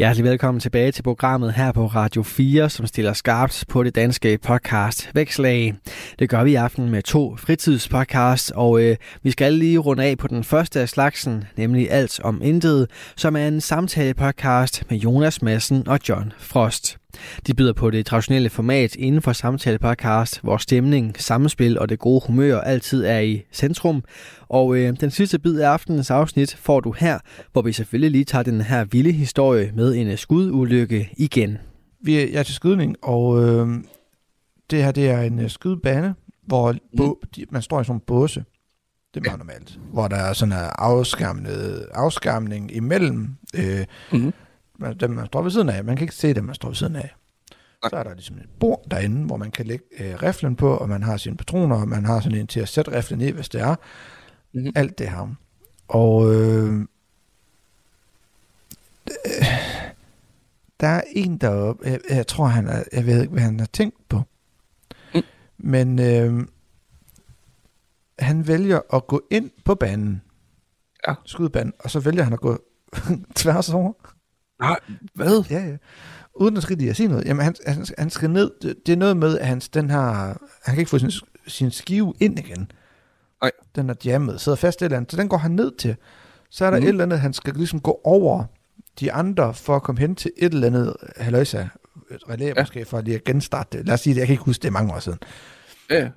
Hjertelig 0.00 0.24
velkommen 0.24 0.60
tilbage 0.60 0.92
til 0.92 1.02
programmet 1.02 1.52
her 1.52 1.72
på 1.72 1.86
Radio 1.86 2.22
4, 2.22 2.70
som 2.70 2.86
stiller 2.86 3.12
skarpt 3.12 3.64
på 3.68 3.82
det 3.82 3.94
danske 3.94 4.38
podcast 4.38 5.10
Vækslag. 5.14 5.74
Det 6.18 6.28
gør 6.28 6.44
vi 6.44 6.50
i 6.50 6.54
aften 6.54 6.90
med 6.90 7.02
to 7.02 7.36
fritidspodcasts, 7.36 8.50
og 8.50 8.82
øh, 8.82 8.96
vi 9.22 9.30
skal 9.30 9.52
lige 9.52 9.78
runde 9.78 10.04
af 10.04 10.18
på 10.18 10.28
den 10.28 10.44
første 10.44 10.80
af 10.80 10.88
slagsen, 10.88 11.44
nemlig 11.56 11.90
Alt 11.90 12.20
om 12.20 12.40
Intet, 12.42 12.90
som 13.16 13.36
er 13.36 13.48
en 13.48 13.60
samtale-podcast 13.60 14.82
med 14.90 14.98
Jonas 14.98 15.42
Madsen 15.42 15.88
og 15.88 16.00
John 16.08 16.32
Frost. 16.38 16.99
De 17.46 17.54
byder 17.54 17.72
på 17.72 17.90
det 17.90 18.06
traditionelle 18.06 18.50
format 18.50 18.96
inden 18.96 19.22
for 19.22 19.32
samtale-podcast, 19.32 20.40
hvor 20.42 20.56
stemning, 20.56 21.14
samspil 21.18 21.78
og 21.78 21.88
det 21.88 21.98
gode 21.98 22.22
humør 22.26 22.60
altid 22.60 23.04
er 23.04 23.18
i 23.18 23.42
centrum. 23.52 24.04
Og 24.48 24.76
øh, 24.76 25.00
den 25.00 25.10
sidste 25.10 25.38
bid 25.38 25.60
af 25.60 25.68
aftenens 25.68 26.10
afsnit 26.10 26.56
får 26.56 26.80
du 26.80 26.92
her, 26.92 27.18
hvor 27.52 27.62
vi 27.62 27.72
selvfølgelig 27.72 28.10
lige 28.10 28.24
tager 28.24 28.42
den 28.42 28.60
her 28.60 28.84
vilde 28.84 29.12
historie 29.12 29.72
med 29.74 29.94
en 29.94 30.16
skudulykke 30.16 31.10
igen. 31.16 31.58
Vi 32.04 32.16
er, 32.16 32.20
jeg 32.20 32.38
er 32.38 32.42
til 32.42 32.54
skydning, 32.54 32.96
og 33.02 33.44
øh, 33.44 33.68
det 34.70 34.84
her 34.84 34.92
det 34.92 35.10
er 35.10 35.20
en 35.20 35.38
øh, 35.38 35.50
skydebane, 35.50 36.14
hvor 36.46 36.72
mm. 36.72 37.14
de, 37.36 37.44
man 37.50 37.62
står 37.62 37.80
i 37.80 37.84
sådan 37.84 37.96
en 37.96 38.02
båse. 38.06 38.44
Det 39.14 39.20
er 39.20 39.30
meget 39.30 39.32
ja. 39.32 39.36
normalt. 39.36 39.78
Hvor 39.92 40.08
der 40.08 40.16
er 40.16 40.32
sådan 40.32 40.52
en 40.52 40.70
afskærmning 41.94 42.76
imellem 42.76 43.28
øh, 43.54 43.84
mm 44.12 44.32
dem, 45.00 45.10
man 45.10 45.26
står 45.26 45.42
ved 45.42 45.50
siden 45.50 45.68
af. 45.68 45.84
Man 45.84 45.96
kan 45.96 46.04
ikke 46.04 46.14
se 46.14 46.34
dem, 46.34 46.44
man 46.44 46.54
står 46.54 46.68
ved 46.68 46.76
siden 46.76 46.96
af. 46.96 47.14
Så 47.88 47.96
er 47.96 48.02
der 48.02 48.14
ligesom 48.14 48.36
et 48.36 48.48
bord 48.60 48.84
derinde, 48.90 49.26
hvor 49.26 49.36
man 49.36 49.50
kan 49.50 49.66
lægge 49.66 49.84
øh, 50.00 50.22
riflen 50.22 50.56
på, 50.56 50.76
og 50.76 50.88
man 50.88 51.02
har 51.02 51.16
sine 51.16 51.36
patroner, 51.36 51.76
og 51.76 51.88
man 51.88 52.04
har 52.04 52.20
sådan 52.20 52.38
en 52.38 52.46
til 52.46 52.60
at 52.60 52.68
sætte 52.68 52.92
riflen 52.92 53.20
i, 53.20 53.30
hvis 53.30 53.48
det 53.48 53.60
er. 53.60 53.74
Mm-hmm. 54.52 54.72
Alt 54.76 54.98
det 54.98 55.10
her. 55.10 55.34
Og 55.88 56.34
øh, 56.34 56.86
der 60.80 60.86
er 60.86 61.02
en 61.12 61.38
deroppe, 61.38 61.86
jeg, 61.86 62.00
jeg 62.10 62.26
tror, 62.26 62.46
han 62.46 62.66
er, 62.66 62.82
jeg 62.92 63.06
ved 63.06 63.20
ikke, 63.20 63.32
hvad 63.32 63.42
han 63.42 63.60
har 63.60 63.66
tænkt 63.66 64.08
på. 64.08 64.22
Mm. 65.14 65.22
Men 65.58 65.98
øh, 65.98 66.46
han 68.18 68.46
vælger 68.46 68.80
at 68.92 69.06
gå 69.06 69.22
ind 69.30 69.50
på 69.64 69.74
banen. 69.74 70.22
Ja. 71.08 71.14
Skudbanen, 71.24 71.72
og 71.78 71.90
så 71.90 72.00
vælger 72.00 72.22
han 72.22 72.32
at 72.32 72.40
gå 72.40 72.58
tværs 73.34 73.70
over. 73.70 73.92
Nej, 74.60 74.78
hvad? 75.14 75.44
Ja, 75.50 75.64
ja. 75.64 75.76
Uden 76.34 76.56
at 76.56 76.62
skride 76.62 76.90
at 76.90 76.96
sige 76.96 77.08
noget. 77.08 77.24
Jamen, 77.24 77.44
han, 77.44 77.54
han, 77.66 77.86
han 77.98 78.10
skal 78.10 78.30
ned. 78.30 78.50
Det, 78.62 78.76
det 78.86 78.92
er 78.92 78.96
noget 78.96 79.16
med, 79.16 79.38
at 79.38 79.46
hans, 79.46 79.68
den 79.68 79.90
her, 79.90 80.00
han 80.64 80.74
kan 80.74 80.78
ikke 80.78 80.90
få 80.90 80.98
sin, 80.98 81.10
sin 81.46 81.70
skive 81.70 82.14
ind 82.20 82.38
igen. 82.38 82.72
Nej. 83.42 83.50
Den 83.74 83.90
er 83.90 83.94
jammet, 84.04 84.40
sidder 84.40 84.56
fast 84.56 84.82
et 84.82 84.84
eller 84.84 84.96
andet. 84.96 85.10
Så 85.10 85.16
den 85.16 85.28
går 85.28 85.36
han 85.36 85.50
ned 85.50 85.72
til. 85.78 85.96
Så 86.50 86.64
er 86.64 86.70
der 86.70 86.78
mm. 86.78 86.84
et 86.84 86.88
eller 86.88 87.04
andet, 87.04 87.20
han 87.20 87.32
skal 87.32 87.54
ligesom 87.54 87.80
gå 87.80 88.00
over 88.04 88.44
de 89.00 89.12
andre 89.12 89.54
for 89.54 89.76
at 89.76 89.82
komme 89.82 90.00
hen 90.00 90.14
til 90.14 90.30
et 90.36 90.54
eller 90.54 90.66
andet 90.66 90.96
haløjsa 91.16 91.66
relæ, 92.30 92.46
ja. 92.46 92.52
måske 92.58 92.84
for 92.84 93.00
lige 93.00 93.14
at 93.14 93.24
genstarte 93.24 93.78
det. 93.78 93.86
Lad 93.86 93.94
os 93.94 94.00
sige 94.00 94.14
det, 94.14 94.20
jeg 94.20 94.26
kan 94.26 94.34
ikke 94.34 94.44
huske 94.44 94.62
det 94.62 94.72
mange 94.72 94.94
år 94.94 94.98
siden. 94.98 95.18
Ja. 95.90 96.08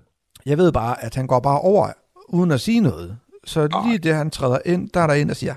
Jeg 0.46 0.58
ved 0.58 0.72
bare, 0.72 1.04
at 1.04 1.16
han 1.16 1.28
går 1.28 1.40
bare 1.40 1.60
over, 1.60 1.92
uden 2.28 2.52
at 2.52 2.62
sige 2.62 2.80
noget. 2.80 3.18
Så 3.46 3.84
lige 3.86 3.98
det, 3.98 4.16
han 4.16 4.30
træder 4.30 4.58
ind, 4.66 4.90
der 4.90 5.00
er 5.00 5.08
der 5.08 5.14
en, 5.14 5.28
der 5.28 5.34
siger, 5.34 5.56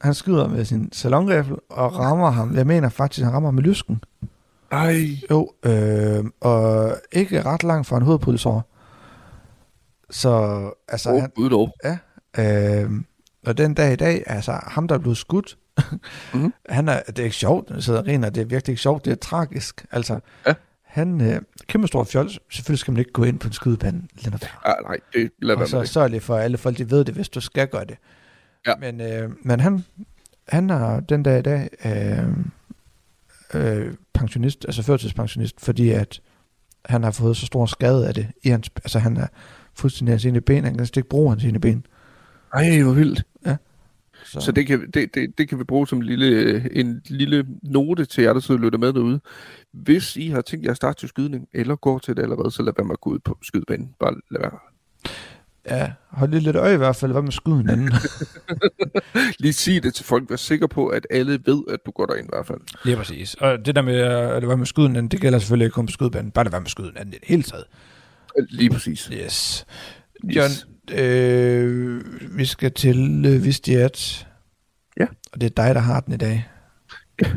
han 0.00 0.14
skyder 0.14 0.48
med 0.48 0.64
sin 0.64 0.92
salongrifle 0.92 1.56
og 1.68 1.98
rammer 1.98 2.30
ham. 2.30 2.54
Jeg 2.54 2.66
mener 2.66 2.88
faktisk, 2.88 3.24
han 3.24 3.34
rammer 3.34 3.50
med 3.50 3.62
lysken. 3.62 4.04
Ej. 4.70 5.06
Jo, 5.30 5.52
øh, 5.62 6.24
og 6.40 6.96
ikke 7.12 7.42
ret 7.42 7.62
langt 7.62 7.86
fra 7.86 7.96
en 7.96 8.02
hovedpulsår. 8.02 8.70
Så, 10.10 10.64
altså... 10.88 11.10
Oh, 11.10 11.20
han, 11.20 11.30
Ja, 11.84 11.98
øh, 12.84 12.90
og 13.46 13.58
den 13.58 13.74
dag 13.74 13.92
i 13.92 13.96
dag, 13.96 14.22
altså 14.26 14.52
ham, 14.62 14.88
der 14.88 14.94
er 14.94 14.98
blevet 14.98 15.18
skudt, 15.18 15.58
mm-hmm. 16.32 16.52
han 16.68 16.88
er, 16.88 17.02
det 17.06 17.18
er 17.18 17.24
ikke 17.24 17.36
sjovt, 17.36 17.68
så 17.68 17.80
sidder 17.80 18.00
og 18.00 18.34
det 18.34 18.40
er 18.40 18.44
virkelig 18.44 18.72
ikke 18.72 18.82
sjovt, 18.82 19.04
det 19.04 19.10
er 19.10 19.14
tragisk. 19.16 19.86
Altså, 19.92 20.20
ja. 20.46 20.54
han, 20.82 21.20
øh, 21.20 21.40
kæmpe 21.66 21.86
stor 21.86 22.04
fjol, 22.04 22.30
selvfølgelig 22.50 22.78
skal 22.78 22.92
man 22.92 22.98
ikke 22.98 23.12
gå 23.12 23.24
ind 23.24 23.38
på 23.38 23.46
en 23.46 23.52
skydebane. 23.52 24.02
Ja, 24.24 24.30
ah, 24.64 24.74
nej, 24.84 24.96
det 25.12 25.30
lader 25.42 25.60
Og 25.60 25.68
så 25.68 25.84
sørg 25.84 26.10
lige 26.10 26.20
for, 26.20 26.36
at 26.36 26.44
alle 26.44 26.58
folk 26.58 26.78
de 26.78 26.90
ved 26.90 27.04
det, 27.04 27.14
hvis 27.14 27.28
du 27.28 27.40
skal 27.40 27.68
gøre 27.68 27.84
det. 27.84 27.96
Ja. 28.66 28.74
Men, 28.80 29.00
øh, 29.00 29.30
men 29.42 29.60
han, 29.60 29.84
han 30.48 30.70
er 30.70 31.00
den 31.00 31.22
dag 31.22 31.38
i 31.38 31.42
dag 31.42 31.68
øh, 31.84 32.28
øh, 33.54 33.94
pensionist, 34.14 34.64
altså 34.64 34.82
førtidspensionist, 34.82 35.60
fordi 35.60 35.90
at 35.90 36.20
han 36.84 37.02
har 37.02 37.10
fået 37.10 37.36
så 37.36 37.46
stor 37.46 37.66
skade 37.66 38.08
af 38.08 38.14
det. 38.14 38.26
I 38.42 38.48
hans, 38.48 38.70
altså 38.76 38.98
han 38.98 39.16
er 39.16 39.26
fuldstændig 39.74 40.12
af 40.12 40.20
sine 40.20 40.40
ben, 40.40 40.64
han 40.64 40.76
kan 40.76 40.88
ikke 40.96 41.08
bruge 41.08 41.30
hans 41.30 41.42
sine 41.42 41.60
ben. 41.60 41.86
Ej, 42.54 42.82
hvor 42.82 42.92
vildt. 42.92 43.22
Ja. 43.46 43.56
Så, 44.24 44.40
så 44.40 44.52
det, 44.52 44.66
kan, 44.66 44.90
det, 44.90 45.14
det, 45.14 45.38
det 45.38 45.48
kan 45.48 45.58
vi 45.58 45.64
bruge 45.64 45.88
som 45.88 45.98
en 45.98 46.04
lille, 46.04 46.72
en 46.76 47.02
lille 47.06 47.46
note 47.62 48.04
til 48.04 48.24
jer, 48.24 48.32
der 48.32 48.40
sidder 48.40 48.60
og 48.60 48.64
lytter 48.64 48.78
med 48.78 48.92
derude. 48.92 49.20
Hvis 49.72 50.16
I 50.16 50.28
har 50.28 50.40
tænkt 50.40 50.64
jer 50.64 50.70
at 50.70 50.76
starte 50.76 51.00
til 51.00 51.08
skydning, 51.08 51.48
eller 51.52 51.76
går 51.76 51.98
til 51.98 52.16
det 52.16 52.22
allerede, 52.22 52.50
så 52.50 52.62
lad 52.62 52.72
være 52.76 52.86
med 52.86 52.92
at 52.92 53.00
gå 53.00 53.10
ud 53.10 53.18
på 53.18 53.38
skydebanen. 53.42 53.94
Bare 54.00 54.14
lad 54.30 54.40
være. 54.40 54.58
Ja, 55.70 55.92
hold 56.08 56.30
lidt 56.30 56.56
øje 56.56 56.74
i 56.74 56.76
hvert 56.76 56.96
fald. 56.96 57.12
Hvad 57.12 57.22
med 57.22 57.32
skud 57.32 57.56
hinanden? 57.56 57.92
Lige 59.38 59.52
sig 59.52 59.82
det 59.82 59.94
til 59.94 60.04
folk. 60.04 60.30
Vær 60.30 60.36
sikker 60.36 60.66
på, 60.66 60.88
at 60.88 61.06
alle 61.10 61.40
ved, 61.46 61.62
at 61.68 61.78
du 61.86 61.90
går 61.90 62.06
derind 62.06 62.26
i 62.26 62.30
hvert 62.32 62.46
fald. 62.46 62.58
Lige 62.84 62.96
præcis. 62.96 63.34
Og 63.34 63.58
det 63.66 63.74
der 63.76 63.82
med 63.82 63.94
at 64.00 64.42
det 64.42 64.48
var 64.48 64.56
med 64.56 64.66
skud 64.66 64.86
hinanden, 64.86 65.10
det 65.10 65.20
gælder 65.20 65.38
selvfølgelig 65.38 65.64
ikke 65.64 65.74
kun 65.74 65.86
på 65.86 65.92
skudbanen. 65.92 66.30
Bare 66.30 66.44
det 66.44 66.52
var 66.52 66.60
med 66.60 66.68
skud 66.68 66.84
hinanden 66.84 67.14
i 67.14 67.16
det 67.16 67.28
hele 67.28 67.42
taget. 67.42 67.64
Lige 68.48 68.70
præcis. 68.70 69.10
Yes. 69.12 69.66
John, 70.24 70.50
øh, 70.92 72.04
vi 72.38 72.44
skal 72.44 72.72
til 72.72 73.26
øh, 73.26 73.44
Vistiat. 73.44 74.26
Ja. 75.00 75.06
Og 75.32 75.40
det 75.40 75.46
er 75.46 75.64
dig, 75.64 75.74
der 75.74 75.80
har 75.80 76.00
den 76.00 76.14
i 76.14 76.16
dag. 76.16 76.48
Ja. 77.22 77.30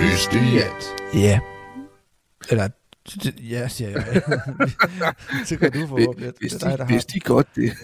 Vistiat. 0.00 0.94
Ja. 1.14 1.40
Eller 2.50 2.68
Ja, 3.50 3.68
siger 3.68 3.90
jeg. 3.90 4.22
det 5.48 5.58
kan 5.58 5.72
du 5.72 5.86
få 5.86 6.08
op 6.08 6.18
lidt. 6.18 6.36
Hvis, 6.40 6.52
de, 6.52 6.84
hvis 6.86 7.06
de 7.06 7.20
godt 7.20 7.48
det. 7.56 7.72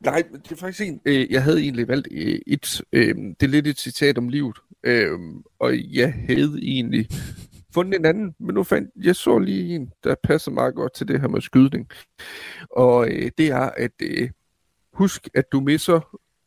Nej, 0.00 0.22
det 0.32 0.52
er 0.52 0.56
faktisk 0.56 0.88
en, 0.88 1.00
øh, 1.04 1.30
jeg 1.30 1.42
havde 1.42 1.60
egentlig 1.60 1.88
valgt 1.88 2.08
øh, 2.10 2.38
et, 2.46 2.82
øh, 2.92 3.14
det 3.14 3.42
er 3.42 3.46
lidt 3.46 3.66
et 3.66 3.78
citat 3.78 4.18
om 4.18 4.28
livet, 4.28 4.58
øh, 4.84 5.18
og 5.58 5.94
jeg 5.94 6.14
havde 6.28 6.58
egentlig 6.62 7.08
fundet 7.74 7.98
en 7.98 8.04
anden, 8.04 8.34
men 8.40 8.54
nu 8.54 8.62
fandt 8.62 8.90
jeg 9.04 9.16
så 9.16 9.38
lige 9.38 9.74
en, 9.74 9.90
der 10.04 10.14
passer 10.24 10.50
meget 10.50 10.74
godt 10.74 10.94
til 10.94 11.08
det 11.08 11.20
her 11.20 11.28
med 11.28 11.40
skydning. 11.40 11.88
Og 12.70 13.08
øh, 13.08 13.30
det 13.38 13.48
er, 13.48 13.70
at 13.76 13.92
øh, 14.02 14.30
husk, 14.92 15.28
at 15.34 15.44
du 15.52 15.60
misser 15.60 16.00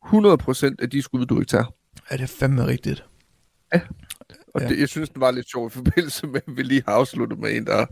100% 0.06 0.76
af 0.80 0.90
de 0.90 1.02
skud, 1.02 1.26
du 1.26 1.40
ikke 1.40 1.50
tager. 1.50 1.74
Er 2.10 2.18
det 2.18 2.30
fandme 2.30 2.68
rigtigt? 2.68 3.06
Ja. 3.74 3.82
Og 4.56 4.62
ja. 4.62 4.68
det, 4.68 4.80
jeg 4.80 4.90
synes, 4.90 5.10
det 5.10 5.20
var 5.20 5.32
lidt 5.32 5.50
sjovt 5.50 5.74
i 5.74 5.76
forbindelse 5.76 6.28
med, 6.28 6.42
at 6.48 6.58
vi 6.58 6.64
lige 6.64 6.84
har 6.88 6.94
afsluttet 6.94 7.40
med 7.40 7.58
en, 7.58 7.66
der 7.66 7.86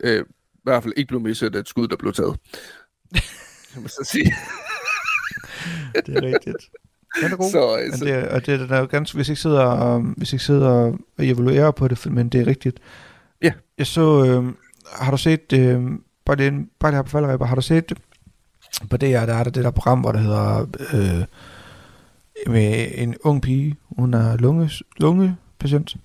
øh, 0.00 0.24
i 0.54 0.60
hvert 0.62 0.82
fald 0.82 0.94
ikke 0.96 1.08
blev 1.08 1.20
misset 1.20 1.54
af 1.56 1.60
et 1.60 1.68
skud, 1.68 1.88
der 1.88 1.96
blev 1.96 2.12
taget. 2.12 2.36
Jeg 3.74 3.82
må 3.82 3.88
så 3.88 4.08
sige. 4.12 4.34
det 6.06 6.16
er 6.16 6.22
rigtigt. 6.22 6.70
Den 7.22 7.32
er 7.32 7.36
god. 7.36 7.50
Så, 7.50 7.88
men 7.90 7.98
så... 7.98 8.04
Det, 8.04 8.28
og 8.28 8.46
det, 8.46 8.70
er 8.70 8.78
jo 8.78 8.86
ganske, 8.90 9.16
hvis 9.16 9.28
ikke 9.28 9.40
sidder, 9.40 9.64
og, 9.64 10.00
hvis 10.00 10.32
ikke 10.32 10.44
sidder 10.44 10.68
og 10.68 10.98
evaluerer 11.18 11.70
på 11.70 11.88
det, 11.88 12.12
men 12.12 12.28
det 12.28 12.40
er 12.40 12.46
rigtigt. 12.46 12.80
Ja. 13.42 13.52
Jeg 13.78 13.86
så, 13.86 14.24
øh, 14.24 14.54
har 14.92 15.10
du 15.10 15.16
set, 15.16 15.52
øh, 15.52 15.82
bare, 16.24 16.36
det, 16.36 16.52
bare 16.78 16.90
det 16.90 16.96
her 16.96 17.02
på 17.02 17.10
faldrebber, 17.10 17.46
har 17.46 17.54
du 17.54 17.62
set 17.62 17.92
på 18.90 18.96
det 18.96 19.08
her, 19.08 19.26
der 19.26 19.34
er 19.34 19.44
der 19.44 19.50
det 19.50 19.64
der 19.64 19.70
program, 19.70 20.00
hvor 20.00 20.12
der 20.12 20.18
hedder 20.18 20.66
øh, 20.94 21.24
med 22.52 22.88
en 22.94 23.16
ung 23.20 23.42
pige, 23.42 23.76
hun 23.96 24.14
er 24.14 24.36
lunge, 24.36 24.70
lunge 24.96 25.36
patient? 25.58 25.96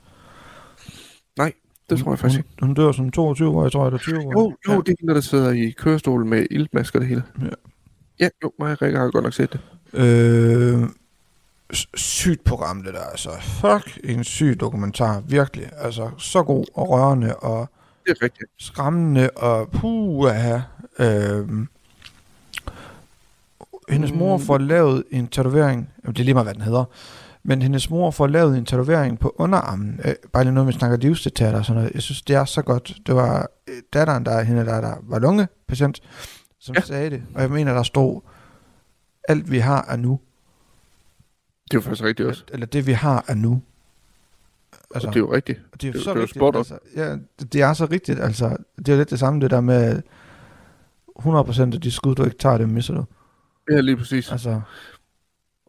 Nej, 1.38 1.53
det 1.89 2.00
tror 2.00 2.12
jeg 2.12 2.19
faktisk 2.19 2.39
ikke. 2.39 2.50
Hun, 2.59 2.68
hun 2.68 2.75
dør 2.75 2.92
som 2.92 3.12
22 3.12 3.50
år, 3.50 3.63
jeg 3.63 3.71
tror, 3.71 3.86
eller 3.86 4.00
20 4.00 4.19
år. 4.19 4.31
Jo, 4.31 4.56
jo 4.68 4.74
ja. 4.74 4.77
det 4.77 4.89
er 4.89 4.95
hende, 5.00 5.13
der 5.13 5.21
sidder 5.21 5.51
i 5.51 5.69
kørestol 5.69 6.25
med 6.25 6.48
iltmasker 6.51 7.00
det 7.00 7.07
hele. 7.07 7.24
Ja. 7.42 7.48
Ja, 8.19 8.30
jo, 8.44 8.51
mig 8.59 8.71
og 8.71 8.81
Rikke 8.81 9.00
har 9.00 9.09
godt 9.09 9.24
nok 9.24 9.33
set 9.33 9.53
det. 9.53 9.59
Øh, 9.94 10.83
sygt 11.94 12.44
program, 12.44 12.83
det 12.83 12.94
der. 12.94 13.03
Altså, 13.03 13.30
fuck, 13.42 14.00
en 14.03 14.24
syg 14.24 14.59
dokumentar. 14.59 15.19
Virkelig. 15.19 15.69
Altså, 15.77 16.09
så 16.18 16.44
god 16.44 16.65
og 16.74 16.89
rørende 16.89 17.36
og 17.36 17.69
det 18.06 18.12
er 18.12 18.24
rigtigt. 18.24 18.51
skræmmende 18.57 19.30
og 19.30 19.69
puh, 19.69 20.31
øh, 21.00 21.50
hendes 23.89 24.13
mor 24.13 24.38
får 24.38 24.57
lavet 24.57 25.04
en 25.12 25.27
tatovering, 25.27 25.89
det 26.07 26.19
er 26.19 26.24
lige 26.24 26.33
meget, 26.33 26.45
hvad 26.45 26.54
den 26.54 26.62
hedder, 26.62 26.86
men 27.44 27.62
hendes 27.62 27.90
mor 27.90 28.12
får 28.12 28.28
lavet 28.28 28.58
en 28.58 28.66
tatovering 28.66 29.20
på 29.20 29.36
underarmen. 29.38 30.00
Øh, 30.06 30.14
bare 30.34 30.44
lige 30.44 30.54
noget, 30.54 30.68
vi 30.68 30.74
snakker 30.74 30.98
livsdetaljer 30.98 31.58
og 31.58 31.66
sådan 31.66 31.82
noget. 31.82 31.94
Jeg 31.94 32.02
synes, 32.02 32.22
det 32.22 32.36
er 32.36 32.46
så 32.46 32.62
godt. 32.62 32.98
Det 33.06 33.16
var 33.16 33.50
øh, 33.68 33.76
datteren, 33.94 34.26
der, 34.26 34.42
hende, 34.42 34.66
der, 34.66 34.82
der 34.82 34.96
var 35.02 35.20
lungepatient, 35.20 36.02
som 36.60 36.76
ja. 36.76 36.82
sagde 36.82 37.10
det. 37.10 37.24
Og 37.36 37.42
jeg 37.42 37.50
mener, 37.50 37.74
der 37.74 37.84
stod, 37.84 38.22
alt 39.28 39.52
vi 39.52 39.60
har 39.60 39.86
er 39.90 39.96
nu. 39.96 40.20
Det 41.72 41.78
er 41.78 41.78
jo 41.78 41.82
faktisk 41.82 42.04
rigtigt 42.04 42.30
også. 42.30 42.44
Eller 42.54 42.66
det, 42.66 42.88
vi 42.88 42.92
har 42.92 43.26
er 43.28 43.36
nu. 43.36 43.62
Altså, 44.96 45.08
og 45.08 45.14
det 45.14 45.20
er 45.20 45.24
jo 45.24 45.34
rigtigt. 45.34 45.60
Det 45.82 45.88
er, 45.88 45.92
det, 45.92 46.02
så 46.02 46.14
det 46.14 46.20
er 46.20 46.22
rigtigt, 46.22 46.58
altså, 46.58 46.78
ja, 46.96 47.12
det, 47.40 47.54
det 47.54 47.62
er 47.62 47.74
så 47.74 47.86
rigtigt. 47.86 48.20
Altså, 48.20 48.58
det 48.78 48.90
er 48.90 48.94
jo 48.94 48.98
lidt 48.98 49.10
det 49.10 49.20
samme, 49.20 49.42
det 49.42 49.52
der 49.52 49.62
med 49.62 50.02
100% 51.20 51.62
af 51.62 51.82
de 51.82 51.92
skud, 51.92 52.16
du 52.16 52.24
ikke 52.24 52.38
tager, 52.38 52.58
det 52.58 52.70
misser 52.70 52.94
du. 52.94 53.06
Ja, 53.72 53.82
lige 53.82 53.98
præcis. 53.98 54.32
Altså, 54.32 54.62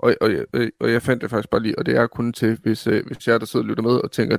og, 0.02 0.14
og, 0.20 0.30
og, 0.52 0.60
og 0.80 0.92
jeg 0.92 1.02
fandt 1.02 1.22
det 1.22 1.30
faktisk 1.30 1.50
bare 1.50 1.62
lige, 1.62 1.78
og 1.78 1.86
det 1.86 1.96
er 1.96 2.06
kun 2.06 2.32
til, 2.32 2.58
hvis, 2.62 2.86
øh, 2.86 3.06
hvis 3.06 3.28
jeg 3.28 3.40
der 3.40 3.46
sidder 3.46 3.64
og 3.64 3.68
lytter 3.68 3.82
med 3.82 3.90
og 3.90 4.12
tænker, 4.12 4.36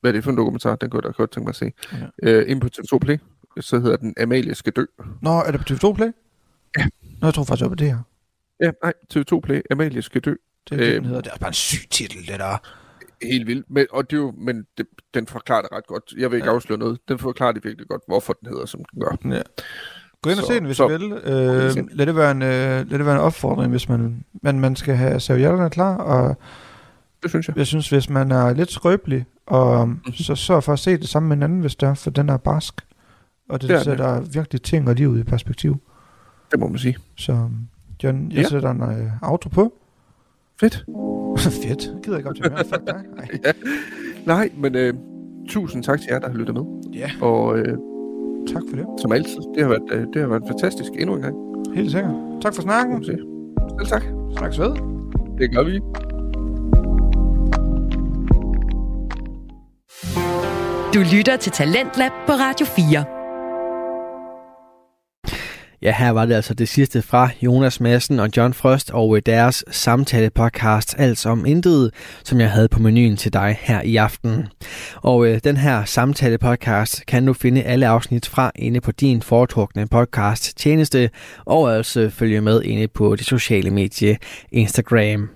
hvad 0.00 0.10
er 0.10 0.12
det 0.12 0.24
for 0.24 0.30
en 0.30 0.36
dokumentar, 0.36 0.76
den 0.76 0.90
kunne 0.90 1.02
jeg 1.04 1.12
da 1.12 1.16
godt 1.16 1.30
tænke 1.30 1.44
mig 1.44 1.48
at 1.48 1.56
se. 1.56 1.72
Ja. 2.22 2.30
Øh, 2.30 2.50
ind 2.50 2.60
på 2.60 2.68
TV2 2.76 2.98
Play, 2.98 3.18
så 3.60 3.78
hedder 3.80 3.96
den 3.96 4.14
Amalie 4.20 4.54
skal 4.54 4.72
dø. 4.72 4.84
Nå, 5.22 5.30
er 5.30 5.50
det 5.50 5.60
på 5.60 5.66
TV2 5.70 5.92
Play? 5.92 6.10
Ja. 6.78 6.86
Nå, 7.20 7.26
jeg 7.26 7.34
tror 7.34 7.44
faktisk, 7.44 7.62
det 7.62 7.70
var 7.70 7.76
det 7.76 7.86
her. 7.86 7.98
Ja, 8.60 8.70
nej, 8.82 8.92
TV2 9.14 9.40
Play, 9.40 9.60
Amalie 9.70 10.02
skal 10.02 10.20
dø. 10.20 10.34
Det 10.70 10.80
er 10.80 10.84
det, 10.84 10.94
den 10.94 11.04
hedder. 11.04 11.20
Det 11.20 11.32
er 11.32 11.38
bare 11.38 11.48
en 11.48 11.54
syg 11.54 11.90
titel, 11.90 12.26
det 12.26 12.40
der. 12.40 12.58
Helt 13.22 13.46
vildt. 13.46 13.70
Men, 13.70 13.86
og 13.90 14.10
det 14.10 14.16
er 14.16 14.20
jo, 14.20 14.34
men 14.38 14.66
det, 14.78 14.86
den 15.14 15.26
forklarer 15.26 15.62
det 15.62 15.72
ret 15.72 15.86
godt. 15.86 16.14
Jeg 16.16 16.30
vil 16.30 16.36
ikke 16.36 16.48
ja. 16.48 16.54
afsløre 16.54 16.78
noget. 16.78 16.98
Den 17.08 17.18
forklarer 17.18 17.52
det 17.52 17.64
virkelig 17.64 17.88
godt, 17.88 18.02
hvorfor 18.06 18.32
den 18.32 18.48
hedder, 18.48 18.66
som 18.66 18.84
den 18.84 19.00
gør. 19.00 19.16
Ja. 19.36 19.42
Gå 20.22 20.30
ind 20.30 20.38
og 20.38 20.44
se 20.44 20.54
den, 20.54 20.64
hvis 20.64 20.76
så, 20.76 20.88
du 20.88 20.98
vil. 20.98 21.12
Øh, 21.12 21.76
lad, 21.92 22.06
det 22.06 22.16
være 22.16 22.30
en, 22.30 22.42
øh, 22.42 22.90
lad 22.90 22.98
det 22.98 23.06
være 23.06 23.14
en 23.14 23.20
opfordring, 23.20 23.70
hvis 23.70 23.88
man, 23.88 24.24
man, 24.42 24.60
man 24.60 24.76
skal 24.76 24.94
have 24.94 25.20
servietterne 25.20 25.70
klar. 25.70 25.96
Og 25.96 26.36
det 27.22 27.30
synes 27.30 27.48
jeg. 27.48 27.56
Jeg 27.56 27.66
synes, 27.66 27.88
hvis 27.88 28.10
man 28.10 28.32
er 28.32 28.52
lidt 28.52 28.70
skrøbelig, 28.70 29.24
og 29.46 29.88
mm-hmm. 29.88 30.12
så 30.12 30.34
sørg 30.34 30.64
for 30.64 30.72
at 30.72 30.78
se 30.78 30.96
det 30.96 31.08
sammen 31.08 31.28
med 31.28 31.36
en 31.36 31.42
anden, 31.42 31.60
hvis 31.60 31.76
det 31.76 31.88
er, 31.88 31.94
for 31.94 32.10
den 32.10 32.28
er 32.28 32.36
barsk. 32.36 32.74
Og 33.48 33.62
det, 33.62 33.70
det 33.70 33.80
sætter 33.80 34.20
det. 34.20 34.34
virkelig 34.34 34.62
ting 34.62 34.88
og 34.88 34.94
livet 34.94 35.20
i 35.20 35.22
perspektiv. 35.22 35.76
Det 36.50 36.60
må 36.60 36.68
man 36.68 36.78
sige. 36.78 36.96
Så 37.16 37.48
John, 38.04 38.32
jeg 38.32 38.42
ja. 38.42 38.48
sætter 38.48 38.70
en 38.70 38.82
uh, 38.82 39.22
auto 39.22 39.48
på. 39.48 39.72
Fedt. 40.60 40.84
Fedt. 41.66 41.86
Jeg 41.86 42.02
gider 42.04 42.16
ikke 42.16 42.28
op 42.30 42.36
til 42.36 42.50
mere. 42.50 42.64
Fuck 42.64 42.86
dig. 42.86 43.02
Nej. 43.16 43.28
ja. 43.44 43.52
Nej, 44.26 44.50
men 44.56 44.74
øh, 44.74 44.94
tusind 45.48 45.82
tak 45.82 46.00
til 46.00 46.08
jer, 46.10 46.18
der 46.18 46.28
har 46.28 46.36
lyttet 46.36 46.54
med. 46.54 46.62
Ja. 46.92 47.10
Og 47.20 47.58
øh, 47.58 47.78
tak 48.46 48.62
for 48.68 48.76
det. 48.76 48.86
Som 49.00 49.12
altid. 49.12 49.40
Det 49.54 49.62
har 49.62 49.68
været, 49.68 49.82
øh, 49.92 50.06
det 50.12 50.22
har 50.22 50.28
været 50.28 50.42
fantastisk 50.46 50.92
endnu 50.98 51.14
en 51.14 51.22
gang. 51.22 51.36
Helt 51.74 51.90
sikkert. 51.90 52.14
Tak 52.42 52.54
for 52.54 52.62
snakken. 52.62 53.04
Selv 53.04 53.26
tak. 53.88 54.02
Snakkes 54.36 54.58
ved. 54.60 54.72
Det 55.38 55.54
gør 55.54 55.62
vi. 55.62 55.80
Du 60.94 61.16
lytter 61.16 61.36
til 61.36 61.52
Talentlab 61.52 62.12
på 62.26 62.32
Radio 62.32 62.66
4. 62.66 63.21
Ja, 65.82 65.94
her 65.98 66.10
var 66.10 66.26
det 66.26 66.34
altså 66.34 66.54
det 66.54 66.68
sidste 66.68 67.02
fra 67.02 67.30
Jonas 67.42 67.80
Madsen 67.80 68.20
og 68.20 68.28
John 68.36 68.54
Frost 68.54 68.90
og 68.90 69.16
øh, 69.16 69.22
deres 69.26 69.64
samtale-podcast 69.70 70.94
Alt 70.98 71.26
om 71.26 71.46
Intet, 71.46 71.90
som 72.24 72.40
jeg 72.40 72.50
havde 72.50 72.68
på 72.68 72.78
menuen 72.78 73.16
til 73.16 73.32
dig 73.32 73.58
her 73.60 73.82
i 73.82 73.96
aften. 73.96 74.48
Og 74.96 75.26
øh, 75.26 75.40
den 75.44 75.56
her 75.56 75.84
samtale-podcast 75.84 77.04
kan 77.06 77.26
du 77.26 77.32
finde 77.32 77.62
alle 77.62 77.86
afsnit 77.86 78.26
fra 78.26 78.50
inde 78.54 78.80
på 78.80 78.92
din 78.92 79.22
foretrukne 79.22 79.88
podcast 79.88 80.56
tjeneste, 80.56 81.10
og 81.44 81.76
altså 81.76 82.10
følge 82.10 82.40
med 82.40 82.62
inde 82.62 82.88
på 82.88 83.16
det 83.16 83.26
sociale 83.26 83.70
medie 83.70 84.18
Instagram. 84.52 85.28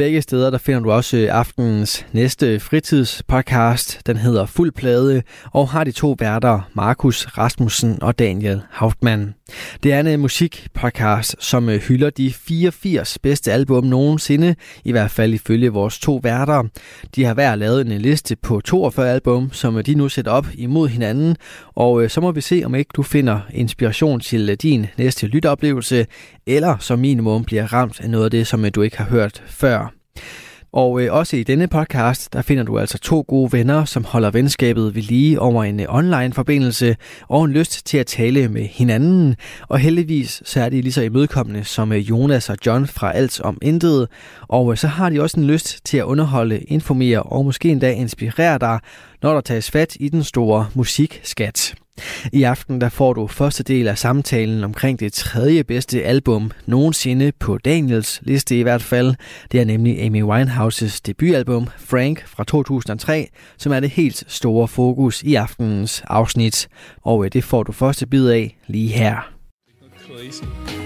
Begge 0.00 0.22
steder 0.22 0.50
der 0.50 0.58
finder 0.58 0.80
du 0.80 0.90
også 0.92 1.16
øh, 1.16 1.28
aftenens 1.30 2.06
næste 2.12 2.60
fritidspodcast. 2.60 4.06
Den 4.06 4.16
hedder 4.16 4.46
Fuld 4.46 4.72
Plade 4.72 5.22
og 5.52 5.68
har 5.68 5.84
de 5.84 5.92
to 5.92 6.16
værter, 6.18 6.70
Markus 6.74 7.26
Rasmussen 7.26 8.02
og 8.02 8.18
Daniel 8.18 8.62
Hauptmann. 8.70 9.34
Det 9.82 9.92
er 9.92 10.00
en 10.00 10.06
øh, 10.06 10.20
musikpodcast, 10.20 11.36
som 11.38 11.68
øh, 11.68 11.80
hylder 11.80 12.10
de 12.10 12.32
84 12.32 13.18
bedste 13.18 13.52
album 13.52 13.84
nogensinde, 13.84 14.54
i 14.84 14.92
hvert 14.92 15.10
fald 15.10 15.34
ifølge 15.34 15.68
vores 15.68 15.98
to 15.98 16.20
værter. 16.22 16.64
De 17.14 17.24
har 17.24 17.34
hver 17.34 17.54
lavet 17.54 17.86
en 17.86 17.92
øh, 17.92 17.98
liste 17.98 18.36
på 18.36 18.60
42 18.60 19.10
album, 19.10 19.52
som 19.52 19.82
de 19.84 19.94
nu 19.94 20.08
sætter 20.08 20.32
op 20.32 20.46
imod 20.54 20.88
hinanden, 20.88 21.36
og 21.74 22.10
så 22.10 22.20
må 22.20 22.32
vi 22.32 22.40
se, 22.40 22.62
om 22.64 22.74
ikke 22.74 22.90
du 22.96 23.02
finder 23.02 23.40
inspiration 23.54 24.20
til 24.20 24.56
din 24.56 24.86
næste 24.98 25.26
lytteoplevelse, 25.26 26.06
eller 26.46 26.76
som 26.78 26.98
minimum 26.98 27.44
bliver 27.44 27.72
ramt 27.72 28.00
af 28.00 28.10
noget 28.10 28.24
af 28.24 28.30
det, 28.30 28.46
som 28.46 28.64
du 28.74 28.82
ikke 28.82 28.98
har 28.98 29.04
hørt 29.04 29.42
før. 29.46 29.92
Og 30.72 31.02
øh, 31.02 31.12
også 31.12 31.36
i 31.36 31.42
denne 31.42 31.68
podcast, 31.68 32.32
der 32.32 32.42
finder 32.42 32.64
du 32.64 32.78
altså 32.78 32.98
to 32.98 33.24
gode 33.28 33.52
venner, 33.52 33.84
som 33.84 34.04
holder 34.04 34.30
venskabet 34.30 34.94
ved 34.94 35.02
lige 35.02 35.40
over 35.40 35.64
en 35.64 35.80
øh, 35.80 35.86
online 35.88 36.32
forbindelse 36.32 36.96
og 37.28 37.44
en 37.44 37.50
lyst 37.50 37.86
til 37.86 37.98
at 37.98 38.06
tale 38.06 38.48
med 38.48 38.62
hinanden. 38.62 39.36
Og 39.68 39.78
heldigvis 39.78 40.42
så 40.44 40.60
er 40.60 40.68
de 40.68 40.80
lige 40.80 40.92
så 40.92 41.02
imødekommende 41.02 41.64
som 41.64 41.92
øh, 41.92 42.10
Jonas 42.10 42.50
og 42.50 42.56
John 42.66 42.86
fra 42.86 43.12
Alt 43.12 43.40
om 43.40 43.58
Intet. 43.62 44.08
Og 44.48 44.72
øh, 44.72 44.76
så 44.76 44.86
har 44.86 45.10
de 45.10 45.22
også 45.22 45.40
en 45.40 45.46
lyst 45.46 45.84
til 45.84 45.96
at 45.96 46.04
underholde, 46.04 46.58
informere 46.58 47.22
og 47.22 47.44
måske 47.44 47.68
endda 47.68 47.92
inspirere 47.92 48.58
dig, 48.58 48.78
når 49.22 49.34
der 49.34 49.40
tages 49.40 49.70
fat 49.70 49.96
i 50.00 50.08
den 50.08 50.24
store 50.24 50.66
musikskat. 50.74 51.74
I 52.32 52.42
aften 52.42 52.80
der 52.80 52.88
får 52.88 53.12
du 53.12 53.26
første 53.26 53.62
del 53.62 53.88
af 53.88 53.98
samtalen 53.98 54.64
omkring 54.64 55.00
det 55.00 55.12
tredje 55.12 55.64
bedste 55.64 56.02
album 56.02 56.50
nogensinde 56.66 57.32
på 57.38 57.58
Daniels 57.58 58.20
liste 58.22 58.58
i 58.58 58.62
hvert 58.62 58.82
fald. 58.82 59.14
Det 59.52 59.60
er 59.60 59.64
nemlig 59.64 60.02
Amy 60.02 60.22
Winehouses 60.22 61.00
debutalbum 61.00 61.68
Frank 61.78 62.26
fra 62.26 62.44
2003, 62.44 63.28
som 63.58 63.72
er 63.72 63.80
det 63.80 63.90
helt 63.90 64.24
store 64.28 64.68
fokus 64.68 65.22
i 65.22 65.34
aftenens 65.34 66.02
afsnit. 66.06 66.68
Og 67.02 67.24
øh, 67.24 67.32
det 67.32 67.44
får 67.44 67.62
du 67.62 67.72
første 67.72 68.06
bid 68.06 68.28
af 68.28 68.56
lige 68.66 68.88
her. 68.88 69.32
Crazy. 70.06 70.79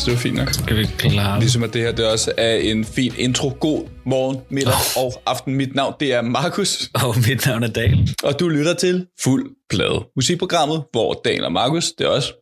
Så 0.00 0.06
det 0.06 0.14
var 0.14 0.20
fint 0.20 0.36
nok. 0.36 0.52
Skal 0.52 0.76
vi 0.76 0.86
klare 0.98 1.40
Ligesom 1.40 1.62
at 1.62 1.74
det 1.74 1.82
her 1.82 1.92
det 1.92 2.06
også 2.06 2.32
er 2.36 2.54
en 2.54 2.84
fin 2.84 3.12
intro. 3.18 3.56
God 3.60 3.88
morgen, 4.06 4.38
middag 4.50 4.72
oh. 4.96 5.04
og 5.04 5.22
aften. 5.26 5.54
Mit 5.54 5.74
navn 5.74 5.94
det 6.00 6.14
er 6.14 6.22
Markus. 6.22 6.90
Og 6.94 7.14
mit 7.28 7.46
navn 7.46 7.62
er 7.62 7.68
Daniel. 7.68 8.14
Og 8.22 8.40
du 8.40 8.48
lytter 8.48 8.74
til 8.74 9.06
Fuld 9.24 9.50
Plade. 9.70 10.04
Musikprogrammet, 10.16 10.82
hvor 10.92 11.20
Daniel 11.24 11.44
og 11.44 11.52
Markus, 11.52 11.92
det 11.98 12.04
er 12.04 12.08
også 12.08 12.32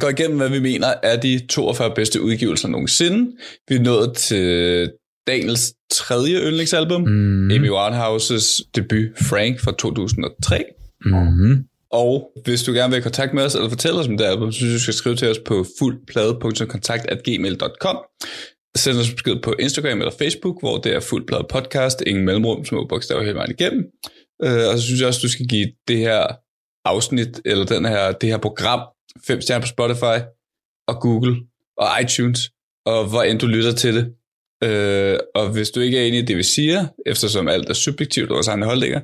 går 0.00 0.08
igennem, 0.08 0.36
hvad 0.36 0.48
vi 0.48 0.58
mener 0.58 0.94
er 1.02 1.16
de 1.20 1.46
42 1.48 1.92
bedste 1.94 2.22
udgivelser 2.22 2.68
nogensinde. 2.68 3.32
Vi 3.68 3.74
er 3.74 3.80
nået 3.80 4.12
til 4.16 4.90
Daniels 5.26 5.72
tredje 5.92 6.40
yndlingsalbum, 6.40 7.00
mm. 7.00 7.50
Amy 7.50 7.70
Winehouses 7.70 8.62
debut 8.74 9.06
Frank 9.22 9.60
fra 9.60 9.72
2003. 9.72 10.64
Mm. 11.04 11.64
Og 11.90 12.32
hvis 12.44 12.62
du 12.62 12.72
gerne 12.72 12.88
vil 12.88 12.94
have 12.94 13.02
kontakt 13.02 13.34
med 13.34 13.44
os, 13.44 13.54
eller 13.54 13.68
fortælle 13.68 14.00
os 14.00 14.08
om 14.08 14.16
det 14.16 14.24
album, 14.24 14.52
så 14.52 14.58
synes 14.58 14.72
du 14.72 14.80
skal 14.80 14.94
skrive 14.94 15.16
til 15.16 15.30
os 15.30 15.38
på 15.38 15.66
fuldplade.kontakt.gmail.com. 15.78 17.98
Send 18.76 18.98
os 18.98 19.10
besked 19.10 19.36
på 19.42 19.54
Instagram 19.58 19.98
eller 19.98 20.12
Facebook, 20.18 20.60
hvor 20.60 20.78
det 20.78 20.94
er 20.94 21.00
fuldplade 21.00 21.46
podcast, 21.50 22.02
ingen 22.06 22.24
mellemrum, 22.24 22.64
små 22.64 22.86
bogstaver 22.88 23.22
hele 23.22 23.34
vejen 23.34 23.50
igennem. 23.50 23.84
Øh, 24.44 24.68
og 24.70 24.78
så 24.78 24.82
synes 24.82 25.00
jeg 25.00 25.08
også, 25.08 25.20
du 25.22 25.28
skal 25.28 25.46
give 25.46 25.72
det 25.88 25.98
her 25.98 26.26
afsnit, 26.84 27.40
eller 27.44 27.64
den 27.64 27.84
her, 27.84 28.12
det 28.12 28.28
her 28.28 28.38
program, 28.38 28.80
fem 29.26 29.40
stjerner 29.40 29.62
på 29.62 29.66
Spotify, 29.66 30.18
og 30.88 31.00
Google, 31.00 31.36
og 31.78 31.86
iTunes, 32.02 32.50
og 32.86 33.08
hvor 33.08 33.22
end 33.22 33.38
du 33.38 33.46
lytter 33.46 33.72
til 33.72 33.94
det. 33.94 34.14
Øh, 34.64 35.18
og 35.34 35.52
hvis 35.52 35.70
du 35.70 35.80
ikke 35.80 35.98
er 35.98 36.04
enig 36.04 36.18
i 36.18 36.24
det, 36.24 36.36
vi 36.36 36.42
siger, 36.42 36.86
eftersom 37.06 37.48
alt 37.48 37.68
er 37.68 37.74
subjektivt 37.74 38.30
og 38.30 38.34
vores 38.34 38.48
egne 38.48 38.66
holdninger, 38.66 39.00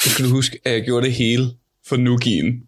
så 0.00 0.10
skal 0.10 0.24
du 0.24 0.30
huske, 0.30 0.58
at 0.64 0.72
jeg 0.72 0.82
gjorde 0.82 1.06
det 1.06 1.14
hele 1.14 1.50
for 1.88 1.96
Nugien. 1.96 2.60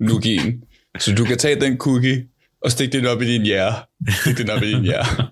Nugien. 0.00 0.62
Så 0.98 1.14
du 1.14 1.24
kan 1.24 1.38
tage 1.38 1.60
den 1.60 1.76
cookie 1.76 2.24
og 2.64 2.70
stikke 2.70 2.98
den 2.98 3.06
op 3.06 3.22
i 3.22 3.26
din 3.26 3.42
hjerte. 3.42 3.76
Stik 4.20 4.38
den 4.38 4.50
op 4.50 4.62
i 4.62 4.72
din 4.72 4.82
hjerte. 4.82 5.10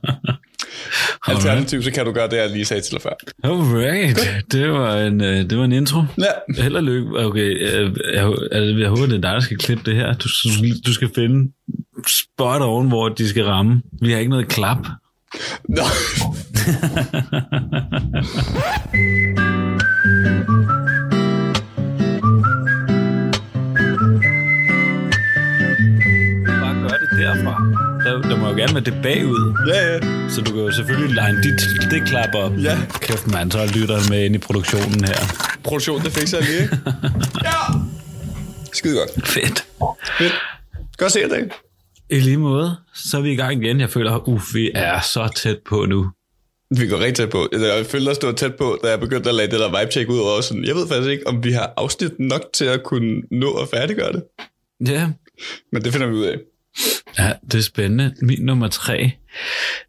Alternativt, 1.26 1.84
så 1.84 1.90
kan 1.90 2.04
du 2.04 2.12
gøre 2.12 2.28
det, 2.28 2.36
jeg 2.36 2.50
lige 2.50 2.64
sagde 2.64 2.82
til 2.82 2.92
dig 2.92 3.02
før. 3.02 3.12
Alright. 3.44 4.52
Det 4.52 4.70
var 4.70 4.96
en, 4.96 5.20
øh, 5.20 5.50
det 5.50 5.58
var 5.58 5.64
en 5.64 5.72
intro. 5.72 6.02
Ja. 6.18 6.62
Held 6.62 6.76
og 6.76 6.82
lykke. 6.82 7.26
Okay, 7.26 7.60
jeg, 7.60 7.90
jeg, 8.14 8.32
jeg, 8.52 8.78
jeg 8.78 8.88
håber, 8.88 9.06
det 9.06 9.16
er 9.16 9.20
dig, 9.20 9.32
der 9.32 9.40
skal 9.40 9.58
klippe 9.58 9.90
det 9.90 9.94
her. 9.94 10.14
Du, 10.14 10.28
du 10.86 10.92
skal 10.92 11.10
finde 11.14 11.52
spot 12.06 12.62
oven, 12.62 12.88
hvor 12.88 13.08
de 13.08 13.28
skal 13.28 13.44
ramme. 13.44 13.82
Vi 14.02 14.12
har 14.12 14.18
ikke 14.18 14.30
noget 14.30 14.48
klap. 14.48 14.86
Nå. 15.68 15.82
derfra. 27.30 27.54
Der, 28.04 28.28
der 28.28 28.36
må 28.36 28.48
jo 28.48 28.54
gerne 28.56 28.74
være 28.74 28.84
det 28.90 28.96
bagud. 29.02 29.42
Ja, 29.70 29.80
ja. 29.92 29.98
Så 30.28 30.40
du 30.40 30.50
kan 30.52 30.60
jo 30.60 30.72
selvfølgelig 30.72 31.10
line 31.20 31.42
dit, 31.42 31.60
det 31.90 32.08
klap 32.08 32.34
op. 32.34 32.52
Ja. 32.68 32.78
Kæft 33.00 33.26
mand, 33.26 33.52
så 33.52 33.70
lytter 33.78 33.98
med 34.10 34.24
ind 34.24 34.34
i 34.34 34.38
produktionen 34.38 35.04
her. 35.04 35.20
Produktionen, 35.64 36.04
det 36.04 36.12
fikser 36.12 36.38
jeg 36.38 36.46
lige, 36.46 36.68
ja! 37.48 37.60
Skide 38.72 38.94
godt. 38.98 39.10
Fedt. 39.28 39.66
Fedt. 40.18 40.34
Godt 40.98 41.12
se 41.12 41.20
dig. 41.28 41.50
I 42.10 42.20
lige 42.20 42.36
måde, 42.36 42.76
så 42.94 43.16
er 43.16 43.20
vi 43.20 43.32
i 43.32 43.36
gang 43.36 43.64
igen. 43.64 43.80
Jeg 43.80 43.90
føler, 43.90 44.28
uff, 44.28 44.44
vi 44.54 44.70
er 44.74 45.00
så 45.00 45.28
tæt 45.36 45.58
på 45.68 45.84
nu. 45.84 46.10
Vi 46.78 46.88
går 46.88 46.98
rigtig 46.98 47.14
tæt 47.14 47.30
på. 47.30 47.48
Jeg 47.52 47.86
følte 47.86 48.08
også, 48.08 48.20
det 48.20 48.26
var 48.26 48.34
tæt 48.34 48.54
på, 48.54 48.78
da 48.82 48.88
jeg 48.90 49.00
begyndte 49.00 49.28
at 49.28 49.34
lade 49.34 49.50
det 49.50 49.60
der 49.60 49.80
vibe-check 49.80 50.10
ud 50.10 50.18
over. 50.18 50.40
Sådan, 50.40 50.64
jeg 50.64 50.74
ved 50.74 50.88
faktisk 50.88 51.10
ikke, 51.10 51.26
om 51.26 51.44
vi 51.44 51.52
har 51.52 51.72
afsnit 51.76 52.12
nok 52.18 52.42
til 52.54 52.64
at 52.64 52.82
kunne 52.82 53.22
nå 53.30 53.52
at 53.52 53.68
færdiggøre 53.68 54.12
det. 54.12 54.22
Ja. 54.86 55.08
Men 55.72 55.84
det 55.84 55.92
finder 55.92 56.06
vi 56.06 56.14
ud 56.14 56.24
af. 56.24 56.38
Ja, 57.18 57.32
det 57.52 57.54
er 57.58 57.62
spændende. 57.62 58.14
Min 58.22 58.38
nummer 58.42 58.68
tre. 58.68 59.10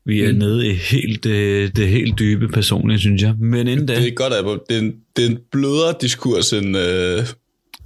Vi 0.05 0.21
er 0.23 0.31
mm. 0.31 0.37
nede 0.37 0.67
i 0.67 0.73
helt, 0.73 1.23
det, 1.23 1.75
det 1.75 1.87
helt 1.87 2.19
dybe 2.19 2.47
personlige, 2.47 2.99
synes 2.99 3.21
jeg. 3.21 3.35
Men 3.39 3.67
inden 3.67 3.85
da... 3.85 3.95
Det 3.95 4.07
er 4.07 4.11
godt 4.15 4.33
album. 4.33 4.59
Det 4.69 4.75
er 4.77 4.81
en, 4.81 4.93
det 5.15 5.25
er 5.25 5.29
en 5.29 5.39
blødere 5.51 5.95
diskurs 6.01 6.53
end, 6.53 6.77
øh, 6.77 7.23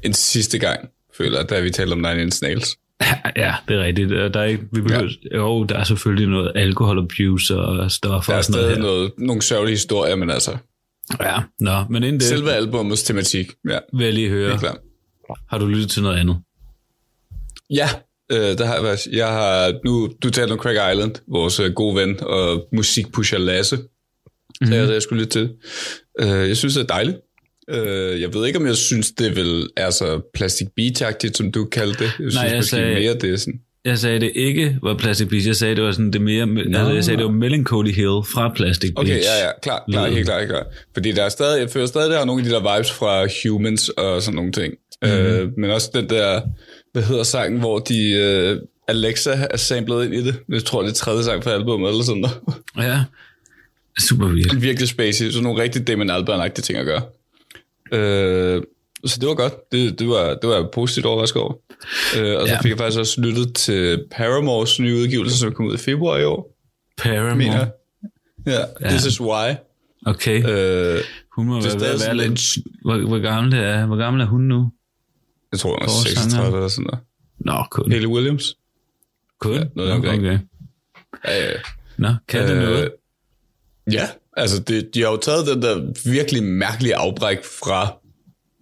end 0.04 0.14
sidste 0.14 0.60
gang, 0.60 0.90
føler 1.18 1.40
jeg, 1.40 1.50
da 1.50 1.60
vi 1.60 1.70
talte 1.70 1.94
om 1.94 1.98
Nine 2.00 2.22
Inch 2.22 2.44
Nails. 2.44 2.78
Ja, 3.36 3.56
det 3.68 3.76
er 3.76 3.84
rigtigt. 3.84 4.10
Der 4.10 4.40
er 4.40 4.44
ikke, 4.44 4.64
vi 4.74 4.82
behøver, 4.82 5.10
ja. 5.32 5.38
Jo, 5.38 5.64
der 5.64 5.78
er 5.78 5.84
selvfølgelig 5.84 6.28
noget 6.28 6.52
alkohol 6.56 6.98
abuse 7.00 7.56
og 7.58 7.92
stoffer 7.92 8.32
Der 8.32 8.36
er 8.36 8.38
og 8.38 8.44
sådan 8.46 8.62
noget 8.62 8.76
stadig 8.76 8.84
her. 8.84 8.92
noget, 8.92 9.12
nogle 9.18 9.42
sørgelige 9.42 9.76
historier, 9.76 10.16
men 10.16 10.30
altså, 10.30 10.58
Ja, 11.22 11.38
nå, 11.60 11.84
men 11.90 12.04
inden 12.04 12.20
det 12.20 12.28
selve 12.28 12.52
albumets 12.54 13.04
tematik, 13.04 13.52
ja, 13.70 13.80
vil 13.98 14.04
jeg 14.04 14.14
lige 14.14 14.30
høre, 14.30 14.58
klart. 14.58 14.78
har 15.50 15.58
du 15.58 15.66
lyttet 15.66 15.90
til 15.90 16.04
noget 16.04 16.18
andet? 16.18 16.38
Ja, 17.70 17.90
øh, 18.32 18.38
der 18.58 18.66
har 18.66 18.88
jeg. 18.88 18.98
Jeg 19.12 19.28
har, 19.28 19.74
nu, 19.86 20.10
du 20.24 20.30
talte 20.30 20.52
om 20.52 20.58
Craig 20.58 20.94
Island, 20.94 21.12
vores 21.28 21.60
øh, 21.60 21.74
gode 21.74 21.96
ven 21.96 22.18
og 22.24 22.68
musikpusher 22.72 23.38
Lasse, 23.38 23.76
mm-hmm. 23.76 24.68
så 24.68 24.76
jeg, 24.76 24.90
jeg 24.90 25.02
skulle 25.02 25.24
lytte 25.24 25.40
til. 25.40 25.50
Øh, 26.20 26.48
jeg 26.50 26.58
synes, 26.58 26.74
det 26.74 26.82
er 26.82 26.88
dejligt. 26.88 27.18
Øh, 27.70 28.22
jeg 28.22 28.34
ved 28.34 28.46
ikke, 28.48 28.60
om 28.60 28.66
jeg 28.66 28.76
synes, 28.76 29.12
det 29.12 29.36
vil 29.36 29.70
er 29.78 29.90
så 29.90 30.22
Plastic 30.34 30.68
Beach-agtigt, 30.80 31.34
som 31.34 31.52
du 31.52 31.66
kaldte 31.66 32.04
det. 32.04 32.12
Jeg 32.20 32.32
synes 32.32 32.52
jeg 32.52 32.64
sagde- 32.64 32.94
mere, 33.00 33.14
det 33.14 33.30
er 33.34 33.38
sådan... 33.38 33.60
Jeg 33.86 33.98
sagde, 33.98 34.20
det 34.20 34.32
ikke 34.36 34.78
var 34.84 34.98
Plastic 34.98 35.30
Beach. 35.30 35.48
Jeg 35.48 35.56
sagde, 35.56 35.76
det 35.76 35.84
var 35.84 35.92
sådan 35.92 36.12
det 36.12 36.22
mere... 36.22 36.48
Altså, 36.58 36.92
jeg 36.94 37.04
sagde, 37.04 37.18
det 37.18 37.26
var 37.26 37.32
Melancholy 37.32 37.92
Hill 37.92 38.08
fra 38.34 38.54
Plastic 38.56 38.94
Beach. 38.96 39.12
Okay, 39.12 39.22
ja, 39.22 39.46
ja, 39.46 39.52
klar, 39.62 39.84
klar, 39.92 40.08
helt 40.08 40.26
klart, 40.26 40.40
helt 40.40 40.52
klart. 40.52 40.66
Fordi 40.94 41.12
der 41.12 41.24
er 41.24 41.30
stadig, 41.30 41.60
jeg 41.60 41.70
føler 41.70 41.86
stadig, 41.86 42.10
der 42.12 42.20
er 42.20 42.26
nogle 42.26 42.42
af 42.42 42.50
de 42.50 42.56
der 42.56 42.76
vibes 42.78 42.92
fra 42.92 43.28
Humans 43.44 43.90
og 43.90 44.22
sådan 44.22 44.36
nogle 44.36 44.52
ting. 44.52 44.74
Mm. 45.02 45.10
Øh, 45.10 45.50
men 45.58 45.70
også 45.70 45.90
den 45.94 46.10
der, 46.10 46.42
hvad 46.96 47.04
hedder 47.04 47.24
sangen, 47.24 47.60
hvor 47.60 47.80
de, 47.80 48.12
øh, 48.12 48.62
Alexa 48.88 49.48
er 49.52 49.58
samlet 49.58 50.06
ind 50.06 50.14
i 50.14 50.24
det. 50.24 50.36
Jeg 50.50 50.64
tror, 50.66 50.82
det 50.82 50.90
er 50.90 50.94
tredje 50.94 51.24
sang 51.24 51.44
på 51.44 51.50
albumet 51.50 51.90
eller 51.90 52.04
sådan 52.04 52.22
noget. 52.22 52.38
Ja, 52.78 53.04
super 54.10 54.28
vildt. 54.28 54.62
Virkelig 54.62 54.90
spacey, 54.90 55.32
så 55.32 55.42
nogle 55.42 55.62
rigtig 55.64 55.88
Damon 55.88 56.10
Albarn-agtige 56.10 56.62
ting 56.62 56.80
at 56.80 56.86
gøre. 56.86 57.02
Øh, 57.92 58.62
så 59.06 59.20
det 59.20 59.28
var 59.30 59.36
godt. 59.36 59.72
Det, 59.72 60.00
det, 60.00 60.08
var, 60.08 60.30
det 60.42 60.50
var 60.50 60.56
jeg 60.56 60.66
positivt 60.74 61.06
overrasket 61.06 61.42
over. 61.42 61.54
Øh, 62.18 62.36
og 62.42 62.48
så 62.48 62.54
Ja. 62.54 62.62
fik 62.62 62.70
jeg 62.70 62.78
faktisk 62.78 63.00
også 63.00 63.22
lyttet 63.22 63.56
til 63.56 64.04
Paramores 64.12 64.80
nye 64.80 64.96
udgivelse, 64.96 65.38
som 65.38 65.52
kom 65.54 65.66
ud 65.66 65.74
i 65.74 65.78
februar 65.78 66.18
i 66.18 66.24
år. 66.24 66.56
Paramore. 66.98 67.36
Mener. 67.36 67.68
Ja, 68.48 68.60
Ja. 68.82 68.90
This 68.90 69.06
Is 69.06 69.22
Why. 69.22 69.54
Okay, 70.06 70.38
Øh, 70.50 71.00
hun 71.36 71.46
må 71.48 71.62
være, 71.62 71.80
være, 71.80 72.00
være 72.06 72.18
lidt... 72.28 72.58
Hvor, 72.82 72.98
hvor, 73.08 73.20
gammel 73.20 73.54
er, 73.54 73.86
hvor 73.86 73.96
gammel 73.98 74.22
er 74.22 74.26
hun 74.26 74.42
nu? 74.42 74.72
Jeg 75.56 75.60
tror, 75.60 75.70
hun 75.72 75.82
er 75.82 75.86
Vores 75.94 76.08
36 76.08 76.32
sanger. 76.32 76.56
eller 76.58 76.68
sådan 76.68 76.84
noget. 76.92 77.00
Nå, 77.40 77.64
kun. 77.72 77.92
Haley 77.92 78.06
Williams. 78.08 78.56
kun. 79.40 79.54
Ja, 79.54 79.64
noget 79.76 79.90
Nå, 79.90 79.96
omkring. 79.96 80.20
okay. 80.28 80.40
Ja. 81.28 81.52
Nå, 81.98 82.10
kan 82.28 82.48
det 82.48 82.58
noget? 82.58 82.92
Ja, 83.92 84.08
altså 84.38 84.60
det, 84.62 84.90
de 84.94 85.02
har 85.02 85.10
jo 85.12 85.18
taget 85.18 85.48
den 85.48 85.62
der 85.62 85.94
virkelig 86.10 86.44
mærkelige 86.44 86.96
afbræk 86.96 87.38
fra 87.44 87.94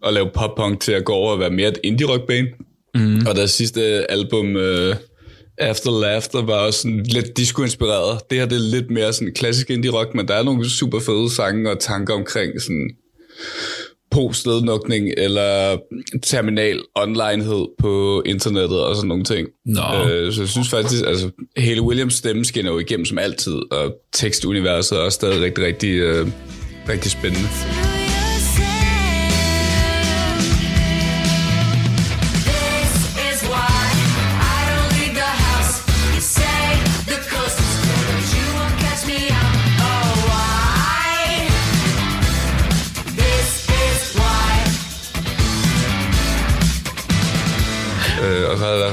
at 0.05 0.13
lave 0.13 0.29
pop-punk 0.33 0.79
til 0.81 0.91
at 0.91 1.05
gå 1.05 1.13
over 1.13 1.31
og 1.33 1.39
være 1.39 1.49
mere 1.49 1.69
et 1.69 1.77
indie-rock 1.83 2.27
band. 2.27 2.47
Mm. 2.95 3.27
Og 3.27 3.35
deres 3.35 3.51
sidste 3.51 3.81
album, 4.11 4.55
uh, 4.55 4.95
After 5.57 6.01
Laughter, 6.01 6.41
var 6.41 6.53
også 6.53 6.79
sådan 6.81 7.03
lidt 7.03 7.37
disco-inspireret. 7.37 8.19
Det 8.29 8.37
her 8.39 8.45
det 8.45 8.55
er 8.55 8.59
lidt 8.59 8.91
mere 8.91 9.13
sådan 9.13 9.33
klassisk 9.33 9.69
indie-rock, 9.69 10.15
men 10.15 10.27
der 10.27 10.33
er 10.33 10.43
nogle 10.43 10.69
super 10.69 10.99
fede 10.99 11.31
sange 11.31 11.71
og 11.71 11.79
tanker 11.79 12.13
omkring 12.13 12.61
sådan 12.61 12.89
post-lednukning 14.13 15.09
eller 15.17 15.77
terminal 16.23 16.79
onlinehed 16.95 17.67
på 17.79 18.23
internettet 18.25 18.79
og 18.85 18.95
sådan 18.95 19.07
nogle 19.07 19.23
ting. 19.23 19.47
Nå. 19.65 19.81
Øh, 20.09 20.33
så 20.33 20.41
jeg 20.41 20.49
synes 20.49 20.69
faktisk, 20.69 21.03
altså 21.07 21.29
Haley 21.57 21.81
Williams 21.81 22.13
stemme 22.13 22.45
skinner 22.45 22.71
jo 22.71 22.79
igennem 22.79 23.05
som 23.05 23.17
altid, 23.17 23.71
og 23.71 23.95
tekstuniverset 24.11 24.97
er 24.97 25.01
også 25.01 25.15
stadig 25.15 25.41
rigtig, 25.41 25.65
rigtig, 25.65 25.91
øh, 25.91 26.27
rigtig 26.89 27.11
spændende. 27.11 28.02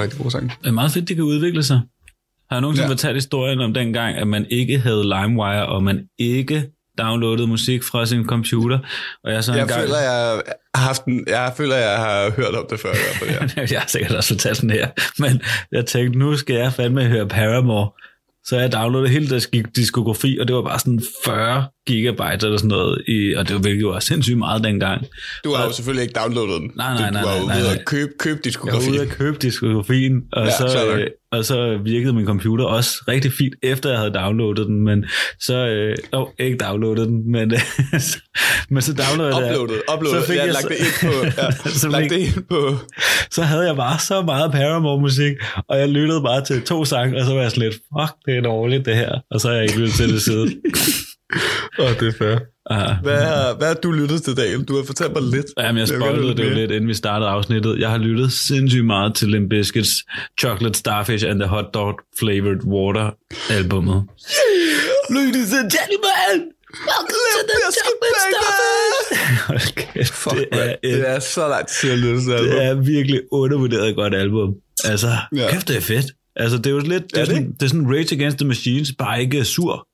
Været 0.01 0.11
rigtig 0.11 0.19
gode 0.19 0.31
sange. 0.31 0.51
Det 0.63 0.69
er 0.69 0.73
meget 0.73 0.93
fedt, 0.93 1.09
det 1.09 1.17
kan 1.17 1.25
udvikle 1.25 1.63
sig. 1.63 1.81
Har 2.51 2.57
jeg 2.57 2.61
nogensinde 2.61 2.87
Ja. 2.89 2.93
fortalt 2.93 3.15
historien 3.17 3.61
om 3.61 3.75
dengang, 3.75 4.17
at 4.17 4.27
man 4.29 4.47
ikke 4.51 4.79
havde 4.79 5.03
LimeWire, 5.05 5.67
og 5.67 5.83
man 5.83 6.05
ikke 6.19 6.71
downloadede 6.99 7.47
musik 7.47 7.83
fra 7.83 8.07
sin 8.07 8.25
computer, 8.27 8.79
og 9.25 9.33
jeg 9.33 9.45
så 9.45 9.53
Jeg 9.53 9.63
en 9.63 9.69
gang... 9.69 9.81
føler, 9.81 9.99
jeg 9.99 10.43
har 10.75 10.83
haft 10.87 11.05
en, 11.05 11.25
jeg 11.29 11.53
føler, 11.57 11.77
jeg 11.77 11.97
har 11.99 12.31
hørt 12.31 12.55
om 12.55 12.67
det 12.71 12.81
før. 12.81 12.89
Fald, 12.95 13.31
ja. 13.57 13.67
jeg 13.75 13.81
har 13.81 13.89
sikkert 13.89 14.13
også 14.17 14.29
fortalt 14.35 14.61
den 14.61 14.71
her, 14.71 14.89
men 15.19 15.41
jeg 15.73 15.87
tænkte, 15.87 16.19
nu 16.19 16.37
skal 16.37 16.57
jeg 16.57 16.73
fandme 16.73 17.05
høre 17.05 17.29
Paramore. 17.29 17.91
Så 18.47 18.57
jeg 18.59 18.73
downloadede 18.73 19.11
hele 19.13 19.29
deres 19.31 19.51
diskografi, 19.77 20.39
og 20.41 20.49
det 20.49 20.57
var 20.57 20.63
bare 20.63 20.79
sådan 20.79 21.03
40 21.25 21.65
gigabyte 21.87 22.47
eller 22.47 22.57
sådan 22.59 22.69
noget, 22.69 23.03
i, 23.09 23.35
og 23.35 23.49
det 23.49 23.55
var 23.57 23.63
virkelig 23.63 23.83
jo 23.83 24.01
sindssygt 24.01 24.39
meget 24.39 24.65
dengang. 24.65 25.07
Du 25.45 25.55
har 25.55 25.65
jo 25.67 25.73
selvfølgelig 25.73 26.03
ikke 26.03 26.15
downloadet 26.21 26.61
den. 26.61 26.71
Nej, 26.77 26.95
nej, 26.95 27.09
Du 27.09 27.13
nej, 27.13 27.23
var 27.23 27.37
jo 27.41 27.47
nej, 27.47 27.57
ude 27.57 27.65
nej. 27.65 27.73
at 27.79 27.85
købe, 27.85 28.13
købe 28.19 28.29
Jeg 28.29 28.35
var 28.37 28.41
diskografi. 28.45 28.91
ude 28.91 29.01
at 29.01 29.09
købe 29.09 29.37
diskografien, 29.43 30.23
og, 30.33 30.47
Ja, 30.47 30.51
så, 30.51 30.95
øh, 30.97 31.07
og 31.33 31.45
så 31.45 31.79
virkede 31.85 32.13
min 32.13 32.27
computer 32.27 32.65
også 32.65 32.91
rigtig 33.09 33.33
fint, 33.33 33.55
efter 33.63 33.91
jeg 33.91 33.99
havde 33.99 34.15
downloadet 34.15 34.67
den, 34.67 34.81
men 34.85 35.05
så, 35.41 35.55
øh, 35.67 35.97
oh, 36.13 36.29
ikke 36.39 36.57
downloadet 36.59 37.09
den, 37.09 37.31
men, 37.33 37.53
men 38.71 38.83
så 38.83 38.93
downloadede 38.95 39.37
jeg 39.37 39.61
Uploadet, 39.61 39.83
uploadet. 39.95 40.23
Så 40.23 40.27
fik 40.31 40.37
jeg 40.37 40.47
jeg 40.47 40.53
lagt 40.55 40.69
det 40.69 40.77
ind 40.79 41.11
på, 41.11 41.27
ja, 41.43 41.51
Så 41.71 41.89
lagt 41.89 42.03
fik- 42.03 42.11
det 42.11 42.19
ind 42.19 42.45
på, 42.49 42.75
så 43.31 43.43
havde 43.43 43.67
jeg 43.67 43.77
bare 43.77 43.99
så 43.99 44.23
meget 44.23 44.53
Paramore-musik, 44.53 45.33
og 45.69 45.79
jeg 45.79 45.89
lyttede 45.89 46.23
bare 46.23 46.45
til 46.45 46.63
to 46.63 46.85
sange, 46.85 47.19
og 47.21 47.27
så 47.27 47.35
var 47.35 47.41
jeg 47.43 47.51
sådan 47.51 47.63
lidt, 47.69 47.75
fuck, 47.75 48.13
det 48.27 48.37
er 48.37 48.41
dårligt 48.41 48.85
det 48.87 48.97
her, 48.97 49.13
og 49.31 49.41
så 49.41 49.49
har 49.49 49.55
jeg 49.55 49.65
ikke 49.65 49.79
lyttet 49.79 49.95
til 49.95 50.13
det 50.13 50.23
siden. 50.23 50.49
Åh, 51.83 51.91
det 52.01 52.09
er 52.09 52.13
fair. 52.19 52.39
Uh, 52.71 52.77
Hvad 53.03 53.21
har, 53.23 53.55
hvad 53.59 53.67
har 53.67 53.75
du 53.75 53.91
lyttet 53.91 54.23
til, 54.23 54.37
Daniel? 54.37 54.65
Du 54.65 54.77
har 54.77 54.85
fortalt 54.85 55.13
mig 55.13 55.23
lidt. 55.23 55.47
Jamen, 55.59 55.79
jeg 55.79 55.89
spoilede 55.89 56.37
det 56.37 56.45
jo 56.51 56.55
lidt, 56.55 56.71
inden 56.71 56.89
vi 56.89 56.95
startede 56.95 57.31
afsnittet. 57.31 57.79
Jeg 57.79 57.91
har 57.91 57.99
lyttet 57.99 58.33
sindssygt 58.33 58.85
meget 58.85 59.15
til 59.15 59.29
Limp 59.29 59.53
Bizkit's 59.55 59.95
Chocolate 60.41 60.79
Starfish 60.79 61.25
and 61.29 61.41
the 61.41 61.49
Hot 61.49 61.65
Dog 61.75 62.01
Flavored 62.19 62.65
Water 62.65 63.11
albumet. 63.51 64.05
Ladies 65.11 65.53
and 65.59 65.71
gentlemen, 65.77 66.37
welcome 66.89 67.29
to 67.35 67.41
the 67.51 67.59
Chocolate 67.79 68.19
Starfish! 68.31 69.71
Okay, 69.79 70.05
Fuck, 70.05 70.35
det, 70.37 70.49
er 70.53 70.57
man. 70.67 70.77
et, 70.83 70.99
det 70.99 71.09
er 71.11 71.19
så 71.19 71.49
lang 71.49 71.67
tid, 71.69 71.89
jeg 71.91 71.99
lytter 71.99 72.21
til 72.21 72.49
det 72.49 72.65
er 72.65 72.75
virkelig 72.75 73.21
undervurderet 73.33 73.97
godt 73.97 74.15
album. 74.15 74.55
Altså, 74.85 75.07
Ja. 75.09 75.41
ja. 75.43 75.51
kæft, 75.51 75.69
det 75.69 75.77
er 75.77 75.81
fedt. 75.81 76.07
Altså, 76.37 76.57
det 76.59 76.67
er 76.67 76.71
jo 76.71 76.79
lidt, 76.79 77.05
det 77.11 77.17
Er 77.17 77.21
er, 77.21 77.25
det 77.25 77.35
sådan, 77.35 77.53
det 77.53 77.63
er 77.63 77.67
sådan 77.69 77.87
Rage 77.89 78.15
Against 78.17 78.39
the 78.39 78.47
Machines, 78.49 78.93
bare 78.99 79.21
ikke 79.21 79.45
sur. 79.45 79.87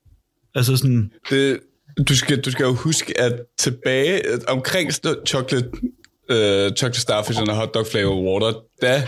Altså 0.55 0.77
sådan, 0.77 1.11
Det, 1.29 1.59
du, 2.07 2.15
skal, 2.15 2.41
du 2.41 2.51
skal 2.51 2.63
jo 2.63 2.73
huske, 2.73 3.19
at 3.19 3.33
tilbage 3.57 4.21
omkring 4.47 4.93
chocolate, 5.27 5.69
uh, 6.31 6.75
chocolate 6.75 7.01
Starfish 7.01 7.41
og 7.41 7.55
Hot 7.55 7.73
Dog 7.73 7.87
Flavor 7.87 8.21
Water, 8.21 8.59
da 8.81 9.07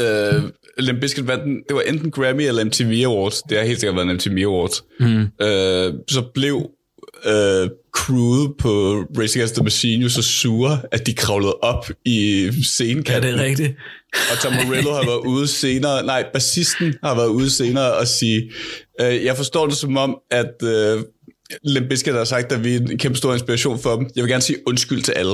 uh, 0.00 0.42
Limp 0.78 1.00
Bizkit 1.00 1.26
vandt 1.26 1.44
den, 1.44 1.62
det 1.68 1.76
var 1.76 1.82
enten 1.82 2.10
Grammy 2.10 2.42
eller 2.42 2.64
MTV 2.64 3.02
Awards, 3.06 3.42
det 3.42 3.58
har 3.58 3.64
helt 3.64 3.80
sikkert 3.80 3.96
været 3.96 4.10
en 4.10 4.16
MTV 4.16 4.44
Awards, 4.46 4.84
mm. 5.00 5.20
uh, 5.20 6.00
så 6.08 6.30
blev 6.34 6.70
uh, 7.26 7.68
crewet 7.94 8.54
på 8.58 9.04
Racing 9.18 9.36
Against 9.36 9.54
the 9.54 9.64
Machine 9.64 10.02
jo 10.02 10.08
så 10.08 10.22
sure, 10.22 10.78
at 10.92 11.06
de 11.06 11.14
kravlede 11.14 11.54
op 11.54 11.90
i 12.04 12.44
ja, 12.44 12.62
scenekanten. 12.62 13.32
det 13.32 13.40
er 13.40 13.44
rigtigt. 13.44 13.74
Og 14.32 14.38
Tom 14.42 14.52
Morello 14.52 14.92
har 14.92 15.06
været 15.06 15.26
ude 15.26 15.46
senere, 15.46 16.06
nej, 16.06 16.24
bassisten 16.32 16.94
har 17.04 17.14
været 17.14 17.28
ude 17.28 17.50
senere 17.50 17.94
og 17.94 18.06
sige, 18.06 18.50
øh, 19.00 19.24
jeg 19.24 19.36
forstår 19.36 19.66
det 19.66 19.76
som 19.76 19.96
om, 19.96 20.18
at 20.30 20.62
øh, 20.62 21.02
Limp 21.62 21.88
Bizkit 21.88 22.14
har 22.14 22.24
sagt, 22.24 22.52
at 22.52 22.64
vi 22.64 22.74
er 22.74 22.80
en 22.80 22.98
kæmpe 22.98 23.18
stor 23.18 23.32
inspiration 23.32 23.78
for 23.78 23.96
dem. 23.96 24.10
Jeg 24.16 24.24
vil 24.24 24.30
gerne 24.30 24.42
sige 24.42 24.58
undskyld 24.66 25.02
til 25.02 25.12
alle. 25.12 25.32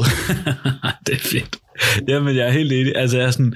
det 1.07 1.15
er 1.15 1.19
fedt. 1.19 1.57
Jamen, 2.09 2.37
jeg 2.37 2.47
er 2.47 2.51
helt 2.51 2.73
enig. 2.73 2.97
Altså, 2.97 3.17
jeg 3.19 3.27
er 3.27 3.31
sådan, 3.31 3.55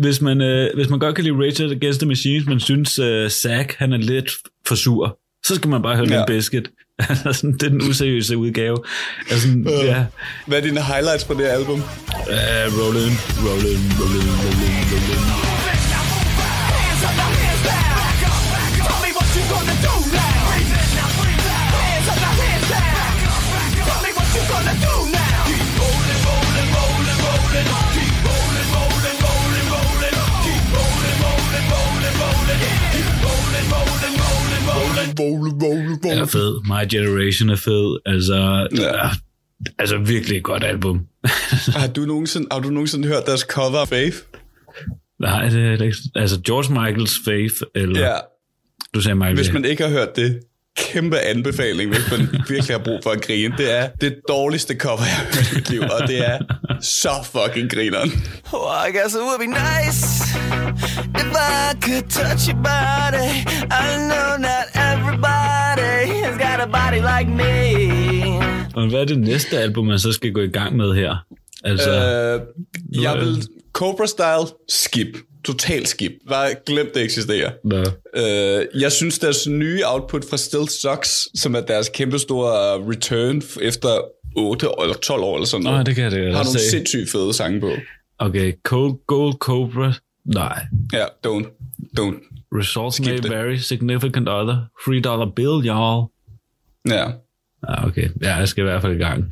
hvis, 0.00 0.20
man, 0.20 0.40
øh, 0.40 0.70
hvis 0.74 0.88
man 0.88 0.98
godt 0.98 1.14
kan 1.14 1.24
lide 1.24 1.36
Rage 1.36 1.64
Against 1.64 2.00
the 2.00 2.08
Machines, 2.08 2.46
men 2.46 2.60
synes, 2.60 2.98
øh, 2.98 3.30
Zack, 3.30 3.74
han 3.78 3.92
er 3.92 3.96
lidt 3.96 4.30
for 4.66 4.74
sur, 4.74 5.18
så 5.44 5.54
skal 5.54 5.70
man 5.70 5.82
bare 5.82 5.96
høre 5.96 6.06
Ja. 6.08 6.16
Limp 6.16 6.26
Bizkit. 6.26 6.70
Altså, 7.26 7.46
det 7.46 7.62
er 7.62 7.68
den 7.68 7.82
useriøse 7.82 8.36
udgave. 8.36 8.76
Altså, 9.30 9.48
sådan, 9.48 9.66
ja. 9.68 10.04
Hvad 10.46 10.58
er 10.58 10.62
dine 10.62 10.82
highlights 10.82 11.24
på 11.24 11.34
det 11.34 11.44
album? 11.44 11.78
Uh, 11.78 11.84
rollin, 12.78 13.14
rollin, 13.46 13.80
rollin, 14.00 14.28
rollin, 14.44 14.84
rollin. 14.92 15.57
Vole, 35.18 35.50
vole, 35.60 35.92
er 36.04 36.14
vole. 36.16 36.26
fed. 36.28 36.60
My 36.64 36.90
Generation 36.90 37.50
er 37.50 37.56
fed. 37.56 37.98
Altså, 38.06 38.68
Ja. 38.76 38.96
ja. 39.04 39.10
altså 39.78 39.98
virkelig 39.98 40.36
et 40.36 40.44
godt 40.44 40.64
album. 40.64 41.00
Har 41.76 41.86
du 41.86 42.00
nogensinde, 42.00 42.46
har 42.52 42.60
du 42.60 42.70
nogensinde 42.70 43.08
hørt 43.08 43.26
deres 43.26 43.40
cover 43.40 43.78
af 43.78 43.88
Faith? 43.88 44.16
Nej, 45.20 45.48
det 45.48 45.64
er 45.80 45.82
ikke. 45.84 45.96
Altså 46.14 46.40
George 46.46 46.72
Michaels 46.72 47.14
Faith, 47.24 47.54
eller 47.74 48.00
Ja. 48.00 48.16
du 48.94 49.00
sagde 49.00 49.14
Michael. 49.14 49.36
Hvis 49.36 49.52
man 49.52 49.64
ikke 49.64 49.82
har 49.82 49.90
hørt 49.90 50.16
det, 50.16 50.40
kæmpe 50.76 51.18
anbefaling, 51.18 51.90
hvis 51.90 52.10
man 52.10 52.20
virkelig 52.48 52.76
har 52.76 52.78
brug 52.84 53.00
for 53.02 53.10
at 53.10 53.20
grine. 53.22 53.54
Det 53.58 53.78
er 53.78 53.88
det 54.00 54.16
dårligste 54.28 54.74
cover, 54.74 54.98
jeg 54.98 55.14
har 55.16 55.24
hørt 55.24 55.52
i 55.52 55.54
mit 55.54 55.70
liv, 55.70 55.80
og 55.80 56.08
det 56.08 56.28
er 56.28 56.38
så 56.80 57.10
fucking 57.32 57.70
grineren. 57.72 58.10
Oh, 58.52 58.88
I 58.88 58.92
guess 58.96 59.14
it 59.14 59.20
would 59.28 59.38
be 59.38 59.46
nice 59.46 60.02
if 61.20 61.28
I 61.60 61.80
could 61.86 62.06
touch 62.10 62.42
your 62.48 62.60
body. 62.72 63.30
I 63.84 63.88
know 64.10 64.30
not 64.48 64.66
body 66.72 67.00
like 67.00 67.30
me. 67.30 67.48
Og 68.74 68.88
hvad 68.88 69.00
er 69.00 69.04
det 69.04 69.18
næste 69.18 69.58
album, 69.58 69.86
man 69.86 69.98
så 69.98 70.12
skal 70.12 70.32
gå 70.32 70.40
i 70.40 70.48
gang 70.48 70.76
med 70.76 70.94
her? 70.94 71.16
Altså, 71.64 71.90
øh, 71.90 72.40
Øh, 72.98 73.02
jeg 73.02 73.14
vil 73.20 73.42
Cobra 73.72 74.06
Style 74.06 74.56
skip. 74.68 75.16
Total 75.44 75.86
skip. 75.86 76.12
Bare 76.28 76.48
glem 76.66 76.90
det 76.94 77.02
eksisterer. 77.02 77.50
nå. 77.64 77.84
Øh, 78.16 78.66
jeg 78.82 78.92
synes, 78.92 79.18
deres 79.18 79.46
nye 79.48 79.80
output 79.86 80.24
fra 80.30 80.36
Still 80.36 80.68
Sucks, 80.68 81.28
som 81.40 81.54
er 81.54 81.60
deres 81.60 81.88
kæmpe 81.94 82.18
store 82.18 82.88
return 82.90 83.42
efter 83.62 83.88
8 84.36 84.66
eller 84.82 84.94
12 84.94 85.22
år 85.22 85.34
eller 85.36 85.46
sådan 85.46 85.64
noget, 85.64 85.78
Nå, 85.78 85.82
det 85.84 85.94
kan 85.94 86.04
jeg 86.04 86.12
da 86.12 86.16
har 86.24 86.30
nogle 86.32 86.44
se. 86.58 86.70
sindssygt 86.70 87.10
fede 87.10 87.32
sange 87.34 87.60
på. 87.60 87.70
Okay, 88.18 88.52
Cold 88.64 88.94
Gold 89.06 89.34
Cobra. 89.34 89.92
Nej. 90.24 90.62
Ja, 90.92 91.04
don't. 91.26 91.46
Don't. 92.00 92.48
Results 92.58 92.96
Skip 92.96 93.06
may 93.06 93.16
det. 93.16 93.30
vary. 93.30 93.56
Significant 93.56 94.28
other. 94.28 94.56
Free 94.84 95.00
dollar 95.00 95.26
bill, 95.36 95.70
y'all. 95.70 96.17
Ja. 96.90 97.10
Ah, 97.62 97.86
okay. 97.86 98.08
Ja, 98.22 98.34
jeg 98.36 98.48
skal 98.48 98.62
i 98.62 98.64
hvert 98.64 98.82
fald 98.82 98.94
i 98.94 98.98
gang. 98.98 99.24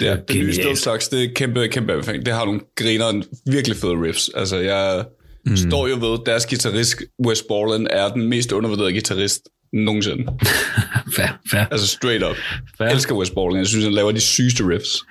Ja, 0.00 0.06
er 0.06 0.16
det 0.16 0.36
nye 0.36 0.40
genialt. 0.40 0.54
Still 0.54 0.76
Sucks, 0.76 1.08
det 1.08 1.24
er 1.24 1.28
kæmpe, 1.34 1.68
kæmpe 1.68 1.92
anbefaling. 1.92 2.26
Det 2.26 2.34
har 2.34 2.44
nogle 2.44 2.60
griner, 2.76 3.22
virkelig 3.50 3.76
fede 3.76 4.02
riffs. 4.02 4.30
Altså, 4.34 4.56
jeg 4.56 5.04
mm. 5.46 5.56
står 5.56 5.88
jo 5.88 5.94
ved, 5.94 6.18
deres 6.26 6.46
guitarist, 6.46 6.96
Wes 7.26 7.42
Borland, 7.48 7.86
er 7.90 8.08
den 8.08 8.28
mest 8.28 8.52
undervurderede 8.52 8.92
guitarist 8.92 9.48
nogensinde. 9.72 10.24
Fair, 11.16 11.28
fair. 11.50 11.64
Altså 11.70 11.86
straight 11.86 12.24
up. 12.24 12.36
Fair. 12.78 12.86
Jeg 12.86 12.94
elsker 12.94 13.14
Wes 13.14 13.30
Borland. 13.30 13.58
Jeg 13.58 13.66
synes, 13.66 13.84
han 13.84 13.92
laver 13.92 14.12
de 14.12 14.20
sygeste 14.20 14.68
riffs. 14.68 15.04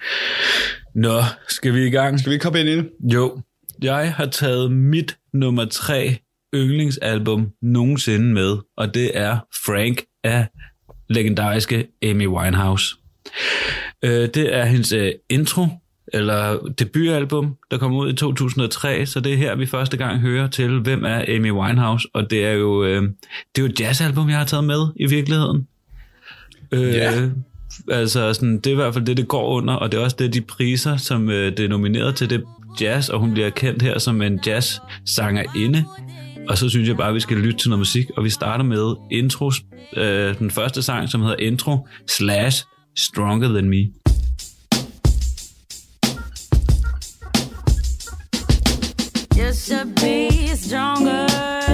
Nå, 0.96 1.22
skal 1.48 1.74
vi 1.74 1.88
i 1.88 1.90
gang? 1.90 2.20
Skal 2.20 2.32
vi 2.32 2.40
hoppe 2.44 2.60
ind 2.60 2.70
i 2.70 2.76
det? 2.76 2.90
Jo, 3.14 3.42
jeg 3.82 4.14
har 4.14 4.26
taget 4.26 4.72
mit 4.72 5.18
nummer 5.34 5.66
tre 5.66 6.18
yndlingsalbum 6.56 7.48
nogensinde 7.62 8.34
med, 8.34 8.58
og 8.78 8.94
det 8.94 9.18
er 9.18 9.40
Frank 9.66 10.04
af 10.24 10.48
legendariske 11.10 11.88
Amy 12.04 12.28
Winehouse. 12.28 12.96
Øh, 14.04 14.30
det 14.34 14.56
er 14.56 14.66
hendes 14.66 14.92
øh, 14.92 15.12
intro, 15.30 15.68
eller 16.14 16.58
debutalbum, 16.80 17.56
der 17.72 17.78
kom 17.78 17.94
ud 17.94 18.14
i 18.14 18.16
2003, 18.16 19.06
så 19.06 19.20
det 19.20 19.34
er 19.34 19.38
her, 19.38 19.56
vi 19.56 19.66
første 19.66 19.98
gang 19.98 20.20
hører 20.20 20.48
til, 20.48 20.80
hvem 20.80 21.06
er 21.06 21.26
Amy 21.28 21.52
Winehouse, 21.52 22.08
og 22.14 22.30
det 22.30 22.46
er 22.46 22.52
jo, 22.52 22.84
øh, 22.84 23.02
det 23.02 23.12
er 23.58 23.62
jo 23.62 23.66
et 23.66 23.80
jazzalbum, 23.80 24.30
jeg 24.30 24.38
har 24.38 24.46
taget 24.46 24.64
med 24.64 24.88
i 24.96 25.06
virkeligheden. 25.06 25.68
Øh. 26.72 27.30
Altså, 27.92 28.34
sådan, 28.34 28.58
det 28.58 28.68
er 28.68 28.72
i 28.72 28.76
hvert 28.76 28.94
fald 28.94 29.06
det, 29.06 29.18
det 29.18 29.28
går 29.28 29.48
under, 29.48 29.74
og 29.74 29.92
det 29.92 30.00
er 30.00 30.04
også 30.04 30.16
det, 30.20 30.34
de 30.34 30.42
priser, 30.42 30.98
som 30.98 31.30
øh, 31.30 31.58
det 31.58 31.66
er 31.66 31.70
nomineret 31.70 32.16
til, 32.16 32.30
det 32.30 32.44
jazz, 32.82 33.10
og 33.10 33.20
hun 33.20 33.34
bliver 33.34 33.50
kendt 33.50 33.82
her 33.82 34.00
som 34.00 34.22
en 34.22 34.40
jazz-sangerinde. 34.46 35.86
Og 36.50 36.58
så 36.58 36.70
synes 36.70 36.88
jeg 36.88 36.98
bare, 36.98 37.10
at 37.10 37.16
vi 37.16 37.20
skal 37.20 37.38
lytte 37.38 37.60
til 37.60 37.70
noget 37.70 37.80
musik, 37.80 38.10
og 38.18 38.24
vi 38.24 38.30
starter 38.30 38.64
med 38.64 38.96
intro, 39.12 39.52
øh, 39.98 40.38
den 40.40 40.52
første 40.52 40.82
sang, 40.82 41.10
som 41.10 41.22
hedder 41.22 41.36
Intro 41.36 41.88
slash 42.08 42.66
Stronger 42.96 43.48
Than 43.48 43.70
Me. 43.70 43.78
You 49.38 49.54
should 49.54 49.96
be 49.96 50.58
stronger 50.58 51.67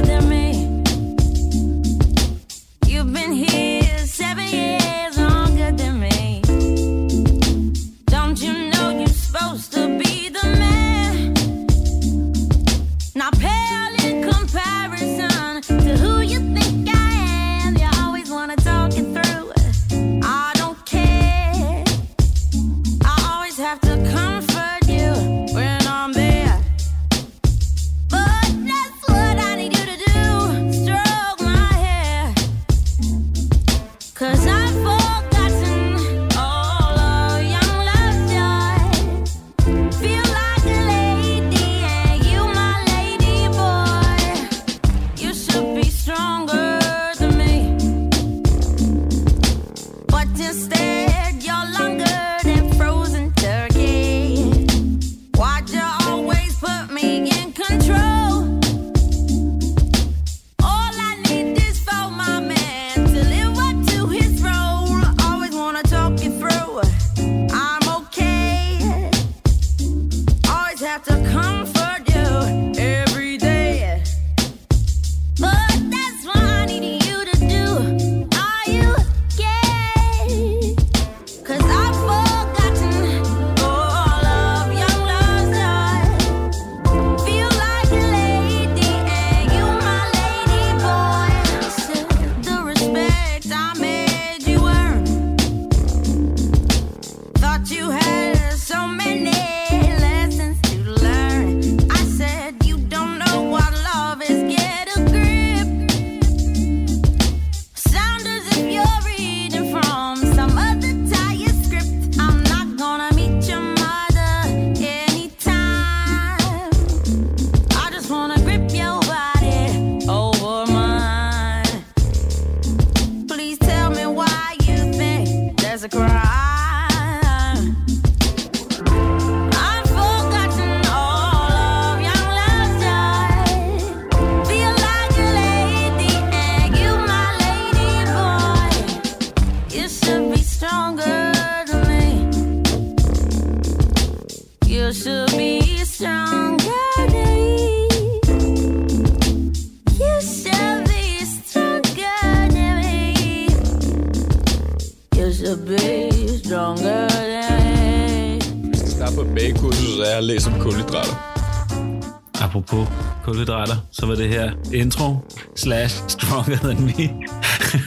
intro 164.73 165.17
slash 165.55 166.03
Stronger 166.07 166.57
Than 166.57 166.81
Me 166.85 167.09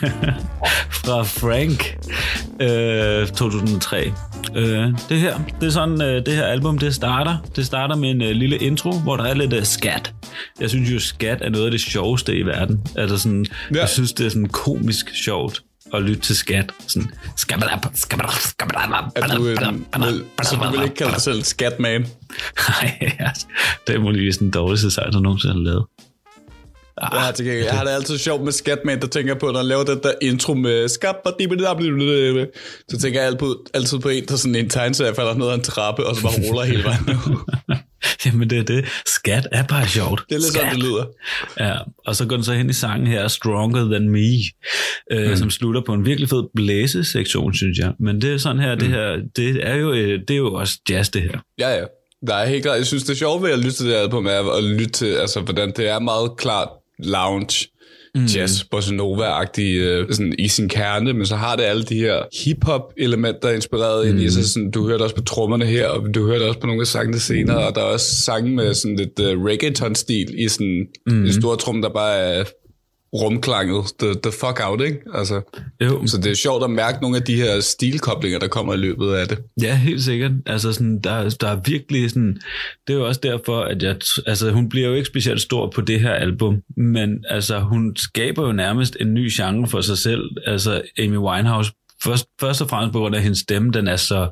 fra 1.04 1.22
Frank, 1.22 1.98
øh, 2.60 3.28
2003. 3.28 4.12
Øh, 4.54 4.92
det 5.08 5.20
her, 5.20 5.38
det 5.60 5.66
er 5.66 5.70
sådan, 5.70 6.02
øh, 6.02 6.26
det 6.26 6.34
her 6.34 6.44
album, 6.44 6.78
det 6.78 6.94
starter. 6.94 7.36
Det 7.56 7.66
starter 7.66 7.96
med 7.96 8.10
en 8.10 8.22
øh, 8.22 8.30
lille 8.30 8.56
intro, 8.56 8.92
hvor 8.92 9.16
der 9.16 9.24
er 9.24 9.34
lidt 9.34 9.52
øh, 9.52 9.64
skat. 9.64 10.14
Jeg 10.60 10.70
synes 10.70 10.90
jo, 10.90 10.98
skat 10.98 11.38
er 11.42 11.48
noget 11.48 11.64
af 11.64 11.70
det 11.70 11.80
sjoveste 11.80 12.36
i 12.36 12.42
verden. 12.42 12.80
Altså 12.96 13.18
sådan, 13.18 13.46
ja. 13.74 13.80
Jeg 13.80 13.88
synes, 13.88 14.12
det 14.12 14.26
er 14.26 14.30
sådan 14.30 14.48
komisk 14.48 15.14
sjovt 15.14 15.62
at 15.94 16.02
lytte 16.02 16.22
til 16.22 16.36
skat. 16.36 16.72
Sådan, 16.86 17.10
skabadab, 17.36 17.78
skabadab, 17.94 18.32
skabadab, 18.32 19.04
Er 19.16 19.36
du, 19.36 19.46
øh, 19.46 19.56
vil, 20.06 20.24
så 20.42 20.56
du 20.56 20.70
vil 20.70 20.82
ikke 20.84 20.94
kalde 20.94 21.12
dig 21.12 21.20
selv 21.20 21.42
skatman? 21.42 22.06
Nej, 22.68 23.16
det 23.86 23.94
er 23.94 24.00
muligvis 24.00 24.36
den 24.36 24.50
dårligste 24.50 24.90
sejr, 24.90 25.10
der 25.10 25.20
nogensinde 25.20 25.54
har 25.54 25.60
lavet. 25.60 25.84
Ah, 26.98 27.26
ja, 27.26 27.32
til 27.32 27.44
gengæld. 27.44 27.64
Jeg 27.64 27.74
har 27.74 27.84
det 27.84 27.90
altid 27.90 28.18
sjovt 28.18 28.44
med 28.44 28.52
Skatman, 28.52 29.00
der 29.00 29.06
tænker 29.06 29.34
på, 29.34 29.46
når 29.46 29.56
han 29.56 29.66
laver 29.66 29.84
den 29.84 30.00
der 30.02 30.12
intro 30.22 30.54
med 30.54 30.88
skabadibidabidibidibidibid. 30.88 32.46
Så 32.88 32.98
tænker 32.98 33.20
jeg 33.20 33.26
altid 33.26 33.38
på, 33.38 33.64
altid 33.74 33.98
på 33.98 34.08
en, 34.08 34.24
der 34.24 34.36
sådan 34.36 34.54
en 34.54 34.68
tegneserie 34.68 35.14
falder 35.14 35.34
ned 35.34 35.48
ad 35.48 35.54
en 35.54 35.60
trappe, 35.60 36.06
og 36.06 36.16
så 36.16 36.22
bare 36.22 36.32
ruller 36.48 36.64
hele 36.64 36.84
vejen 36.84 37.00
ned. 37.06 37.16
Jamen 38.26 38.50
det 38.50 38.58
er 38.58 38.62
det. 38.62 38.84
Skat 39.06 39.48
er 39.52 39.62
bare 39.62 39.88
sjovt. 39.88 40.24
Det 40.28 40.34
er 40.34 40.38
lidt 40.38 40.52
sådan, 40.52 40.74
det 40.74 40.82
lyder. 40.82 41.04
Ja, 41.60 41.74
og 42.06 42.16
så 42.16 42.26
går 42.26 42.36
den 42.36 42.44
så 42.44 42.52
hen 42.52 42.70
i 42.70 42.72
sangen 42.72 43.06
her, 43.06 43.28
Stronger 43.28 43.84
Than 43.90 44.08
Me, 44.10 44.28
øh, 45.12 45.30
mm. 45.30 45.36
som 45.36 45.50
slutter 45.50 45.80
på 45.86 45.92
en 45.92 46.06
virkelig 46.06 46.28
fed 46.28 46.44
blæsesektion, 46.54 47.54
synes 47.54 47.78
jeg. 47.78 47.92
Men 48.00 48.20
det 48.20 48.32
er 48.32 48.38
sådan 48.38 48.62
her, 48.62 48.74
mm. 48.74 48.80
det 48.80 48.88
her, 48.88 49.16
det 49.36 49.68
er 49.68 49.74
jo, 49.74 49.92
øh, 49.92 50.20
det 50.28 50.30
er 50.30 50.36
jo 50.38 50.54
også 50.54 50.80
jazz, 50.90 51.10
det 51.10 51.22
her. 51.22 51.38
Ja, 51.58 51.68
ja. 51.68 51.84
Er 52.28 52.46
helt 52.46 52.62
klart, 52.62 52.78
jeg 52.78 52.86
synes, 52.86 53.04
det 53.04 53.12
er 53.12 53.16
sjovt 53.16 53.42
ved 53.42 53.50
at 53.50 53.58
lytte 53.58 53.76
til 53.76 53.86
det 53.86 53.94
album, 53.94 54.26
er 54.26 54.56
at 54.56 54.64
lytte 54.64 54.92
til, 54.92 55.06
altså, 55.06 55.40
hvordan 55.40 55.72
det 55.76 55.88
er 55.88 55.98
meget 55.98 56.30
klart 56.36 56.68
lounge, 56.98 57.68
mm. 58.14 58.24
jazz, 58.24 58.64
bossa 58.70 58.94
nova-agtig 58.94 59.76
øh, 59.76 60.06
sådan 60.10 60.34
i 60.38 60.48
sin 60.48 60.68
kerne, 60.68 61.12
men 61.12 61.26
så 61.26 61.36
har 61.36 61.56
det 61.56 61.62
alle 61.62 61.82
de 61.82 61.94
her 61.94 62.22
hip-hop-elementer 62.44 63.50
inspireret 63.50 64.06
mm. 64.06 64.10
ind 64.10 64.20
i, 64.20 64.30
så 64.30 64.52
sådan, 64.52 64.70
du 64.70 64.88
hørte 64.88 65.02
også 65.02 65.14
på 65.14 65.22
trommerne 65.22 65.66
her, 65.66 65.88
og 65.88 66.14
du 66.14 66.26
hørte 66.26 66.42
også 66.42 66.60
på 66.60 66.66
nogle 66.66 66.80
af 66.80 66.86
sangene 66.86 67.18
senere, 67.18 67.60
mm. 67.60 67.66
og 67.66 67.74
der 67.74 67.80
er 67.80 67.84
også 67.84 68.22
sange 68.24 68.50
med 68.50 68.74
sådan 68.74 68.96
lidt 68.96 69.20
uh, 69.20 69.44
reggaeton-stil 69.44 70.44
i 70.44 70.48
sådan 70.48 70.86
mm. 71.06 71.24
en 71.24 71.32
stor 71.32 71.54
trum, 71.54 71.82
der 71.82 71.88
bare 71.88 72.18
er 72.18 72.44
rumklanget 73.14 73.84
the, 73.98 74.08
the 74.22 74.32
fuck 74.32 74.60
out, 74.62 74.80
ikke? 74.80 74.98
Altså, 75.14 75.40
Jo. 75.80 76.06
så 76.06 76.18
det 76.18 76.30
er 76.30 76.34
sjovt 76.34 76.64
at 76.64 76.70
mærke 76.70 76.98
nogle 77.02 77.16
af 77.16 77.22
de 77.22 77.36
her 77.36 77.60
stilkoblinger, 77.60 78.38
der 78.38 78.48
kommer 78.48 78.74
i 78.74 78.76
løbet 78.76 79.12
af 79.12 79.28
det. 79.28 79.38
Ja, 79.62 79.76
helt 79.76 80.04
sikkert. 80.04 80.32
Altså 80.46 80.72
sådan, 80.72 81.00
der, 81.00 81.36
der 81.40 81.48
er 81.48 81.60
virkelig 81.64 82.10
sådan, 82.10 82.40
det 82.86 82.92
er 82.94 82.98
jo 82.98 83.06
også 83.06 83.20
derfor, 83.22 83.60
at 83.60 83.82
jeg, 83.82 83.96
altså 84.26 84.50
hun 84.50 84.68
bliver 84.68 84.88
jo 84.88 84.94
ikke 84.94 85.06
specielt 85.06 85.40
stor 85.40 85.70
på 85.74 85.80
det 85.80 86.00
her 86.00 86.12
album, 86.12 86.62
men 86.76 87.24
altså 87.28 87.60
hun 87.60 87.96
skaber 87.96 88.46
jo 88.46 88.52
nærmest 88.52 88.96
en 89.00 89.14
ny 89.14 89.30
genre 89.36 89.68
for 89.68 89.80
sig 89.80 89.98
selv, 89.98 90.22
altså 90.46 90.82
Amy 90.98 91.16
Winehouse, 91.16 91.72
først, 92.04 92.26
først 92.40 92.62
og 92.62 92.68
fremmest 92.68 92.92
på 92.92 92.98
grund 92.98 93.14
af 93.16 93.22
hendes 93.22 93.38
stemme, 93.38 93.72
den 93.72 93.88
er 93.88 93.96
så 93.96 94.28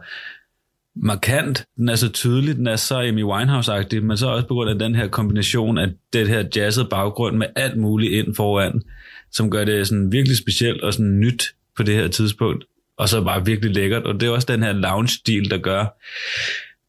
markant, 0.97 1.65
den 1.77 1.89
er 1.89 1.97
så 1.97 2.09
tydelig, 2.09 2.57
den 2.57 2.67
er 2.67 2.77
så 2.77 3.01
Amy 3.01 3.23
Winehouse-agtig, 3.25 4.01
men 4.01 4.17
så 4.17 4.27
også 4.27 4.47
på 4.47 4.55
grund 4.55 4.71
af 4.71 4.79
den 4.79 4.95
her 4.95 5.09
kombination 5.09 5.79
af 5.79 5.89
det 6.13 6.29
her 6.29 6.45
jazzede 6.57 6.89
baggrund 6.91 7.37
med 7.37 7.47
alt 7.57 7.77
muligt 7.77 8.13
ind 8.13 8.35
foran, 8.35 8.83
som 9.33 9.51
gør 9.51 9.65
det 9.65 9.89
sådan 9.89 10.13
virkelig 10.13 10.37
specielt 10.37 10.83
og 10.83 10.93
sådan 10.93 11.21
nyt 11.21 11.45
på 11.77 11.83
det 11.83 11.95
her 11.95 12.09
tidspunkt, 12.09 12.65
og 12.99 13.09
så 13.09 13.25
bare 13.25 13.45
virkelig 13.45 13.75
lækkert, 13.75 14.03
og 14.03 14.21
det 14.21 14.27
er 14.27 14.31
også 14.31 14.47
den 14.51 14.63
her 14.63 14.73
lounge-stil, 14.73 15.51
der 15.51 15.59
gør, 15.59 15.99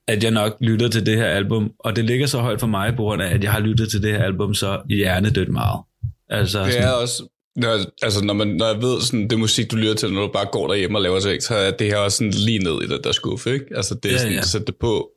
at 0.08 0.24
jeg 0.24 0.32
nok 0.32 0.58
lytter 0.62 0.88
til 0.88 1.06
det 1.06 1.18
her 1.18 1.26
album, 1.26 1.72
og 1.80 1.96
det 1.96 2.06
ligger 2.06 2.28
så 2.28 2.40
højt 2.40 2.60
for 2.60 2.68
mig, 2.68 2.96
på 2.96 3.02
grund 3.04 3.22
af, 3.22 3.34
at 3.34 3.44
jeg 3.44 3.52
har 3.52 3.60
lyttet 3.60 3.90
til 3.90 4.04
det 4.04 4.12
her 4.12 4.24
album 4.24 4.54
så 4.54 4.82
hjernedødt 4.90 5.50
meget. 5.50 5.82
Altså, 6.30 6.64
Det 6.64 6.74
sådan, 6.74 6.88
er 6.88 6.92
også, 6.92 7.24
når, 7.56 7.80
altså 8.04 8.24
når, 8.26 8.34
man, 8.34 8.48
når 8.48 8.68
jeg 8.68 8.82
ved, 8.82 9.02
sådan, 9.02 9.28
det 9.28 9.40
musik, 9.40 9.72
du 9.72 9.76
lytter 9.76 9.94
til, 9.94 10.14
når 10.14 10.22
du 10.22 10.32
bare 10.34 10.46
går 10.52 10.68
derhjemme 10.68 10.98
og 10.98 11.02
laver 11.02 11.20
ting, 11.20 11.44
så 11.44 11.56
er 11.56 11.72
det 11.72 11.88
her 11.88 11.98
også 11.98 12.18
sådan 12.18 12.32
lige 12.32 12.60
ned 12.60 12.82
i 12.84 12.88
den 12.88 13.00
der 13.04 13.12
skuffe, 13.12 13.54
ikke? 13.54 13.66
Altså 13.76 13.96
det 14.04 14.10
er 14.10 14.14
Ja, 14.14 14.20
sådan, 14.20 14.34
ja. 14.34 14.42
sætte 14.42 14.66
det 14.66 14.76
på, 14.76 15.10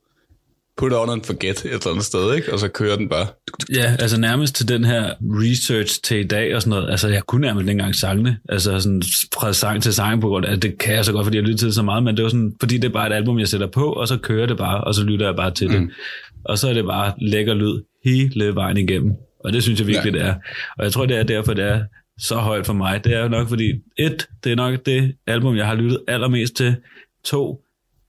put 0.77 0.93
on 0.93 1.09
and 1.09 1.23
forget 1.23 1.65
et 1.65 1.65
eller 1.65 1.87
andet 1.87 2.05
sted, 2.05 2.35
ikke? 2.35 2.53
Og 2.53 2.59
så 2.59 2.67
kører 2.67 2.95
den 2.95 3.09
bare. 3.09 3.27
Ja, 3.73 3.95
altså 3.99 4.19
nærmest 4.19 4.55
til 4.55 4.67
den 4.67 4.85
her 4.85 5.13
research 5.21 6.01
til 6.03 6.17
i 6.17 6.23
dag 6.23 6.55
og 6.55 6.61
sådan 6.61 6.69
noget. 6.69 6.91
Altså 6.91 7.07
jeg 7.07 7.23
kunne 7.23 7.41
nærmest 7.41 7.63
ikke 7.63 7.71
engang 7.71 7.95
sangene. 7.95 8.37
Altså 8.49 8.79
sådan 8.79 9.03
fra 9.33 9.53
sang 9.53 9.83
til 9.83 9.93
sang 9.93 10.21
på 10.21 10.27
grund 10.27 10.45
af, 10.45 10.59
det 10.59 10.77
kan 10.77 10.95
jeg 10.95 11.05
så 11.05 11.11
godt, 11.11 11.25
fordi 11.25 11.37
jeg 11.37 11.43
lytter 11.43 11.57
til 11.57 11.65
det 11.65 11.75
så 11.75 11.83
meget, 11.83 12.03
men 12.03 12.17
det 12.17 12.23
var 12.23 12.29
sådan, 12.29 12.53
fordi 12.59 12.77
det 12.77 12.87
er 12.87 12.93
bare 12.93 13.07
et 13.07 13.13
album, 13.13 13.39
jeg 13.39 13.47
sætter 13.47 13.67
på, 13.67 13.91
og 13.91 14.07
så 14.07 14.17
kører 14.17 14.45
det 14.45 14.57
bare, 14.57 14.83
og 14.83 14.95
så 14.95 15.03
lytter 15.03 15.25
jeg 15.25 15.35
bare 15.35 15.51
til 15.51 15.67
mm. 15.67 15.73
det. 15.73 15.89
Og 16.45 16.57
så 16.57 16.69
er 16.69 16.73
det 16.73 16.85
bare 16.85 17.13
lækker 17.21 17.53
lyd 17.53 17.81
hele 18.05 18.55
vejen 18.55 18.77
igennem. 18.77 19.13
Og 19.45 19.53
det 19.53 19.63
synes 19.63 19.79
jeg 19.79 19.87
virkelig, 19.87 20.13
ja. 20.13 20.19
det 20.19 20.27
er. 20.27 20.33
Og 20.77 20.83
jeg 20.83 20.93
tror, 20.93 21.05
det 21.05 21.17
er 21.17 21.23
derfor, 21.23 21.53
det 21.53 21.65
er 21.65 21.83
så 22.19 22.35
højt 22.35 22.65
for 22.65 22.73
mig. 22.73 23.03
Det 23.03 23.13
er 23.13 23.27
nok 23.27 23.47
fordi, 23.47 23.73
et, 23.97 24.27
det 24.43 24.51
er 24.51 24.55
nok 24.55 24.85
det 24.85 25.15
album, 25.27 25.55
jeg 25.55 25.67
har 25.67 25.75
lyttet 25.75 26.03
allermest 26.07 26.55
til. 26.55 26.75
To, 27.23 27.61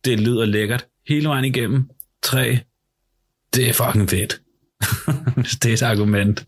det 0.04 0.20
lyder 0.20 0.44
lækkert 0.44 0.86
hele 1.08 1.28
vejen 1.28 1.44
igennem. 1.44 1.90
Tre, 2.22 2.58
det 3.54 3.68
er 3.68 3.72
fucking 3.72 4.10
fedt. 4.10 4.40
Det 5.62 5.66
er 5.66 5.72
et 5.72 5.82
argument. 5.82 6.46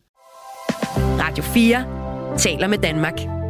Radio 0.97 1.45
4 1.45 2.39
taler 2.39 2.67
med 2.67 2.79
Danmark. 2.79 3.42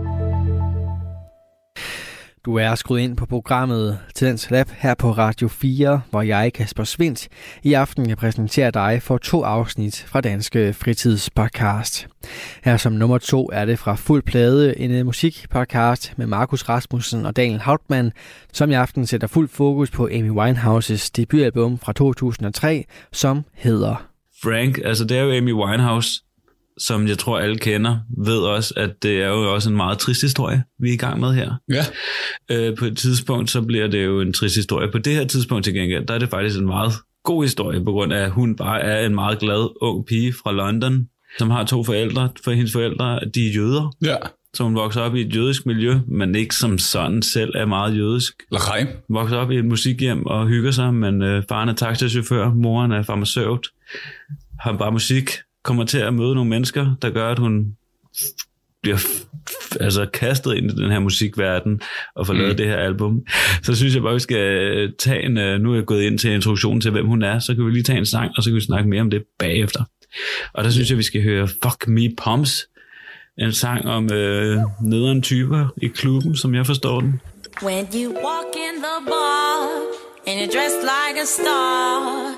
Du 2.45 2.57
er 2.57 2.75
skruet 2.75 3.01
ind 3.01 3.17
på 3.17 3.27
programmet 3.27 3.99
Tidens 4.15 4.51
Lab 4.51 4.71
her 4.71 4.95
på 4.95 5.11
Radio 5.11 5.49
4, 5.49 6.01
hvor 6.11 6.23
jeg, 6.23 6.53
Kasper 6.53 6.85
Svindt, 6.85 7.29
i 7.63 7.73
aften 7.73 8.09
kan 8.09 8.17
præsentere 8.17 8.71
dig 8.71 9.03
for 9.03 9.19
to 9.19 9.43
afsnit 9.43 10.05
fra 10.09 10.21
Danske 10.21 10.73
Fritidspodcast. 10.73 12.09
Her 12.65 12.77
som 12.77 12.93
nummer 12.93 13.19
to 13.19 13.51
er 13.53 13.65
det 13.65 13.79
fra 13.79 13.95
Fuld 13.95 14.23
Plade, 14.23 14.79
en 14.79 14.91
øh, 14.91 15.07
musikpodcast 15.07 16.15
med 16.17 16.27
Markus 16.27 16.69
Rasmussen 16.69 17.27
og 17.27 17.37
Daniel 17.37 17.61
Hauptmann, 17.61 18.13
som 18.53 18.71
i 18.71 18.75
aften 18.75 19.07
sætter 19.07 19.27
fuld 19.27 19.49
fokus 19.49 19.91
på 19.91 20.07
Amy 20.07 20.31
Winehouses 20.31 21.11
debutalbum 21.11 21.79
fra 21.79 21.93
2003, 21.93 22.85
som 23.13 23.45
hedder 23.55 24.09
Frank, 24.43 24.79
altså 24.85 25.05
det 25.05 25.19
er 25.19 25.23
jo 25.23 25.33
Amy 25.33 25.53
Winehouse, 25.53 26.23
som 26.79 27.07
jeg 27.09 27.19
tror 27.19 27.39
alle 27.39 27.59
kender, 27.59 27.99
ved 28.25 28.39
også, 28.39 28.75
at 28.77 29.03
det 29.03 29.23
er 29.23 29.29
jo 29.29 29.55
også 29.55 29.71
en 29.71 29.77
meget 29.77 29.99
trist 29.99 30.23
historie, 30.23 30.63
vi 30.81 30.89
er 30.89 30.93
i 30.93 30.97
gang 30.97 31.21
med 31.21 31.35
her. 31.35 31.53
Ja. 31.73 31.85
Øh, 32.51 32.77
på 32.77 32.85
et 32.85 32.97
tidspunkt, 32.99 33.51
så 33.51 33.63
bliver 33.63 33.87
det 33.87 34.05
jo 34.05 34.21
en 34.21 34.33
trist 34.33 34.57
historie. 34.57 34.91
På 34.93 34.99
det 34.99 35.15
her 35.15 35.25
tidspunkt 35.25 35.65
til 35.65 35.75
gengæld, 35.75 36.07
der 36.07 36.15
er 36.15 36.19
det 36.19 36.29
faktisk 36.31 36.59
en 36.59 36.67
meget 36.67 36.93
god 37.25 37.45
historie, 37.45 37.85
på 37.85 37.93
grund 37.93 38.13
af, 38.13 38.19
at 38.25 38.31
hun 38.31 38.57
bare 38.57 38.81
er 38.81 39.07
en 39.07 39.15
meget 39.15 39.39
glad 39.39 39.69
ung 39.83 40.07
pige 40.07 40.33
fra 40.33 40.53
London, 40.53 41.09
som 41.39 41.51
har 41.51 41.65
to 41.65 41.85
forældre. 41.85 42.29
For 42.45 42.51
hendes 42.51 42.73
forældre, 42.73 43.21
de 43.35 43.49
er 43.49 43.53
jøder, 43.55 43.97
Ja. 44.05 44.17
så 44.55 44.65
hun 44.65 44.75
vokser 44.75 45.01
op 45.01 45.15
i 45.17 45.21
et 45.21 45.37
jødisk 45.37 45.67
miljø, 45.67 45.99
men 46.09 46.35
ikke 46.35 46.55
som 46.55 46.79
sådan 46.79 47.23
selv 47.23 47.51
er 47.55 47.67
meget 47.67 47.97
jødisk. 47.97 48.35
Lachheim. 48.53 48.89
Vokser 49.09 49.37
op 49.37 49.51
i 49.51 49.57
et 49.59 49.65
musikhjem 49.65 50.27
og 50.27 50.47
hygger 50.49 50.71
sig, 50.71 50.95
men 50.95 51.23
øh, 51.23 51.43
faren 51.49 51.69
er 51.69 51.75
taxachauffør, 51.75 52.55
moren 52.55 52.93
er 52.93 53.03
farmaceut, 53.03 53.69
har 54.61 54.73
bare 54.77 54.93
musik, 54.93 55.31
kommer 55.65 55.85
til 55.85 55.99
at 55.99 56.15
møde 56.15 56.35
nogle 56.35 56.51
mennesker, 56.51 56.95
der 57.03 57.11
gør, 57.11 57.31
at 57.31 57.39
hun 57.39 57.77
bliver 58.83 58.99
altså 59.81 60.07
kastet 60.13 60.55
ind 60.55 60.71
i 60.71 60.75
den 60.83 60.91
her 60.91 60.99
musikverden 60.99 61.81
og 62.17 62.27
får 62.27 62.35
lavet 62.35 62.51
Mm. 62.51 62.57
det 62.57 62.67
her 62.67 62.77
album. 62.77 63.21
Så 63.63 63.75
synes 63.77 63.95
jeg 63.95 64.03
bare, 64.03 64.15
vi 64.15 64.21
skal 64.21 64.37
øh, 64.39 64.91
tage 64.99 65.23
en, 65.23 65.39
øh, 65.39 65.61
nu 65.61 65.71
er 65.73 65.75
jeg 65.77 65.85
gået 65.85 66.03
ind 66.03 66.19
til 66.19 66.31
introduktionen 66.31 66.81
til, 66.81 66.91
hvem 66.91 67.07
hun 67.07 67.23
er, 67.23 67.39
så 67.39 67.55
kan 67.55 67.67
vi 67.67 67.71
lige 67.71 67.83
tage 67.83 67.99
en 67.99 68.07
sang, 68.07 68.31
og 68.37 68.43
så 68.43 68.51
kan 68.51 68.55
vi 68.55 68.61
snakke 68.61 68.89
mere 68.91 69.01
om 69.01 69.11
det 69.11 69.23
bagefter. 69.39 69.85
Og 70.55 70.65
der 70.65 70.71
synes 70.71 70.91
jeg, 70.91 70.99
vi 70.99 71.03
skal 71.03 71.23
høre 71.23 71.49
Fuck 71.49 71.89
Me 71.89 72.09
Pumps, 72.25 72.67
en 73.39 73.53
sang 73.53 73.87
om 73.89 74.13
øh, 74.13 74.59
nederen 74.83 75.23
typer 75.23 75.67
i 75.83 75.87
klubben, 75.87 76.37
som 76.37 76.55
jeg 76.55 76.67
forstår 76.67 77.01
den. 77.01 77.21
When 77.63 77.85
you 77.95 78.09
walk 78.13 78.53
in 78.67 78.75
the 78.87 78.99
bar 79.07 79.69
and 80.27 80.35
you're 80.41 80.53
dressed 80.57 80.83
like 80.83 81.17
a 81.23 81.27
star, 81.27 82.29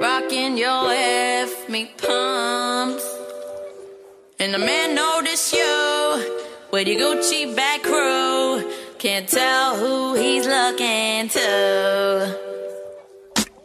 rocking 0.00 0.56
your 0.56 0.90
F 0.90 1.68
me 1.68 1.90
pumps, 1.96 3.06
and 4.38 4.52
the 4.52 4.58
man 4.58 4.94
notice 4.94 5.52
you 5.52 6.46
with 6.72 6.88
your 6.88 7.00
Gucci 7.00 7.54
back 7.54 7.82
crew, 7.82 8.70
can't 8.98 9.28
tell 9.28 9.76
who 9.76 10.14
he's 10.14 10.46
looking 10.46 11.28
to. 11.28 12.38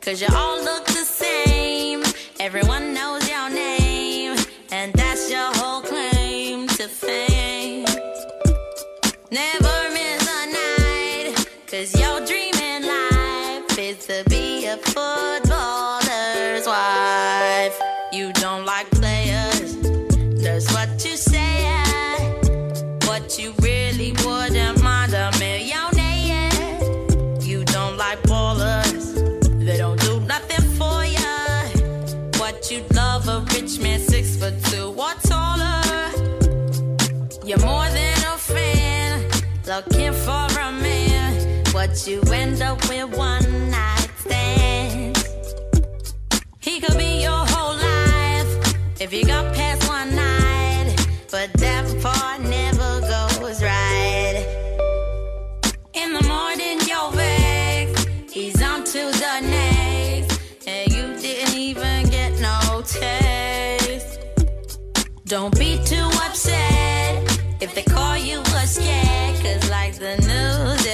Cause 0.02 0.22
you 0.22 0.28
all 0.36 0.64
look 0.64 0.86
the 0.88 1.06
same, 1.06 2.04
everyone 2.40 2.94
knows 2.94 3.30
your 3.30 3.50
name, 3.50 4.38
and 4.72 4.94
that's 4.94 5.30
your 5.30 5.52
whole 5.56 5.82
claim 5.82 6.68
to 6.68 6.88
fame. 6.88 7.86
Never 9.32 9.78
miss 9.94 10.28
a 10.28 10.46
night, 10.62 11.48
cause 11.68 12.00
your 12.00 12.26
dream 12.26 12.56
in 12.56 12.88
life 12.88 13.78
is 13.78 14.06
to 14.08 14.24
be 14.28 14.66
a 14.66 14.78
wife. 14.96 15.51
You 18.22 18.32
don't 18.34 18.66
like 18.66 18.88
players, 18.92 19.78
that's 20.44 20.72
what 20.76 20.90
you 21.04 21.18
say. 21.18 21.66
What 23.08 23.40
you 23.40 23.52
really 23.64 24.12
wouldn't 24.24 24.84
mind 24.84 25.16
a 25.16 25.32
millionaire. 25.40 26.52
You 27.42 27.66
don't 27.66 27.98
like 27.98 28.22
ballers, 28.22 29.16
they 29.66 29.76
don't 29.76 30.00
do 30.02 30.20
nothing 30.20 30.66
for 30.78 31.04
ya. 31.04 31.34
What 32.38 32.70
you 32.70 32.84
love 32.94 33.28
a 33.28 33.40
rich 33.56 33.80
man, 33.80 34.00
six 34.00 34.38
foot 34.38 34.54
two 34.66 34.94
or 35.06 35.16
taller. 35.24 35.82
You're 37.44 37.66
more 37.66 37.90
than 37.90 38.18
a 38.34 38.38
fan. 38.38 39.32
looking 39.66 40.14
for 40.14 40.46
a 40.68 40.72
man, 40.72 41.64
but 41.74 42.06
you 42.06 42.22
end 42.32 42.62
up 42.62 42.88
with 42.88 43.18
one 43.18 43.72
night 43.72 44.01
if 49.02 49.12
you 49.12 49.26
got 49.26 49.52
past 49.56 49.90
one 49.90 50.16
night, 50.16 50.96
but 51.32 51.52
that 51.54 51.84
part 52.04 52.40
never 52.42 53.02
goes 53.02 53.64
right. 53.64 54.46
In 55.94 56.14
the 56.14 56.24
morning, 56.28 56.78
you're 56.88 57.12
vexed. 57.12 58.08
He's 58.32 58.62
on 58.62 58.84
to 58.84 59.02
the 59.24 59.40
next, 59.42 60.40
and 60.68 60.94
you 60.94 61.20
didn't 61.20 61.58
even 61.58 62.10
get 62.10 62.40
no 62.40 62.84
text. 62.86 64.20
Don't 65.26 65.58
be 65.58 65.84
too 65.84 66.10
upset 66.28 67.40
if 67.60 67.74
they 67.74 67.84
call 67.84 68.18
you 68.18 68.40
a 68.42 68.68
scared, 68.68 69.36
cause 69.42 69.68
like 69.72 69.96
the 69.96 70.16
news, 70.30 70.86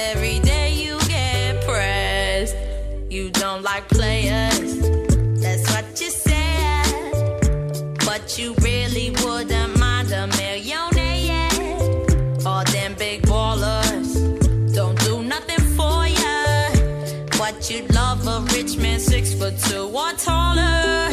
You'd 17.70 17.94
love 17.94 18.26
a 18.26 18.40
rich 18.54 18.78
man 18.78 18.98
six 18.98 19.34
foot 19.34 19.58
two 19.58 19.90
or 19.94 20.12
taller. 20.12 21.10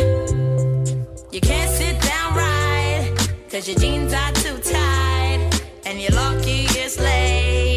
You 1.29 1.41
can't 1.41 1.69
sit 1.69 2.01
down 2.01 2.33
right, 2.33 3.13
cause 3.49 3.67
your 3.67 3.77
jeans 3.77 4.13
are 4.13 4.31
too 4.31 4.57
tight. 4.59 5.61
And 5.85 5.99
you're 6.01 6.11
lucky 6.11 6.63
it's 6.69 6.97
ladies' 6.97 7.74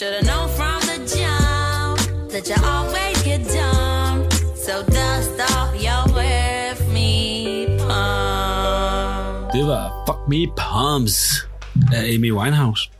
You 0.00 0.06
should 0.06 0.14
have 0.14 0.24
known 0.24 0.48
from 0.56 0.80
the 0.88 0.96
jump 1.14 2.30
that 2.30 2.48
you 2.48 2.56
always 2.64 3.22
get 3.22 3.44
dumped. 3.44 4.32
So 4.56 4.82
dust 4.82 5.38
off 5.52 5.74
your 5.76 6.04
with 6.14 6.88
me 6.88 7.66
pump. 7.78 9.52
Det 9.52 9.64
var 9.66 10.06
Fuck 10.06 10.28
Me 10.28 10.46
Palms 10.56 11.46
af 11.92 12.04
Amy 12.14 12.32
Winehouse. 12.32 12.90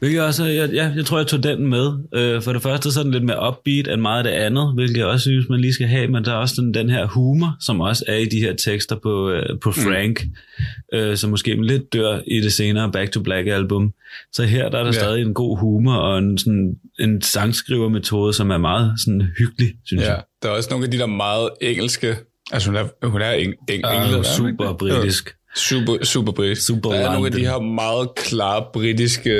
Hvilket 0.00 0.22
også, 0.22 0.44
jeg, 0.44 0.72
jeg, 0.72 0.92
jeg 0.96 1.04
tror, 1.06 1.18
jeg 1.18 1.26
tog 1.26 1.42
den 1.42 1.66
med. 1.66 1.92
Øh, 2.14 2.42
for 2.42 2.52
det 2.52 2.62
første 2.62 2.92
så 2.92 3.00
er 3.00 3.04
den 3.04 3.12
lidt 3.12 3.24
mere 3.24 3.48
upbeat 3.48 3.88
end 3.88 4.00
meget 4.00 4.18
af 4.18 4.24
det 4.24 4.30
andet, 4.30 4.74
hvilket 4.74 4.96
jeg 4.96 5.06
også 5.06 5.22
synes, 5.22 5.48
man 5.48 5.60
lige 5.60 5.72
skal 5.72 5.86
have, 5.86 6.08
men 6.08 6.24
der 6.24 6.32
er 6.32 6.36
også 6.36 6.54
den, 6.58 6.74
den 6.74 6.90
her 6.90 7.06
humor, 7.06 7.56
som 7.60 7.80
også 7.80 8.04
er 8.08 8.16
i 8.16 8.24
de 8.24 8.40
her 8.40 8.54
tekster 8.56 8.96
på, 8.96 9.30
øh, 9.30 9.42
på 9.62 9.72
Frank, 9.72 10.24
mm. 10.24 10.98
øh, 10.98 11.16
som 11.16 11.30
måske 11.30 11.62
lidt 11.66 11.92
dør 11.92 12.20
i 12.26 12.40
det 12.40 12.52
senere 12.52 12.92
Back 12.92 13.10
to 13.12 13.20
Black 13.22 13.48
album. 13.48 13.92
Så 14.32 14.42
her 14.44 14.68
der 14.68 14.78
er 14.78 14.82
der 14.82 14.84
Ja. 14.84 14.86
ja. 14.86 14.92
stadig 14.92 15.22
en 15.22 15.34
god 15.34 15.58
humor 15.58 15.94
og 15.94 16.18
en, 16.18 16.38
sådan, 16.38 16.74
en 17.00 17.22
sangskrivermetode, 17.22 18.32
som 18.32 18.50
er 18.50 18.58
meget 18.58 18.92
sådan, 19.04 19.22
hyggelig, 19.38 19.72
synes 19.86 20.04
Ja, 20.04 20.12
jeg. 20.12 20.22
der 20.42 20.48
er 20.48 20.52
også 20.52 20.70
nogle 20.70 20.84
af 20.84 20.90
de 20.90 20.98
der 20.98 21.06
meget 21.06 21.48
engelske... 21.60 22.16
Altså, 22.52 22.70
hun 22.70 22.76
er, 22.76 23.08
hun 23.08 23.20
er 23.20 23.30
eng, 23.32 23.54
eng, 23.70 23.84
Og 23.84 23.96
englænder, 23.96 24.18
er 24.18 24.22
super 24.36 24.72
britisk. 24.72 25.34
Super, 25.56 26.04
super 26.04 26.32
britisk. 26.32 26.66
Super 26.66 26.90
der 26.90 26.98
er 26.98 27.12
nogle 27.12 27.26
af 27.26 27.32
de 27.32 27.40
her 27.40 27.60
meget 27.60 28.08
klare 28.16 28.64
britiske 28.72 29.30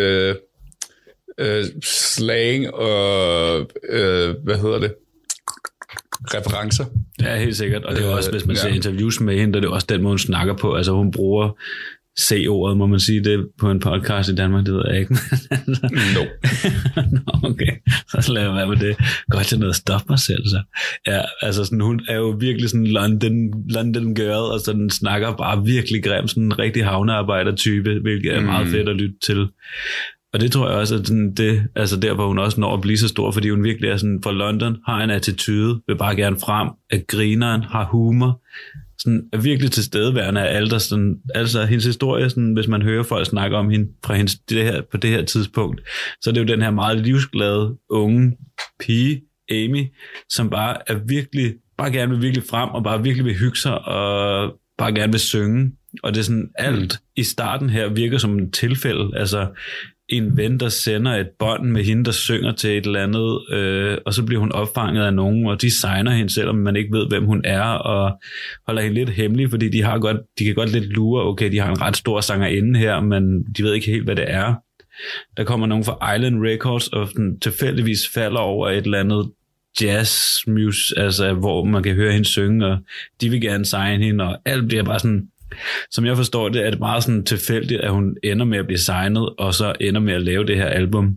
øh, 1.38 1.64
slang 1.84 2.74
og, 2.74 3.60
øh, 3.90 4.34
hvad 4.44 4.56
hedder 4.58 4.78
det, 4.78 4.94
referencer. 6.34 6.84
Ja, 7.22 7.36
helt 7.38 7.56
sikkert. 7.56 7.84
Og 7.84 7.96
det 7.96 8.04
er 8.04 8.10
Øh, 8.10 8.16
også, 8.16 8.30
hvis 8.30 8.46
man 8.46 8.56
ja. 8.56 8.62
ser 8.62 8.68
interviews 8.68 9.20
med 9.20 9.38
hende, 9.38 9.52
der 9.52 9.58
er 9.58 9.60
det 9.60 9.70
også 9.70 9.86
den 9.90 10.02
måde, 10.02 10.12
hun 10.12 10.18
snakker 10.18 10.56
på. 10.56 10.74
Altså, 10.74 10.92
hun 10.92 11.10
bruger 11.10 11.58
C-ordet, 12.20 12.76
må 12.76 12.86
man 12.86 13.00
sige 13.00 13.24
det 13.24 13.48
på 13.60 13.70
en 13.70 13.80
podcast 13.80 14.28
i 14.28 14.34
Danmark, 14.34 14.66
det 14.66 14.74
ved 14.74 14.82
jeg 14.88 14.98
ikke. 15.00 15.14
No. 16.14 16.24
Nå, 17.16 17.48
okay. 17.50 17.72
Så 18.22 18.32
lad 18.32 18.42
jeg 18.42 18.54
være 18.54 18.68
med 18.68 18.76
det. 18.76 18.96
Godt 19.30 19.46
til 19.46 19.58
noget 19.58 19.70
at 19.72 19.76
stoppe 19.76 20.06
mig 20.08 20.18
selv, 20.18 20.46
så. 20.48 20.62
Ja, 21.06 21.20
altså 21.42 21.64
sådan, 21.64 21.80
hun 21.80 22.00
er 22.08 22.16
jo 22.16 22.28
virkelig 22.40 22.70
sådan 22.70 22.86
London, 22.86 23.34
London 23.70 24.14
girl, 24.14 24.52
og 24.52 24.60
sådan 24.60 24.90
snakker 24.90 25.36
bare 25.36 25.64
virkelig 25.64 26.04
grim, 26.04 26.28
sådan 26.28 26.42
en 26.42 26.58
rigtig 26.58 26.84
havnearbejder-type, 26.84 27.98
hvilket 28.02 28.34
er 28.34 28.40
meget 28.40 28.66
Mm. 28.66 28.72
fedt 28.72 28.88
at 28.88 28.96
lytte 28.96 29.16
til. 29.26 29.46
Og 30.32 30.40
det 30.40 30.52
tror 30.52 30.68
jeg 30.68 30.78
også, 30.78 30.94
at 30.94 31.06
sådan 31.06 31.34
det, 31.34 31.62
altså 31.76 31.96
der, 31.96 32.14
hvor 32.14 32.26
hun 32.26 32.38
også 32.38 32.60
når 32.60 32.74
at 32.74 32.80
blive 32.80 32.98
så 32.98 33.08
stor, 33.08 33.30
fordi 33.32 33.50
hun 33.50 33.64
virkelig 33.64 33.90
er 33.90 33.96
sådan 33.96 34.20
fra 34.22 34.32
London, 34.32 34.76
har 34.86 35.04
en 35.04 35.10
attitude, 35.10 35.80
vil 35.86 35.96
bare 35.96 36.16
gerne 36.16 36.36
frem, 36.40 36.68
at 36.90 37.06
grineren, 37.06 37.62
har 37.62 37.84
humor, 37.84 38.42
sådan 38.98 39.28
er 39.32 39.38
virkelig 39.38 39.70
tilstedeværende 39.70 40.40
af 40.40 40.56
alt, 40.56 40.82
sådan, 40.82 41.16
altså 41.34 41.64
hendes 41.64 41.84
historie, 41.84 42.30
sådan, 42.30 42.52
hvis 42.52 42.68
man 42.68 42.82
hører 42.82 43.02
folk 43.02 43.26
snakke 43.26 43.56
om 43.56 43.70
hende 43.70 43.88
fra 44.04 44.14
hendes, 44.14 44.38
det 44.38 44.64
her, 44.64 44.82
på 44.90 44.96
det 44.96 45.10
her 45.10 45.24
tidspunkt, 45.24 45.80
så 46.22 46.30
er 46.30 46.34
det 46.34 46.40
jo 46.40 46.46
den 46.46 46.62
her 46.62 46.70
meget 46.70 47.00
livsglade 47.00 47.76
unge 47.88 48.36
pige, 48.80 49.22
Amy, 49.50 49.84
som 50.28 50.50
bare 50.50 50.76
er 50.86 50.94
virkelig, 51.06 51.54
bare 51.78 51.92
gerne 51.92 52.12
vil 52.12 52.22
virkelig 52.22 52.44
frem, 52.50 52.68
og 52.68 52.84
bare 52.84 53.02
virkelig 53.02 53.24
vil 53.24 53.38
hygge 53.38 53.58
sig, 53.58 53.84
og 53.84 54.54
bare 54.78 54.94
gerne 54.94 55.12
vil 55.12 55.20
synge. 55.20 55.72
Og 56.02 56.14
det 56.14 56.20
er 56.20 56.24
sådan 56.24 56.50
alt 56.54 56.98
i 57.16 57.22
starten 57.22 57.70
her 57.70 57.88
virker 57.88 58.18
som 58.18 58.38
et 58.38 58.52
tilfælde. 58.52 59.10
Altså 59.16 59.46
en 60.10 60.36
ven, 60.36 60.60
der 60.60 60.68
sender 60.68 61.12
et 61.12 61.28
bånd 61.38 61.70
med 61.70 61.84
hende, 61.84 62.04
der 62.04 62.10
synger 62.10 62.52
til 62.52 62.70
et 62.70 62.86
eller 62.86 63.02
andet, 63.02 63.54
øh, 63.56 63.98
og 64.06 64.14
så 64.14 64.24
bliver 64.24 64.40
hun 64.40 64.52
opfanget 64.52 65.04
af 65.04 65.14
nogen, 65.14 65.46
og 65.46 65.62
de 65.62 65.80
signer 65.80 66.10
hende, 66.10 66.34
selvom 66.34 66.54
man 66.54 66.76
ikke 66.76 66.96
ved, 66.96 67.08
hvem 67.08 67.24
hun 67.24 67.40
er, 67.44 67.62
og 67.62 68.20
holder 68.66 68.82
hende 68.82 68.94
lidt 68.94 69.10
hemmelig, 69.10 69.50
fordi 69.50 69.68
de, 69.68 69.82
har 69.82 69.98
godt, 69.98 70.16
de 70.38 70.44
kan 70.44 70.54
godt 70.54 70.72
lidt 70.72 70.84
lure, 70.84 71.24
okay, 71.24 71.52
de 71.52 71.58
har 71.58 71.70
en 71.70 71.80
ret 71.80 71.96
stor 71.96 72.20
sangerinde 72.20 72.78
her, 72.78 73.00
men 73.00 73.42
de 73.42 73.62
ved 73.62 73.74
ikke 73.74 73.90
helt, 73.90 74.04
hvad 74.04 74.16
det 74.16 74.24
er. 74.28 74.54
Der 75.36 75.44
kommer 75.44 75.66
nogen 75.66 75.84
fra 75.84 76.14
Island 76.14 76.44
Records, 76.46 76.88
og 76.88 77.08
den 77.16 77.40
tilfældigvis 77.40 78.08
falder 78.14 78.40
over 78.40 78.68
et 78.68 78.84
eller 78.84 79.00
andet 79.00 79.30
jazz 79.80 80.36
music, 80.46 80.92
altså 80.96 81.32
hvor 81.32 81.64
man 81.64 81.82
kan 81.82 81.94
høre 81.94 82.12
hende 82.12 82.28
synge, 82.28 82.66
og 82.66 82.78
de 83.20 83.30
vil 83.30 83.40
gerne 83.40 83.64
signe 83.64 84.04
hende, 84.04 84.24
og 84.24 84.38
alt 84.44 84.68
bliver 84.68 84.82
bare 84.82 84.98
sådan, 84.98 85.28
som 85.90 86.06
jeg 86.06 86.16
forstår 86.16 86.48
det, 86.48 86.66
er 86.66 86.70
det 86.70 86.78
meget 86.78 87.02
sådan 87.04 87.24
tilfældigt, 87.24 87.80
at 87.80 87.90
hun 87.90 88.16
ender 88.24 88.44
med 88.44 88.58
at 88.58 88.66
blive 88.66 88.78
signet, 88.78 89.28
og 89.38 89.54
så 89.54 89.72
ender 89.80 90.00
med 90.00 90.12
at 90.14 90.22
lave 90.22 90.46
det 90.46 90.56
her 90.56 90.66
album. 90.66 91.16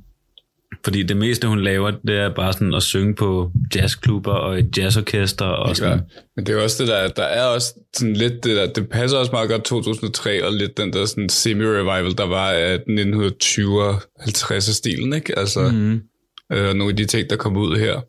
Fordi 0.83 1.03
det 1.03 1.17
meste, 1.17 1.47
hun 1.47 1.59
laver, 1.63 1.91
det 1.91 2.15
er 2.17 2.29
bare 2.29 2.53
sådan 2.53 2.73
at 2.73 2.83
synge 2.83 3.15
på 3.15 3.51
jazzklubber 3.75 4.31
og 4.31 4.59
et 4.59 4.77
jazzorkester. 4.77 5.45
Og 5.45 5.75
sådan. 5.75 5.97
Ja. 5.97 6.03
Men 6.35 6.45
det 6.45 6.55
er 6.55 6.61
også 6.63 6.83
det 6.83 6.91
der, 6.91 7.07
der 7.07 7.23
er 7.23 7.43
også 7.45 7.73
sådan 7.95 8.13
lidt 8.13 8.43
det 8.43 8.55
der, 8.57 8.67
det 8.67 8.89
passer 8.89 9.17
også 9.17 9.31
meget 9.31 9.49
godt 9.49 9.63
2003, 9.63 10.45
og 10.45 10.53
lidt 10.53 10.77
den 10.77 10.93
der 10.93 11.05
sådan 11.05 11.29
semi-revival, 11.29 12.17
der 12.17 12.25
var 12.27 12.49
af 12.49 12.77
1920'er, 12.77 14.05
50'er 14.21 14.73
stilen, 14.73 15.13
ikke? 15.13 15.39
Altså, 15.39 15.69
Mm. 15.73 16.01
øh, 16.53 16.73
nogle 16.73 16.89
af 16.91 16.95
de 16.97 17.05
ting, 17.05 17.29
der 17.29 17.35
kom 17.35 17.57
ud 17.57 17.77
her. 17.77 18.01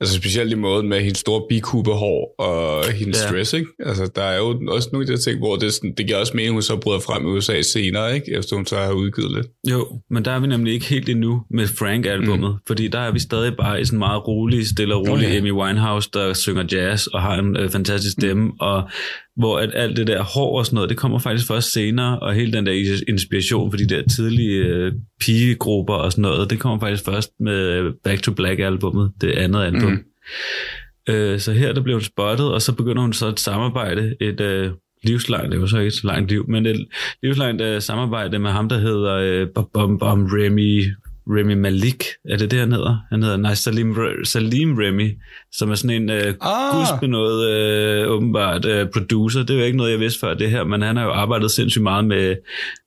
Altså 0.00 0.16
specielt 0.16 0.52
i 0.52 0.54
måden 0.54 0.88
med 0.88 1.00
hendes 1.00 1.18
store 1.18 1.42
bikubehår 1.48 2.34
og 2.38 2.84
hendes 2.92 3.24
Ja. 3.24 3.36
dress, 3.36 3.52
ikke? 3.52 3.66
Altså 3.86 4.10
der 4.16 4.22
er 4.22 4.36
jo 4.38 4.60
også 4.68 4.88
nogle 4.92 5.02
af 5.02 5.06
de 5.06 5.12
her 5.12 5.18
ting, 5.18 5.38
hvor 5.38 5.56
det, 5.56 5.72
sådan, 5.74 5.94
det 5.98 6.06
giver 6.06 6.18
også 6.18 6.32
mening, 6.34 6.52
hun 6.52 6.62
så 6.62 6.76
bryder 6.76 6.98
frem 7.00 7.26
i 7.26 7.28
USA 7.28 7.62
senere, 7.62 8.14
ikke? 8.14 8.32
Efter 8.32 8.56
hun 8.56 8.66
så 8.66 8.76
har 8.76 8.92
udgivet 8.92 9.32
lidt. 9.36 9.46
Jo, 9.70 10.00
men 10.10 10.24
der 10.24 10.30
er 10.30 10.40
vi 10.40 10.46
nemlig 10.46 10.72
ikke 10.74 10.86
helt 10.86 11.08
endnu 11.08 11.42
med 11.50 11.66
Frank-albummet, 11.66 12.50
mm. 12.50 12.58
fordi 12.66 12.88
der 12.88 12.98
er 12.98 13.12
vi 13.12 13.18
stadig 13.18 13.56
bare 13.56 13.80
i 13.80 13.84
sådan 13.84 13.98
meget 13.98 14.28
rolig, 14.28 14.66
stille 14.68 14.94
og 14.94 15.00
rolig 15.08 15.28
Nå 15.28 15.32
ja. 15.34 15.38
Amy 15.38 15.52
Winehouse, 15.52 16.10
der 16.14 16.32
synger 16.34 16.64
jazz 16.72 17.06
og 17.06 17.22
har 17.22 17.34
en 17.34 17.56
øh, 17.56 17.70
fantastisk 17.70 18.12
stemme, 18.12 18.44
mm. 18.44 18.52
og 18.60 18.82
hvor 19.38 19.58
at 19.58 19.70
alt 19.74 19.96
det 19.96 20.06
der 20.06 20.22
hår 20.22 20.58
og 20.58 20.66
sådan 20.66 20.74
noget, 20.74 20.90
det 20.90 20.96
kommer 20.96 21.18
faktisk 21.18 21.46
først 21.46 21.72
senere, 21.72 22.18
og 22.18 22.34
hele 22.34 22.52
den 22.52 22.66
der 22.66 23.00
inspiration 23.08 23.72
for 23.72 23.76
de 23.76 23.88
der 23.88 24.02
tidlige 24.02 24.64
øh, 24.64 24.92
pigegrupper 25.20 25.94
og 25.94 26.12
sådan 26.12 26.22
noget, 26.22 26.50
det 26.50 26.58
kommer 26.58 26.80
faktisk 26.80 27.04
først 27.04 27.30
med 27.40 27.92
Back 28.04 28.22
to 28.22 28.32
Black 28.32 28.60
albummet, 28.60 29.12
det 29.20 29.32
andet 29.32 29.64
album. 29.64 29.90
Mm. 29.90 30.04
Øh, 31.14 31.38
så 31.38 31.52
her 31.52 31.72
der 31.72 31.82
blev 31.82 31.94
hun 31.94 32.02
spottet, 32.02 32.52
og 32.52 32.62
så 32.62 32.72
begynder 32.72 33.02
hun 33.02 33.12
så 33.12 33.26
et 33.26 33.40
samarbejde, 33.40 34.14
et 34.20 34.40
øh, 34.40 34.70
livslangt, 35.04 35.52
det 35.52 35.60
var 35.60 35.66
så 35.66 35.78
ikke 35.78 35.90
så 35.90 36.06
langt 36.06 36.30
liv, 36.30 36.44
men 36.48 36.66
et 36.66 36.86
livslangt 37.22 37.62
øh, 37.62 37.82
samarbejde 37.82 38.38
med 38.38 38.50
ham, 38.50 38.68
der 38.68 38.78
hedder 38.78 39.14
øh, 39.14 39.46
Bom 39.74 39.98
Bom 39.98 40.28
Remy 40.32 40.94
Remy 41.30 41.54
Malik, 41.54 42.04
er 42.28 42.36
det 42.36 42.50
det, 42.50 42.58
han 42.58 42.72
hedder? 42.72 42.96
Han 43.10 43.22
hedder, 43.22 43.36
nej, 43.36 43.54
Salim, 43.54 43.96
Salim 44.24 44.74
Remy, 44.78 45.18
som 45.52 45.70
er 45.70 45.74
sådan 45.74 46.02
en 46.02 46.10
uh, 46.10 46.34
ah. 46.40 46.76
gudsbenået, 46.76 48.06
uh, 48.06 48.12
åbenbart, 48.12 48.64
uh, 48.64 48.90
producer. 48.92 49.40
Det 49.40 49.50
er 49.50 49.58
jo 49.58 49.64
ikke 49.64 49.76
noget, 49.76 49.90
jeg 49.90 50.00
vidste 50.00 50.20
før 50.20 50.34
det 50.34 50.50
her, 50.50 50.64
men 50.64 50.82
han 50.82 50.96
har 50.96 51.04
jo 51.04 51.10
arbejdet 51.10 51.50
sindssygt 51.50 51.82
meget 51.82 52.04
med, 52.04 52.36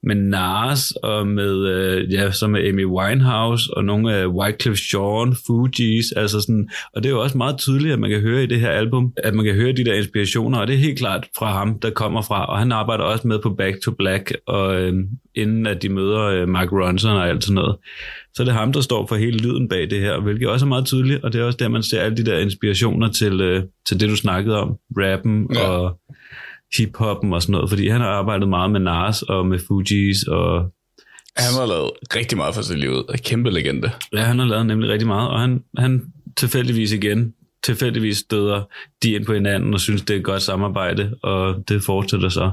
med 0.03 0.15
Nas, 0.15 0.91
og 0.91 1.27
med, 1.27 1.53
uh, 1.53 2.13
ja, 2.13 2.31
så 2.31 2.47
med 2.47 2.67
Amy 2.67 2.85
Winehouse, 2.85 3.73
og 3.77 3.85
nogle 3.85 4.15
af 4.15 4.25
uh, 4.25 4.35
Wycliffe 4.35 4.83
Jean, 4.93 5.35
Fugees, 5.47 6.11
altså 6.15 6.41
sådan, 6.41 6.69
og 6.93 7.03
det 7.03 7.09
er 7.09 7.13
jo 7.13 7.21
også 7.21 7.37
meget 7.37 7.57
tydeligt, 7.57 7.93
at 7.93 7.99
man 7.99 8.09
kan 8.09 8.21
høre 8.21 8.43
i 8.43 8.47
det 8.47 8.59
her 8.59 8.69
album, 8.69 9.13
at 9.17 9.33
man 9.33 9.45
kan 9.45 9.55
høre 9.55 9.71
de 9.71 9.85
der 9.85 9.93
inspirationer, 9.93 10.59
og 10.59 10.67
det 10.67 10.73
er 10.73 10.79
helt 10.79 10.99
klart 10.99 11.27
fra 11.37 11.51
ham, 11.51 11.79
der 11.79 11.89
kommer 11.89 12.21
fra, 12.21 12.45
og 12.45 12.59
han 12.59 12.71
arbejder 12.71 13.03
også 13.03 13.27
med 13.27 13.39
på 13.39 13.49
Back 13.49 13.83
to 13.83 13.91
Black, 13.91 14.33
og 14.47 14.83
uh, 14.83 14.93
inden 15.35 15.67
at 15.67 15.81
de 15.81 15.89
møder 15.89 16.43
uh, 16.43 16.49
Mark 16.49 16.71
Ronson 16.71 17.11
og 17.11 17.29
alt 17.29 17.43
sådan 17.43 17.55
noget 17.55 17.75
så 18.33 18.43
er 18.43 18.45
det 18.45 18.53
ham, 18.53 18.73
der 18.73 18.81
står 18.81 19.07
for 19.07 19.15
hele 19.15 19.37
lyden 19.37 19.69
bag 19.69 19.89
det 19.89 19.99
her, 19.99 20.19
hvilket 20.19 20.49
også 20.49 20.65
er 20.65 20.69
meget 20.69 20.85
tydeligt, 20.85 21.23
og 21.23 21.33
det 21.33 21.41
er 21.41 21.45
også 21.45 21.57
der, 21.57 21.67
man 21.67 21.83
ser 21.83 22.01
alle 22.01 22.17
de 22.17 22.25
der 22.25 22.37
inspirationer 22.51 23.11
til, 23.11 23.41
øh, 23.41 23.63
til 23.87 23.99
det, 23.99 24.09
du 24.09 24.15
snakkede 24.15 24.57
om, 24.57 24.77
rappen 24.97 25.47
ja. 25.53 25.67
og 25.67 25.99
hiphoppen 26.77 27.33
og 27.33 27.41
sådan 27.41 27.51
noget, 27.51 27.69
fordi 27.69 27.87
han 27.87 28.01
har 28.01 28.07
arbejdet 28.07 28.49
meget 28.49 28.71
med 28.71 28.79
Nas 28.79 29.21
og 29.21 29.45
med 29.45 29.59
Fugees 29.67 30.23
og 30.23 30.71
han 31.37 31.53
har 31.53 31.65
lavet 31.65 31.91
rigtig 32.15 32.37
meget 32.37 32.55
for 32.55 32.61
sit 32.61 32.79
liv. 32.79 32.91
En 32.91 33.17
kæmpe 33.17 33.49
legende. 33.49 33.91
Ja, 34.13 34.19
han 34.19 34.39
har 34.39 34.45
lavet 34.45 34.65
nemlig 34.65 34.89
rigtig 34.89 35.07
meget, 35.07 35.29
og 35.29 35.39
han, 35.39 35.63
han 35.77 36.01
tilfældigvis 36.37 36.91
igen, 36.91 37.33
tilfældigvis 37.63 38.17
støder 38.17 38.63
de 39.03 39.11
ind 39.11 39.25
på 39.25 39.33
hinanden 39.33 39.73
og 39.73 39.79
synes, 39.79 40.01
det 40.01 40.13
er 40.13 40.17
et 40.17 40.25
godt 40.25 40.41
samarbejde, 40.41 41.15
og 41.23 41.63
det 41.69 41.83
fortsætter 41.83 42.29
så. 42.29 42.51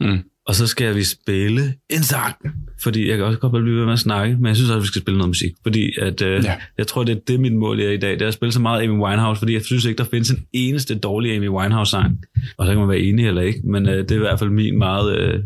Mm. 0.00 0.22
Og 0.46 0.54
så 0.54 0.66
skal 0.66 0.94
vi 0.94 1.04
spille 1.04 1.74
en 1.90 2.02
sang, 2.02 2.36
fordi 2.82 3.08
jeg 3.08 3.16
kan 3.16 3.26
også 3.26 3.38
godt 3.38 3.52
blive 3.52 3.78
ved 3.78 3.84
med 3.84 3.92
at 3.92 3.98
snakke, 3.98 4.36
men 4.36 4.46
jeg 4.46 4.56
synes 4.56 4.70
også, 4.70 4.78
at 4.78 4.82
vi 4.82 4.86
skal 4.86 5.02
spille 5.02 5.18
noget 5.18 5.30
musik, 5.30 5.52
fordi 5.62 5.98
at, 5.98 6.22
øh, 6.22 6.44
ja. 6.44 6.56
jeg 6.78 6.86
tror, 6.86 7.04
det 7.04 7.16
er 7.16 7.20
det, 7.28 7.40
mit 7.40 7.52
mål 7.52 7.80
er 7.80 7.90
i 7.90 7.96
dag, 7.96 8.12
det 8.12 8.22
er 8.22 8.28
at 8.28 8.34
spille 8.34 8.52
så 8.52 8.60
meget 8.60 8.82
Amy 8.82 8.98
Winehouse, 8.98 9.38
fordi 9.38 9.52
jeg 9.52 9.62
synes 9.62 9.84
ikke, 9.84 9.98
der 9.98 10.04
findes 10.04 10.30
en 10.30 10.46
eneste 10.52 10.98
dårlig 10.98 11.36
Amy 11.36 11.48
Winehouse-sang. 11.48 12.18
Og 12.56 12.66
så 12.66 12.72
kan 12.72 12.78
man 12.78 12.88
være 12.88 12.98
enig 12.98 13.26
eller 13.26 13.42
ikke, 13.42 13.60
men 13.64 13.88
øh, 13.88 13.98
det 13.98 14.10
er 14.10 14.16
i 14.16 14.18
hvert 14.18 14.38
fald 14.38 14.50
min 14.50 14.78
meget 14.78 15.18
øh, 15.18 15.40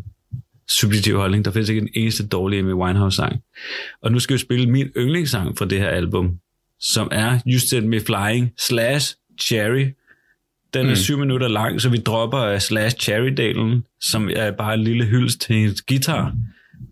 subjektive 0.70 1.16
holdning. 1.16 1.44
Der 1.44 1.50
findes 1.50 1.68
ikke 1.68 1.80
en 1.80 1.88
eneste 1.94 2.26
dårlig 2.26 2.58
Amy 2.58 2.72
Winehouse-sang. 2.72 3.40
Og 4.02 4.12
nu 4.12 4.18
skal 4.18 4.34
vi 4.34 4.38
spille 4.38 4.70
min 4.70 4.86
yndlingssang 4.96 5.58
fra 5.58 5.64
det 5.64 5.78
her 5.78 5.88
album, 5.88 6.30
som 6.80 7.08
er 7.12 7.38
You 7.46 7.58
Send 7.58 7.86
Me 7.86 8.00
Flying 8.00 8.50
slash 8.58 9.16
Cherry, 9.40 9.86
den 10.74 10.87
er 10.87 10.90
mm. 10.90 10.96
syv 10.96 11.18
minutter 11.18 11.48
lang, 11.48 11.80
så 11.80 11.88
vi 11.88 11.96
dropper 11.96 12.52
uh, 12.52 12.59
Slash 12.59 12.96
Cherry-delen, 12.96 13.85
som 14.00 14.30
er 14.37 14.50
bare 14.50 14.74
en 14.74 14.80
lille 14.80 15.04
hyldest 15.04 15.40
til 15.40 15.56
hendes 15.56 15.83
guitar. 15.83 16.33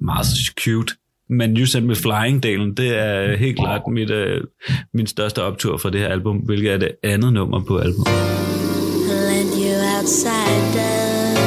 Meget 0.00 0.26
cute. 0.60 0.94
Men 1.30 1.56
You 1.56 1.66
Send 1.66 1.86
Me 1.86 1.94
Flying-delen, 1.94 2.74
det 2.74 2.98
er 2.98 3.36
helt 3.36 3.58
klart 3.58 3.82
mit, 3.92 4.10
uh, 4.10 4.40
min 4.94 5.06
største 5.06 5.42
optur 5.42 5.76
for 5.76 5.90
det 5.90 6.00
her 6.00 6.08
album, 6.08 6.36
hvilket 6.36 6.72
er 6.72 6.76
det 6.78 6.90
andet 7.02 7.32
nummer 7.32 7.60
på 7.60 7.78
albumet. 7.78 8.08
Let 9.28 9.46
you 9.64 9.74
outsiders 9.98 11.38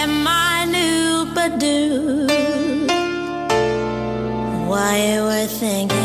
Am 0.00 0.26
I 0.26 0.66
new 0.76 1.24
but 1.34 1.60
do 1.60 1.76
Why 4.70 4.92
you 5.14 5.24
were 5.24 5.46
thinking 5.46 6.01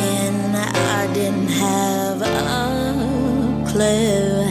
clue. 3.87 4.43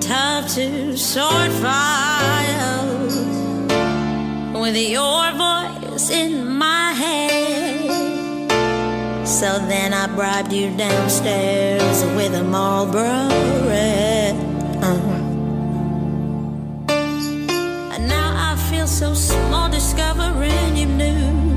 Tough 0.00 0.54
to 0.54 0.96
sort 0.96 1.52
files 1.64 3.14
with 4.62 4.76
your 4.76 5.24
voice 5.44 6.10
in 6.10 6.46
my 6.46 6.92
head. 6.92 8.48
So 9.26 9.58
then 9.72 9.94
I 9.94 10.06
bribed 10.14 10.52
you 10.52 10.76
downstairs 10.76 12.04
with 12.16 12.34
a 12.34 12.44
Marlboro 12.44 13.28
red. 13.72 14.34
Uh-huh. 14.82 15.20
And 17.94 18.08
now 18.08 18.28
I 18.50 18.56
feel 18.68 18.86
so 18.86 19.14
small 19.14 19.70
discovering 19.70 20.76
you 20.76 20.86
knew 20.86 21.51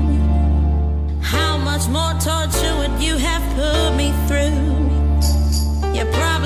much 1.76 1.88
more 1.88 2.12
torture 2.18 2.74
would 2.78 3.02
you 3.02 3.18
have 3.18 3.42
put 3.54 3.94
me 3.96 4.10
through? 4.26 4.56
You 5.94 6.06
probably 6.10 6.45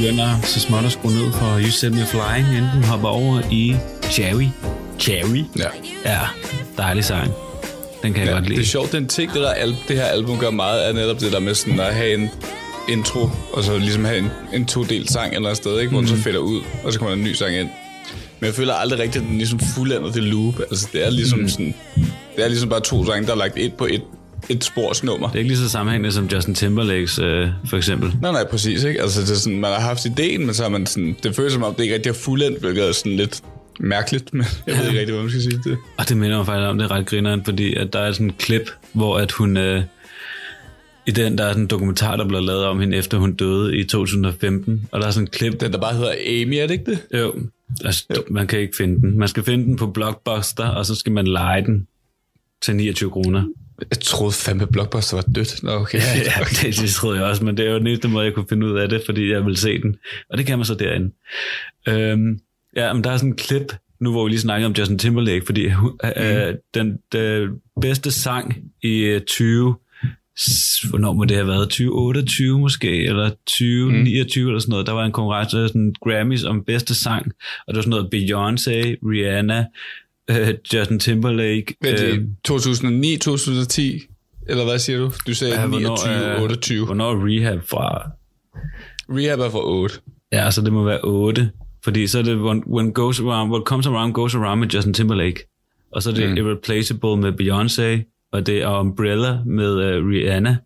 begynder 0.00 0.40
så 0.42 0.60
småt 0.60 0.84
at 0.84 0.92
skrue 0.92 1.12
ned 1.12 1.32
for 1.32 1.58
You 1.60 1.70
Set 1.70 1.92
Me 1.92 2.06
Flying, 2.06 2.48
inden 2.48 2.70
den 2.74 2.84
hopper 2.84 3.08
over 3.08 3.40
i 3.50 3.76
Cherry. 4.10 4.46
Cherry? 4.98 5.44
Ja. 5.58 5.68
Ja, 6.04 6.18
dejlig 6.78 7.04
sang. 7.04 7.30
Den 8.02 8.12
kan 8.12 8.20
jeg 8.22 8.28
Ja, 8.28 8.32
godt 8.32 8.42
det 8.44 8.50
lide. 8.50 8.60
er 8.60 8.64
sjovt, 8.64 8.92
den 8.92 9.06
ting, 9.08 9.32
det, 9.32 9.40
der 9.42 9.50
al- 9.50 9.76
det 9.88 9.96
her 9.96 10.04
album 10.04 10.38
gør 10.38 10.50
meget, 10.50 10.88
er 10.88 10.92
netop 10.92 11.20
det 11.20 11.32
der 11.32 11.40
med 11.40 11.54
sådan 11.54 11.80
at 11.80 11.94
have 11.94 12.14
en 12.14 12.28
intro, 12.88 13.28
og 13.52 13.64
så 13.64 13.78
ligesom 13.78 14.04
have 14.04 14.18
en, 14.18 14.30
en 14.52 14.66
to-del 14.66 15.08
sang 15.08 15.34
eller 15.34 15.50
et 15.50 15.56
sted, 15.56 15.78
ikke? 15.80 15.90
hvor 15.90 16.00
den 16.00 16.08
så 16.08 16.16
fælder 16.16 16.40
ud, 16.40 16.60
og 16.84 16.92
så 16.92 16.98
kommer 16.98 17.14
der 17.14 17.22
en 17.22 17.28
ny 17.28 17.32
sang 17.34 17.54
ind. 17.56 17.68
Men 18.40 18.46
jeg 18.46 18.54
føler 18.54 18.74
aldrig 18.74 18.98
rigtigt, 19.00 19.22
at 19.24 19.28
den 19.30 19.38
ligesom 19.38 19.60
fuldender 19.74 20.12
det 20.12 20.22
loop. 20.22 20.60
Altså, 20.70 20.88
det 20.92 21.06
er 21.06 21.10
ligesom 21.10 21.38
mm. 21.38 21.48
sådan... 21.48 21.74
Det 22.36 22.44
er 22.44 22.48
ligesom 22.48 22.68
bare 22.68 22.80
to 22.80 23.06
sange, 23.06 23.26
der 23.26 23.32
er 23.32 23.36
lagt 23.36 23.54
et 23.58 23.74
på 23.74 23.86
et, 23.86 24.02
et 24.48 24.64
sporsnummer. 24.64 25.26
Det 25.26 25.34
er 25.34 25.38
ikke 25.38 25.48
lige 25.48 25.58
så 25.58 25.68
sammenhængende 25.68 26.12
som 26.12 26.26
Justin 26.26 26.54
Timberlakes, 26.54 27.18
øh, 27.18 27.48
for 27.68 27.76
eksempel. 27.76 28.16
Nej, 28.22 28.32
nej, 28.32 28.46
præcis, 28.50 28.84
ikke? 28.84 29.02
Altså, 29.02 29.20
det 29.20 29.30
er 29.30 29.34
sådan, 29.34 29.60
man 29.60 29.70
har 29.70 29.80
haft 29.80 30.04
ideen, 30.04 30.46
men 30.46 30.54
så 30.54 30.62
har 30.62 30.70
man 30.70 30.86
sådan... 30.86 31.16
Det 31.22 31.36
føles 31.36 31.52
som 31.52 31.62
om, 31.62 31.74
det 31.74 31.82
ikke 31.82 31.94
rigtig 31.94 32.10
er 32.10 32.14
fuldendt, 32.14 32.60
hvilket 32.60 32.88
er 32.88 32.92
sådan 32.92 33.16
lidt 33.16 33.42
mærkeligt, 33.80 34.34
men 34.34 34.46
jeg 34.66 34.76
ved 34.76 34.86
ikke 34.86 35.00
rigtig, 35.00 35.14
hvad 35.14 35.22
man 35.22 35.30
skal 35.30 35.42
sige 35.42 35.60
det. 35.64 35.78
Og 35.98 36.08
det 36.08 36.16
minder 36.16 36.36
mig 36.36 36.46
faktisk 36.46 36.68
om, 36.68 36.78
det 36.78 36.84
er 36.84 36.90
ret 36.90 37.06
grineren, 37.06 37.44
fordi 37.44 37.74
at 37.74 37.92
der 37.92 37.98
er 37.98 38.12
sådan 38.12 38.26
en 38.26 38.34
klip, 38.38 38.70
hvor 38.92 39.18
at 39.18 39.32
hun... 39.32 39.56
Øh, 39.56 39.82
I 41.06 41.10
den, 41.10 41.38
der 41.38 41.44
er 41.44 41.48
sådan 41.48 41.62
en 41.62 41.68
dokumentar, 41.68 42.16
der 42.16 42.28
blev 42.28 42.40
lavet 42.40 42.64
om 42.64 42.80
hende, 42.80 42.96
efter 42.96 43.18
hun 43.18 43.32
døde 43.32 43.76
i 43.76 43.84
2015. 43.84 44.88
Og 44.92 45.00
der 45.00 45.06
er 45.06 45.10
sådan 45.10 45.24
en 45.24 45.30
klip... 45.30 45.60
Den, 45.60 45.72
der 45.72 45.78
bare 45.78 45.94
hedder 45.94 46.12
Amy, 46.12 46.54
er 46.54 46.66
det 46.66 46.70
ikke 46.70 46.90
det? 46.90 47.18
Jo, 47.20 47.34
altså, 47.84 48.04
jo. 48.16 48.22
man 48.30 48.46
kan 48.46 48.58
ikke 48.58 48.76
finde 48.76 49.00
den. 49.00 49.18
Man 49.18 49.28
skal 49.28 49.42
finde 49.42 49.64
den 49.64 49.76
på 49.76 49.86
Blockbuster, 49.86 50.68
og 50.68 50.86
så 50.86 50.94
skal 50.94 51.12
man 51.12 51.26
lege 51.26 51.64
den 51.64 51.86
til 52.62 52.76
29 52.76 53.10
kroner. 53.10 53.44
Jeg 53.90 54.00
troede 54.00 54.32
fandme, 54.32 54.66
Blockbuster 54.66 55.16
var 55.16 55.22
dødt. 55.34 55.62
Nå, 55.62 55.70
okay. 55.70 55.98
Ja, 55.98 56.44
det, 56.62 56.78
det 56.80 56.90
troede 56.90 57.18
jeg 57.18 57.26
også, 57.26 57.44
men 57.44 57.56
det 57.56 57.66
er 57.66 57.70
jo 57.70 57.78
den 57.78 57.86
eneste 57.86 58.08
måde, 58.08 58.24
jeg 58.24 58.34
kunne 58.34 58.46
finde 58.48 58.66
ud 58.66 58.78
af 58.78 58.88
det, 58.88 59.02
fordi 59.06 59.30
jeg 59.32 59.46
vil 59.46 59.56
se 59.56 59.78
den. 59.82 59.96
Og 60.30 60.38
det 60.38 60.46
kan 60.46 60.58
man 60.58 60.64
så 60.64 60.74
derinde. 60.74 61.12
Øhm, 61.88 62.38
ja, 62.76 62.92
men 62.92 63.04
der 63.04 63.10
er 63.10 63.16
sådan 63.16 63.30
en 63.30 63.36
klip, 63.36 63.72
nu 64.00 64.10
hvor 64.10 64.24
vi 64.24 64.30
lige 64.30 64.40
snakkede 64.40 64.66
om 64.66 64.72
Justin 64.78 64.98
Timberlake, 64.98 65.46
fordi 65.46 65.68
mm. 65.68 65.98
øh, 66.22 66.54
den, 66.74 66.98
den 67.12 67.48
bedste 67.80 68.10
sang 68.10 68.56
i 68.82 68.98
øh, 68.98 69.20
20... 69.20 69.74
s- 70.40 70.80
Hvornår 70.90 71.12
må 71.12 71.24
det 71.24 71.36
have 71.36 71.46
været? 71.48 71.68
2028 71.68 72.58
måske, 72.58 73.04
eller 73.04 73.28
2029 73.46 74.44
mm. 74.44 74.48
eller 74.48 74.60
sådan 74.60 74.70
noget. 74.70 74.86
Der 74.86 74.92
var 74.92 75.04
en 75.04 75.12
konkurrence, 75.12 75.68
sådan 75.68 75.94
Grammys 76.04 76.44
om 76.44 76.64
bedste 76.66 76.94
sang, 76.94 77.26
og 77.66 77.74
det 77.74 77.76
var 77.76 77.82
sådan 77.82 77.90
noget 77.90 78.14
Beyoncé, 78.14 78.96
Rihanna, 79.10 79.64
øh, 80.30 80.54
Justin 80.74 80.98
Timberlake. 80.98 81.74
Vent, 81.82 82.00
øh, 82.02 82.14
øh, 82.14 82.24
2009, 82.44 83.16
2010, 83.16 84.02
eller 84.48 84.64
hvad 84.64 84.78
siger 84.78 84.98
du? 84.98 85.12
Du 85.26 85.34
sagde 85.34 85.60
ja, 85.60 85.66
29, 85.66 86.14
er- 86.14 86.40
28. 86.42 86.84
Hvornår 86.86 87.10
er 87.10 87.26
Rehab 87.26 87.62
fra? 87.68 88.10
Rehab 89.08 89.38
er 89.40 89.50
for 89.50 89.62
8. 89.62 89.94
Ja, 90.32 90.50
så 90.50 90.62
det 90.62 90.72
må 90.72 90.84
være 90.84 91.00
8. 91.04 91.50
Fordi 91.84 92.06
så 92.06 92.18
er 92.18 92.22
det 92.22 92.36
when, 92.36 92.62
when 92.66 92.92
goes 92.92 93.20
around, 93.20 93.50
what 93.50 93.62
comes 93.64 93.86
around 93.86 94.12
goes 94.12 94.34
around 94.34 94.60
med 94.60 94.68
Justin 94.68 94.94
Timberlake. 94.94 95.48
Og 95.92 96.02
så 96.02 96.10
er 96.10 96.14
det 96.14 96.30
mm. 96.30 96.36
Irreplaceable 96.36 97.16
med 97.16 97.32
Beyoncé, 97.32 98.12
og 98.32 98.46
det 98.46 98.62
er 98.62 98.80
Umbrella 98.80 99.38
med 99.46 99.98
uh, 99.98 100.08
Rihanna. 100.08 100.56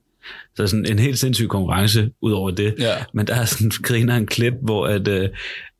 Så 0.56 0.66
sådan 0.66 0.86
en 0.86 0.98
helt 0.98 1.18
sindssyg 1.18 1.48
konkurrence 1.48 2.10
ud 2.22 2.32
over 2.32 2.50
det. 2.50 2.74
Ja. 2.78 2.94
Men 3.14 3.26
der 3.26 3.34
er 3.34 3.44
sådan 3.44 3.70
griner 3.82 4.16
en 4.16 4.26
klip, 4.26 4.52
hvor 4.62 4.86
at, 4.86 5.08
uh, 5.08 5.24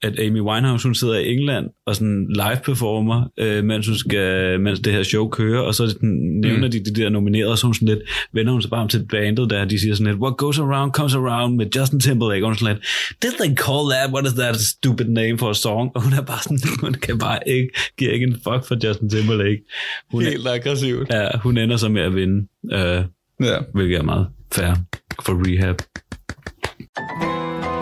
at 0.03 0.19
Amy 0.21 0.41
Winehouse, 0.41 0.89
hun 0.89 0.95
sidder 0.95 1.15
i 1.19 1.33
England 1.33 1.67
og 1.87 1.95
sådan 1.97 2.27
live 2.35 2.59
performer, 2.65 3.31
uh, 3.43 3.65
mens, 3.65 3.87
hun 3.87 3.97
skal, 3.97 4.61
mens 4.61 4.81
det 4.81 4.93
her 4.93 5.03
show 5.03 5.29
kører, 5.29 5.61
og 5.61 5.75
så 5.75 5.89
sådan, 5.91 6.09
nævner 6.45 6.67
Mm. 6.67 6.71
de 6.71 6.85
de 6.85 6.95
der 7.03 7.09
nominerede, 7.09 7.57
så 7.57 7.67
er 7.67 7.69
hun 7.69 7.75
sådan 7.75 7.89
lidt, 7.89 7.99
vender 8.33 8.53
hun 8.53 8.63
sig 8.63 8.71
bare 8.71 8.81
om 8.83 8.89
til 8.89 9.07
bandet 9.11 9.51
der, 9.51 9.65
de 9.65 9.81
siger 9.81 9.95
sådan 9.95 10.13
lidt, 10.13 10.23
what 10.23 10.37
goes 10.37 10.59
around 10.59 10.93
comes 10.93 11.15
around 11.15 11.57
med 11.57 11.67
Justin 11.77 12.01
Timberlake, 12.01 12.43
og 12.45 12.47
hun 12.47 12.53
er 12.53 12.59
sådan 12.59 12.75
lidt, 12.77 12.87
did 13.23 13.31
they 13.41 13.55
call 13.57 13.85
that, 13.93 14.11
what 14.13 14.27
is 14.27 14.33
that 14.33 14.57
stupid 14.57 15.07
name 15.07 15.39
for 15.39 15.51
a 15.51 15.55
song? 15.55 15.91
Og 15.95 16.03
hun 16.03 16.13
er 16.13 16.23
bare 16.23 16.43
sådan, 16.43 16.59
hun 16.83 16.93
kan 16.95 17.19
bare 17.19 17.39
ikke, 17.47 17.69
giver 17.99 18.13
ikke 18.13 18.27
en 18.27 18.35
fuck 18.35 18.63
for 18.69 18.87
Justin 18.89 19.11
Timberlake. 19.11 19.61
Hun, 20.13 20.23
Helt 20.23 20.49
aggressivt. 20.49 21.09
ja, 21.13 21.29
hun 21.39 21.59
ender 21.59 21.77
så 21.77 21.89
med 21.89 22.03
at 22.03 22.15
vinde, 22.15 22.47
uh, 22.65 23.05
Ja. 23.47 23.57
hvilket 23.75 23.99
er 23.99 24.03
meget 24.03 24.27
fair 24.55 24.75
for 25.23 25.35
rehab. 25.47 25.77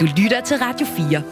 Du 0.00 0.06
lytter 0.22 0.40
til 0.40 0.56
Radio 0.56 0.86
4. 0.86 1.22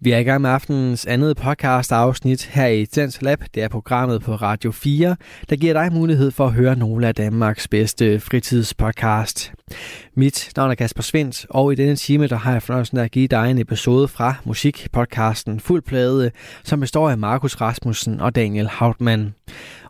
Vi 0.00 0.10
er 0.10 0.18
i 0.18 0.22
gang 0.22 0.40
med 0.40 0.50
aftenens 0.50 1.06
andet 1.06 1.36
podcast 1.36 1.92
afsnit 1.92 2.44
her 2.44 2.66
i 2.66 2.86
Tens 2.86 3.22
Lab. 3.22 3.38
Det 3.54 3.62
er 3.62 3.68
programmet 3.68 4.22
på 4.22 4.34
Radio 4.34 4.70
4, 4.70 5.16
der 5.50 5.56
giver 5.56 5.72
dig 5.72 5.92
mulighed 5.92 6.30
for 6.30 6.46
at 6.46 6.52
høre 6.52 6.76
nogle 6.76 7.08
af 7.08 7.14
Danmarks 7.14 7.68
bedste 7.68 8.20
fritidspodcast. 8.20 9.52
Mit 10.14 10.52
navn 10.56 10.70
er 10.70 10.74
Kasper 10.74 11.02
Svendt, 11.02 11.46
og 11.50 11.72
i 11.72 11.74
denne 11.74 11.96
time 11.96 12.26
der 12.26 12.36
har 12.36 12.52
jeg 12.52 12.62
fornøjelsen 12.62 12.98
af 12.98 13.04
at 13.04 13.10
give 13.10 13.28
dig 13.28 13.50
en 13.50 13.58
episode 13.58 14.08
fra 14.08 14.34
musikpodcasten 14.44 15.60
Fuld 15.60 15.82
Plade, 15.82 16.30
som 16.64 16.80
består 16.80 17.10
af 17.10 17.18
Markus 17.18 17.60
Rasmussen 17.60 18.20
og 18.20 18.34
Daniel 18.34 18.68
Hautmann. 18.68 19.34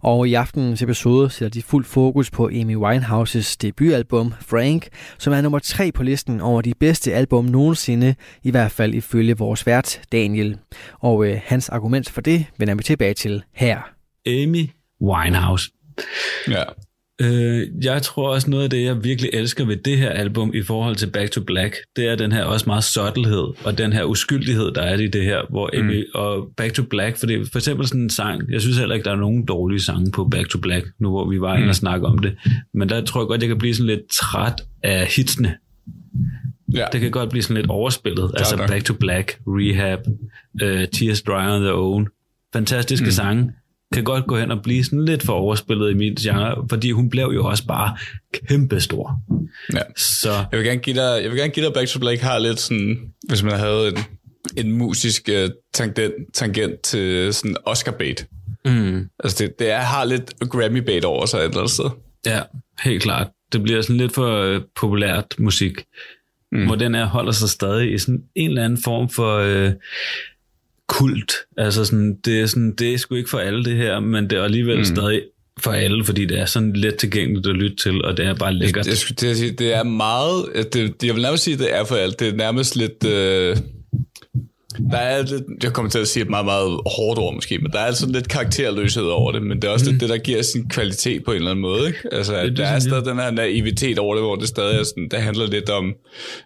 Og 0.02 0.28
i 0.28 0.34
aftenens 0.34 0.82
episode 0.82 1.30
sætter 1.30 1.50
de 1.50 1.62
fuld 1.62 1.84
fokus 1.84 2.30
på 2.30 2.46
Amy 2.46 2.76
Winehouses 2.76 3.56
debutalbum 3.56 4.34
Frank, 4.40 4.88
som 5.18 5.32
er 5.32 5.40
nummer 5.40 5.58
tre 5.58 5.92
på 5.92 6.02
listen 6.02 6.40
over 6.40 6.60
de 6.60 6.74
bedste 6.80 7.14
album 7.14 7.44
nogensinde, 7.44 8.14
i 8.42 8.50
hvert 8.50 8.72
fald 8.72 8.94
ifølge 8.94 9.38
vores 9.38 9.66
vært 9.66 10.00
Daniel. 10.12 10.58
Og 11.00 11.26
øh, 11.26 11.40
hans 11.44 11.68
argument 11.68 12.10
for 12.10 12.20
det 12.20 12.46
vender 12.58 12.74
vi 12.74 12.82
tilbage 12.82 13.14
til 13.14 13.42
her. 13.54 13.78
Amy 14.26 14.68
Winehouse. 15.02 15.70
Ja. 16.48 16.62
Øh, 17.20 17.68
jeg 17.82 18.02
tror 18.02 18.34
også 18.34 18.50
noget 18.50 18.64
af 18.64 18.70
det, 18.70 18.84
jeg 18.84 19.04
virkelig 19.04 19.30
elsker 19.32 19.64
ved 19.64 19.76
det 19.76 19.98
her 19.98 20.10
album 20.10 20.50
i 20.54 20.62
forhold 20.62 20.96
til 20.96 21.10
Back 21.10 21.30
to 21.30 21.40
Black, 21.40 21.76
det 21.96 22.08
er 22.08 22.14
den 22.16 22.32
her 22.32 22.44
også 22.44 22.66
meget 22.66 22.84
subtlehed, 22.84 23.64
og 23.64 23.78
den 23.78 23.92
her 23.92 24.04
uskyldighed, 24.04 24.72
der 24.72 24.82
er 24.82 24.98
i 24.98 25.06
det 25.06 25.24
her, 25.24 25.40
hvor 25.50 25.70
Amy, 25.78 25.98
mm. 25.98 26.04
og 26.14 26.48
Back 26.56 26.74
to 26.74 26.82
Black, 26.82 27.18
fordi 27.18 27.44
for 27.52 27.58
eksempel 27.58 27.86
sådan 27.86 28.00
en 28.00 28.10
sang, 28.10 28.52
jeg 28.52 28.60
synes 28.60 28.78
heller 28.78 28.94
ikke, 28.94 29.04
der 29.04 29.12
er 29.12 29.16
nogen 29.16 29.44
dårlige 29.44 29.82
sange 29.82 30.10
på 30.10 30.24
Back 30.24 30.48
to 30.48 30.58
Black, 30.58 30.86
nu 31.00 31.10
hvor 31.10 31.30
vi 31.30 31.40
var 31.40 31.56
inde 31.56 31.68
og 31.68 31.74
snakke 31.74 32.06
om 32.06 32.18
det, 32.18 32.34
men 32.74 32.88
der 32.88 33.04
tror 33.04 33.20
jeg 33.20 33.26
godt, 33.26 33.40
jeg 33.40 33.48
kan 33.48 33.58
blive 33.58 33.74
sådan 33.74 33.86
lidt 33.86 34.10
træt 34.10 34.62
af 34.82 35.06
hitsene. 35.06 35.56
ja. 36.74 36.84
Det 36.92 37.00
kan 37.00 37.10
godt 37.10 37.30
blive 37.30 37.42
sådan 37.42 37.56
lidt 37.56 37.70
overspillet, 37.70 38.30
altså 38.36 38.56
nok. 38.56 38.68
Back 38.68 38.84
to 38.84 38.94
Black, 38.94 39.38
Rehab, 39.46 39.98
uh, 40.62 40.84
Tears 40.92 41.22
Dry 41.22 41.46
on 41.46 41.60
Their 41.60 41.74
Own, 41.74 42.08
fantastiske 42.52 43.04
mm. 43.04 43.10
sange, 43.10 43.52
kan 43.92 44.04
godt 44.04 44.26
gå 44.26 44.36
hen 44.36 44.50
og 44.50 44.62
blive 44.62 44.84
sådan 44.84 45.04
lidt 45.04 45.22
for 45.22 45.32
overspillet 45.32 45.90
i 45.90 45.94
mit 45.94 46.18
genre, 46.18 46.66
fordi 46.70 46.90
hun 46.90 47.10
blev 47.10 47.30
jo 47.34 47.44
også 47.46 47.66
bare 47.66 47.96
kæmpestor. 48.48 49.20
ja. 49.74 49.80
Så 49.96 50.30
Jeg 50.30 50.58
vil 50.58 50.64
gerne 50.66 50.80
give 50.80 50.96
dig, 50.96 51.20
jeg 51.22 51.30
vil 51.30 51.38
gerne 51.38 51.52
give 51.52 51.66
dig 51.66 51.74
Back 51.74 51.88
to 51.88 51.98
Black 51.98 52.20
har 52.20 52.38
lidt 52.38 52.60
sådan, 52.60 52.98
hvis 53.28 53.42
man 53.42 53.58
havde 53.58 53.88
en, 53.88 53.98
en 54.56 54.72
musisk 54.72 55.28
uh, 55.32 55.50
tangent, 55.74 56.14
tangent 56.34 56.80
til 56.80 57.34
sådan 57.34 57.56
Oscar 57.64 57.92
bait. 57.92 58.26
mm, 58.64 59.08
Altså 59.24 59.44
det, 59.44 59.58
det 59.58 59.70
er, 59.70 59.80
har 59.80 60.04
lidt 60.04 60.34
Grammy 60.50 60.78
bait 60.78 61.04
over 61.04 61.26
sig 61.26 61.38
et 61.38 61.44
eller 61.44 61.58
andet 61.58 61.70
sted. 61.72 61.90
ja, 62.26 62.40
helt 62.82 63.02
klart. 63.02 63.28
Det 63.52 63.62
bliver 63.62 63.82
sådan 63.82 63.96
lidt 63.96 64.14
for 64.14 64.42
øh, 64.42 64.60
populært 64.80 65.26
musik, 65.38 65.72
mm. 66.52 66.66
hvor 66.66 66.74
den 66.74 66.94
her 66.94 67.04
holder 67.04 67.32
sig 67.32 67.48
stadig 67.48 67.92
i 67.92 67.98
sådan 67.98 68.22
en 68.34 68.48
eller 68.48 68.64
anden 68.64 68.82
form 68.84 69.08
for 69.08 69.36
øh, 69.38 69.72
kult. 70.92 71.32
Altså 71.58 71.84
sådan, 71.84 72.16
det 72.24 72.40
er 72.40 72.46
sådan, 72.46 72.74
det 72.78 72.94
er 72.94 72.98
sgu 72.98 73.14
ikke 73.14 73.30
for 73.30 73.38
alle 73.38 73.64
det 73.64 73.76
her, 73.76 74.00
men 74.00 74.30
det 74.30 74.38
er 74.38 74.42
alligevel 74.42 74.78
mm. 74.78 74.84
stadig 74.84 75.22
for 75.60 75.70
alle, 75.70 76.04
fordi 76.04 76.24
det 76.24 76.38
er 76.38 76.46
sådan 76.46 76.72
let 76.72 76.96
tilgængeligt 76.96 77.46
at 77.46 77.54
lytte 77.54 77.76
til, 77.76 78.04
og 78.04 78.16
det 78.16 78.26
er 78.26 78.34
bare 78.34 78.54
lækkert. 78.54 78.86
Jeg 78.86 78.96
til 79.16 79.26
at 79.26 79.36
sige, 79.36 79.52
det 79.52 79.74
er 79.74 79.82
meget... 79.82 80.44
Det, 80.72 81.04
jeg 81.04 81.14
vil 81.14 81.22
nærmest 81.22 81.44
sige, 81.44 81.58
det 81.58 81.74
er 81.74 81.84
for 81.84 81.94
alt. 81.94 82.20
Det 82.20 82.28
er 82.28 82.32
nærmest 82.32 82.76
lidt... 82.76 83.06
Øh, 83.06 83.56
der 84.90 84.98
er 84.98 85.22
lidt, 85.22 85.42
jeg 85.62 85.72
kommer 85.72 85.90
til 85.90 85.98
at 85.98 86.08
sige 86.08 86.22
et 86.22 86.30
meget, 86.30 86.44
meget 86.44 86.80
hårdt 86.96 87.18
ord 87.18 87.34
måske, 87.34 87.58
men 87.58 87.72
der 87.72 87.78
er 87.78 87.84
altså 87.84 88.06
lidt 88.06 88.28
karakterløshed 88.28 89.02
over 89.02 89.32
det, 89.32 89.42
men 89.42 89.62
det 89.62 89.68
er 89.68 89.72
også 89.72 89.84
mm. 89.84 89.90
lidt 89.90 90.00
det, 90.00 90.08
der 90.08 90.18
giver 90.18 90.42
sin 90.42 90.68
kvalitet 90.68 91.24
på 91.24 91.30
en 91.30 91.36
eller 91.36 91.50
anden 91.50 91.62
måde. 91.62 91.86
Ikke? 91.86 91.98
Altså, 92.12 92.42
det 92.42 92.56
der 92.56 92.66
er 92.66 92.72
jeg. 92.72 92.82
stadig 92.82 93.04
den 93.04 93.18
her 93.18 93.30
naivitet 93.30 93.98
over 93.98 94.14
det, 94.14 94.24
hvor 94.24 94.36
det 94.36 94.48
stadig 94.48 94.78
er 94.78 94.82
sådan, 94.82 95.08
det 95.10 95.18
handler 95.18 95.46
lidt 95.46 95.70
om 95.70 95.94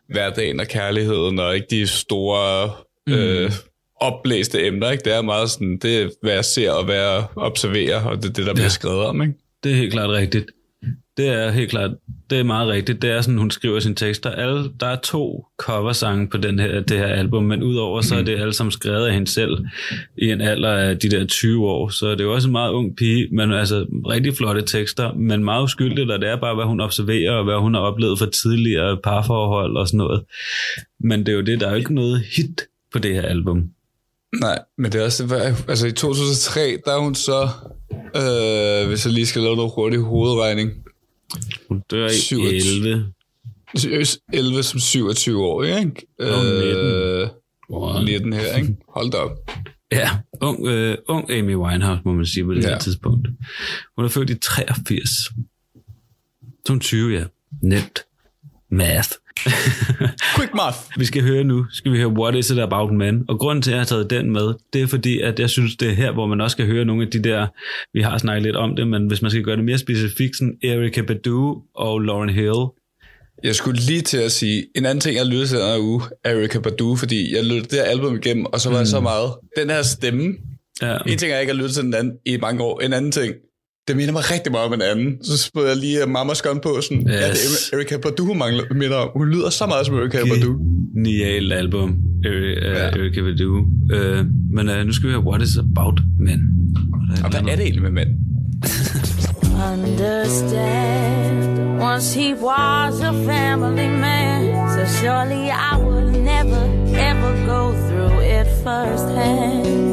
hverdagen 0.09 0.61
og 0.61 0.67
kærligheden, 0.67 1.39
og 1.39 1.55
ikke 1.55 1.67
de 1.71 1.87
store 1.87 2.71
øh, 3.09 3.51
opblæste 4.01 4.67
emner. 4.67 4.91
Ikke? 4.91 5.05
Det 5.05 5.15
er 5.15 5.23
meget 5.23 5.51
sådan, 5.51 5.79
det 5.83 6.03
er, 6.03 6.09
hvad 6.23 6.33
jeg 6.33 6.45
ser 6.45 6.71
og 6.71 6.85
hvad 6.85 6.97
jeg 6.97 7.25
observerer, 7.37 8.05
og 8.05 8.17
det 8.17 8.29
er 8.29 8.33
det, 8.33 8.47
der 8.47 8.55
bliver 8.55 8.69
skrevet 8.69 9.05
om. 9.05 9.23
Ikke? 9.23 9.35
Det 9.65 9.73
er 9.73 9.77
helt 9.77 9.93
klart 9.93 10.11
rigtigt. 10.11 10.47
Det 11.17 11.29
er 11.29 11.51
helt 11.51 11.71
klart, 11.71 11.91
det 12.31 12.39
er 12.39 12.43
meget 12.43 12.69
rigtigt. 12.69 13.03
Det 13.03 13.11
er 13.11 13.21
sådan, 13.21 13.39
hun 13.39 13.51
skriver 13.51 13.81
sine 13.81 13.95
tekster. 13.95 14.31
Alle, 14.31 14.71
der 14.81 14.87
er 14.87 14.97
to 14.97 15.47
coversange 15.59 16.29
på 16.29 16.37
den 16.37 16.59
her, 16.59 16.81
det 16.81 16.99
her 16.99 17.07
album, 17.07 17.45
men 17.45 17.63
udover 17.63 18.01
så 18.01 18.17
er 18.17 18.23
det 18.23 18.41
alle 18.41 18.53
sammen 18.53 18.73
skrevet 18.73 19.07
af 19.07 19.15
hende 19.15 19.31
selv 19.31 19.59
i 20.19 20.31
en 20.31 20.41
alder 20.41 20.73
af 20.73 20.99
de 20.99 21.11
der 21.11 21.27
20 21.27 21.67
år. 21.67 21.89
Så 21.89 22.11
det 22.11 22.21
er 22.21 22.25
jo 22.25 22.35
også 22.35 22.49
en 22.49 22.53
meget 22.53 22.73
ung 22.73 22.97
pige, 22.97 23.29
men 23.33 23.53
altså 23.53 23.87
rigtig 24.09 24.35
flotte 24.35 24.63
tekster, 24.63 25.13
men 25.15 25.45
meget 25.45 25.63
uskyldigt, 25.63 26.11
og 26.11 26.21
det 26.21 26.29
er 26.29 26.37
bare, 26.37 26.55
hvad 26.55 26.65
hun 26.65 26.81
observerer, 26.81 27.33
og 27.33 27.45
hvad 27.45 27.61
hun 27.61 27.75
har 27.75 27.81
oplevet 27.81 28.19
for 28.19 28.27
tidligere 28.27 28.97
parforhold 29.05 29.77
og 29.77 29.89
sådan 29.89 29.99
noget. 29.99 30.23
Men 31.01 31.21
det 31.21 31.29
er 31.29 31.37
jo 31.37 31.43
det, 31.43 31.61
der 31.61 31.67
er 31.67 31.71
jo 31.71 31.77
ikke 31.77 31.95
noget 31.95 32.23
hit 32.37 32.63
på 32.93 32.99
det 32.99 33.15
her 33.15 33.23
album. 33.23 33.71
Nej, 34.41 34.59
men 34.79 34.93
det 34.93 35.01
er 35.01 35.05
også, 35.05 35.55
altså 35.69 35.87
i 35.87 35.93
2003, 35.93 36.79
der 36.85 36.93
er 36.95 36.99
hun 36.99 37.15
så, 37.15 37.49
øh, 37.93 38.89
hvis 38.89 39.05
jeg 39.05 39.13
lige 39.13 39.27
skal 39.27 39.43
lave 39.43 39.57
noget 39.57 39.73
hurtig 39.75 39.99
hovedregning, 39.99 40.71
Hun 41.69 41.83
dør 41.91 42.07
i 42.07 42.19
27. 42.19 43.13
11. 43.75 44.17
11 44.33 44.63
som 44.63 44.81
27 44.81 45.45
år, 45.45 45.63
ikke? 45.65 46.07
Nå, 46.19 46.27
19. 46.27 46.77
Øh, 46.77 47.29
Wow. 47.71 48.03
19 48.03 48.33
her, 48.33 48.57
ikke? 48.57 48.77
Hold 48.89 49.11
da 49.11 49.17
op. 49.17 49.51
Ja, 49.93 50.11
ung, 50.41 50.67
øh, 50.67 50.99
ung 51.09 51.31
Amy 51.31 51.55
Winehouse, 51.55 52.03
må 52.05 52.13
man 52.13 52.27
sige 52.27 52.45
på 52.45 52.55
det 52.55 52.63
ja. 52.65 52.69
Her 52.69 52.79
tidspunkt. 52.79 53.29
Hun 53.97 54.05
er 54.05 54.09
født 54.09 54.31
i 54.31 54.35
83. 54.39 55.09
Så 56.67 56.69
hun 56.69 56.81
20, 56.81 57.19
ja. 57.19 57.25
Nemt. 57.63 58.05
Math. 58.71 59.11
Quick 60.37 60.55
math. 60.55 60.79
Vi 60.97 61.05
skal 61.05 61.23
høre 61.23 61.45
nu, 61.45 61.67
skal 61.73 61.93
vi 61.93 61.97
høre 61.97 62.09
What 62.09 62.35
Is 62.35 62.51
It 62.51 62.59
About 62.59 62.93
Men? 62.93 63.25
Og 63.29 63.39
grunden 63.39 63.63
til, 63.63 63.71
at 63.71 63.75
jeg 63.75 63.81
har 63.81 63.87
taget 63.87 64.11
den 64.11 64.31
med, 64.31 64.55
det 64.73 64.83
er 64.83 64.87
fordi, 64.87 65.21
at 65.21 65.41
jeg 65.41 65.51
synes, 65.51 65.77
det 65.77 65.89
er 65.89 65.93
her, 65.93 66.13
hvor 66.13 66.27
man 66.27 66.41
også 66.41 66.55
skal 66.55 66.67
høre 66.67 66.85
nogle 66.85 67.03
af 67.03 67.11
de 67.11 67.23
der, 67.23 67.47
vi 67.95 68.03
har 68.03 68.19
snakket 68.19 68.43
lidt 68.43 68.57
om 68.57 68.77
det, 68.77 68.89
men 68.89 69.07
hvis 69.07 69.23
man 69.23 69.31
skal 69.31 69.43
gøre 69.43 69.57
det 69.57 69.65
mere 69.65 69.79
specifikt, 69.79 70.37
sådan 70.37 70.55
Erika 70.63 71.03
Badu 71.03 71.63
og 71.75 72.01
Lauren 72.01 72.31
Hill. 72.31 72.67
Jeg 73.45 73.55
skulle 73.55 73.81
lige 73.81 74.01
til 74.01 74.19
at 74.19 74.33
sige, 74.33 74.67
en 74.77 74.87
anden 74.87 75.01
ting, 75.01 75.17
jeg 75.17 75.27
lyttede 75.27 75.47
til 75.47 75.59
den 75.59 75.67
her 75.67 75.79
uge, 75.79 76.03
Erika 76.25 76.59
Badu, 76.59 76.97
fordi 76.97 77.35
jeg 77.35 77.45
lyttede 77.45 77.63
det 77.63 77.79
her 77.79 77.83
album 77.83 78.17
igennem, 78.17 78.47
og 78.47 78.61
så 78.61 78.71
var 78.71 78.79
jeg 78.79 78.87
så 78.87 79.01
meget, 79.01 79.31
den 79.57 79.71
her 79.71 79.83
stemme, 79.83 80.35
Ja, 80.83 80.97
en 81.07 81.19
ting 81.19 81.31
er, 81.31 81.35
jeg 81.35 81.41
ikke 81.41 81.53
har 81.53 81.57
lyttet 81.57 81.75
til 81.75 81.83
den 81.83 81.95
anden 81.95 82.15
i 82.27 82.37
mange 82.37 82.63
år, 82.63 82.81
en 82.81 82.93
anden 82.93 83.13
ting, 83.13 83.35
det 83.89 83.97
minder 83.97 84.13
mig 84.13 84.23
rigtig 84.35 84.53
meget 84.53 84.67
om 84.67 84.73
en 84.73 84.83
anden. 84.83 85.25
Så 85.25 85.39
spurgte 85.39 85.69
jeg 85.69 85.77
lige 85.77 86.07
Mamas 86.07 86.43
Gun 86.43 86.61
på, 86.61 86.79
sådan, 86.83 86.99
yes. 86.99 87.07
ja, 87.15 87.29
det 87.31 87.39
er 87.73 87.77
Erika 87.77 87.97
Badu, 87.97 88.25
hun 88.25 88.39
mangler, 88.39 88.63
minder 88.75 88.97
om. 88.97 89.09
Hun 89.17 89.29
lyder 89.31 89.51
så 89.51 89.67
meget 89.67 89.87
som 89.87 89.95
Erika 89.95 90.19
Badu. 90.19 90.57
Genialt 90.95 91.53
album, 91.53 91.91
Eri- 92.27 92.65
Ja. 92.65 92.73
ja. 92.85 92.89
Erika 92.89 93.21
Badu. 93.21 93.57
Uh, 93.57 94.27
men 94.57 94.69
uh, 94.69 94.87
nu 94.87 94.93
skal 94.93 95.09
vi 95.09 95.13
høre 95.15 95.25
What 95.25 95.43
Is 95.43 95.57
About 95.57 96.01
Men. 96.19 96.41
Og 97.25 97.31
hvad 97.31 97.41
er 97.41 97.45
det 97.57 97.61
egentlig 97.63 97.83
med 97.83 97.91
mænd? 97.91 98.09
understand. 99.73 101.83
Once 101.83 102.21
he 102.21 102.35
was 102.35 103.01
a 103.01 103.13
family 103.13 103.89
man, 103.89 104.69
so 104.75 104.85
surely 105.01 105.45
I 105.51 105.75
would 105.85 106.13
never 106.33 106.63
ever 107.11 107.33
go 107.47 107.61
through 107.89 108.19
it 108.39 108.47
firsthand. 108.65 109.86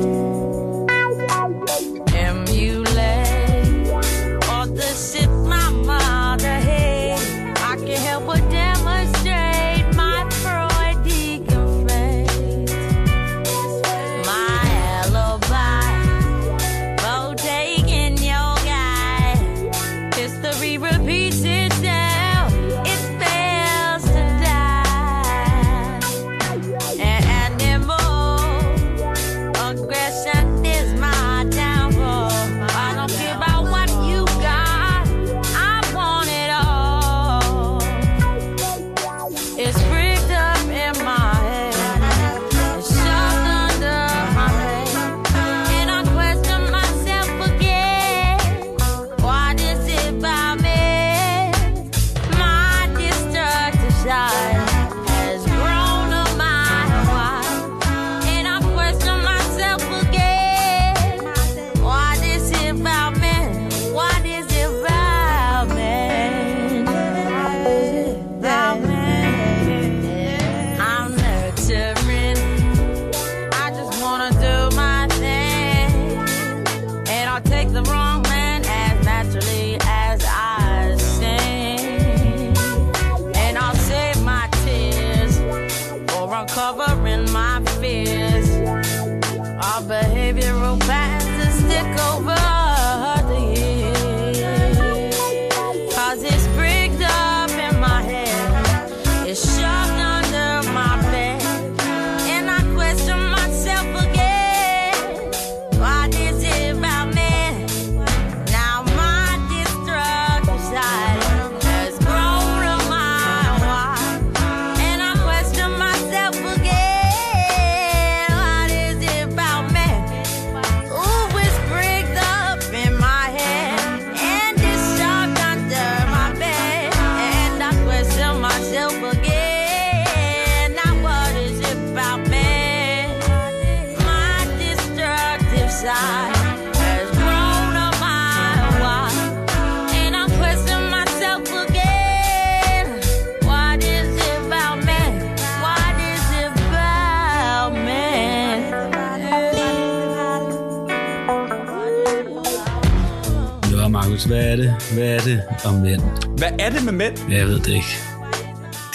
Markus, 154.14 154.26
hvad 154.26 154.51
er 154.51 154.55
det? 154.55 154.76
Hvad 154.93 155.03
er 155.03 155.20
det 155.20 155.41
om 155.66 155.74
mænd? 155.74 156.01
Hvad 156.38 156.49
er 156.59 156.70
det 156.70 156.84
med 156.86 156.93
mænd? 156.93 157.32
Jeg 157.32 157.47
ved 157.47 157.59
det 157.59 157.68
ikke. 157.68 157.95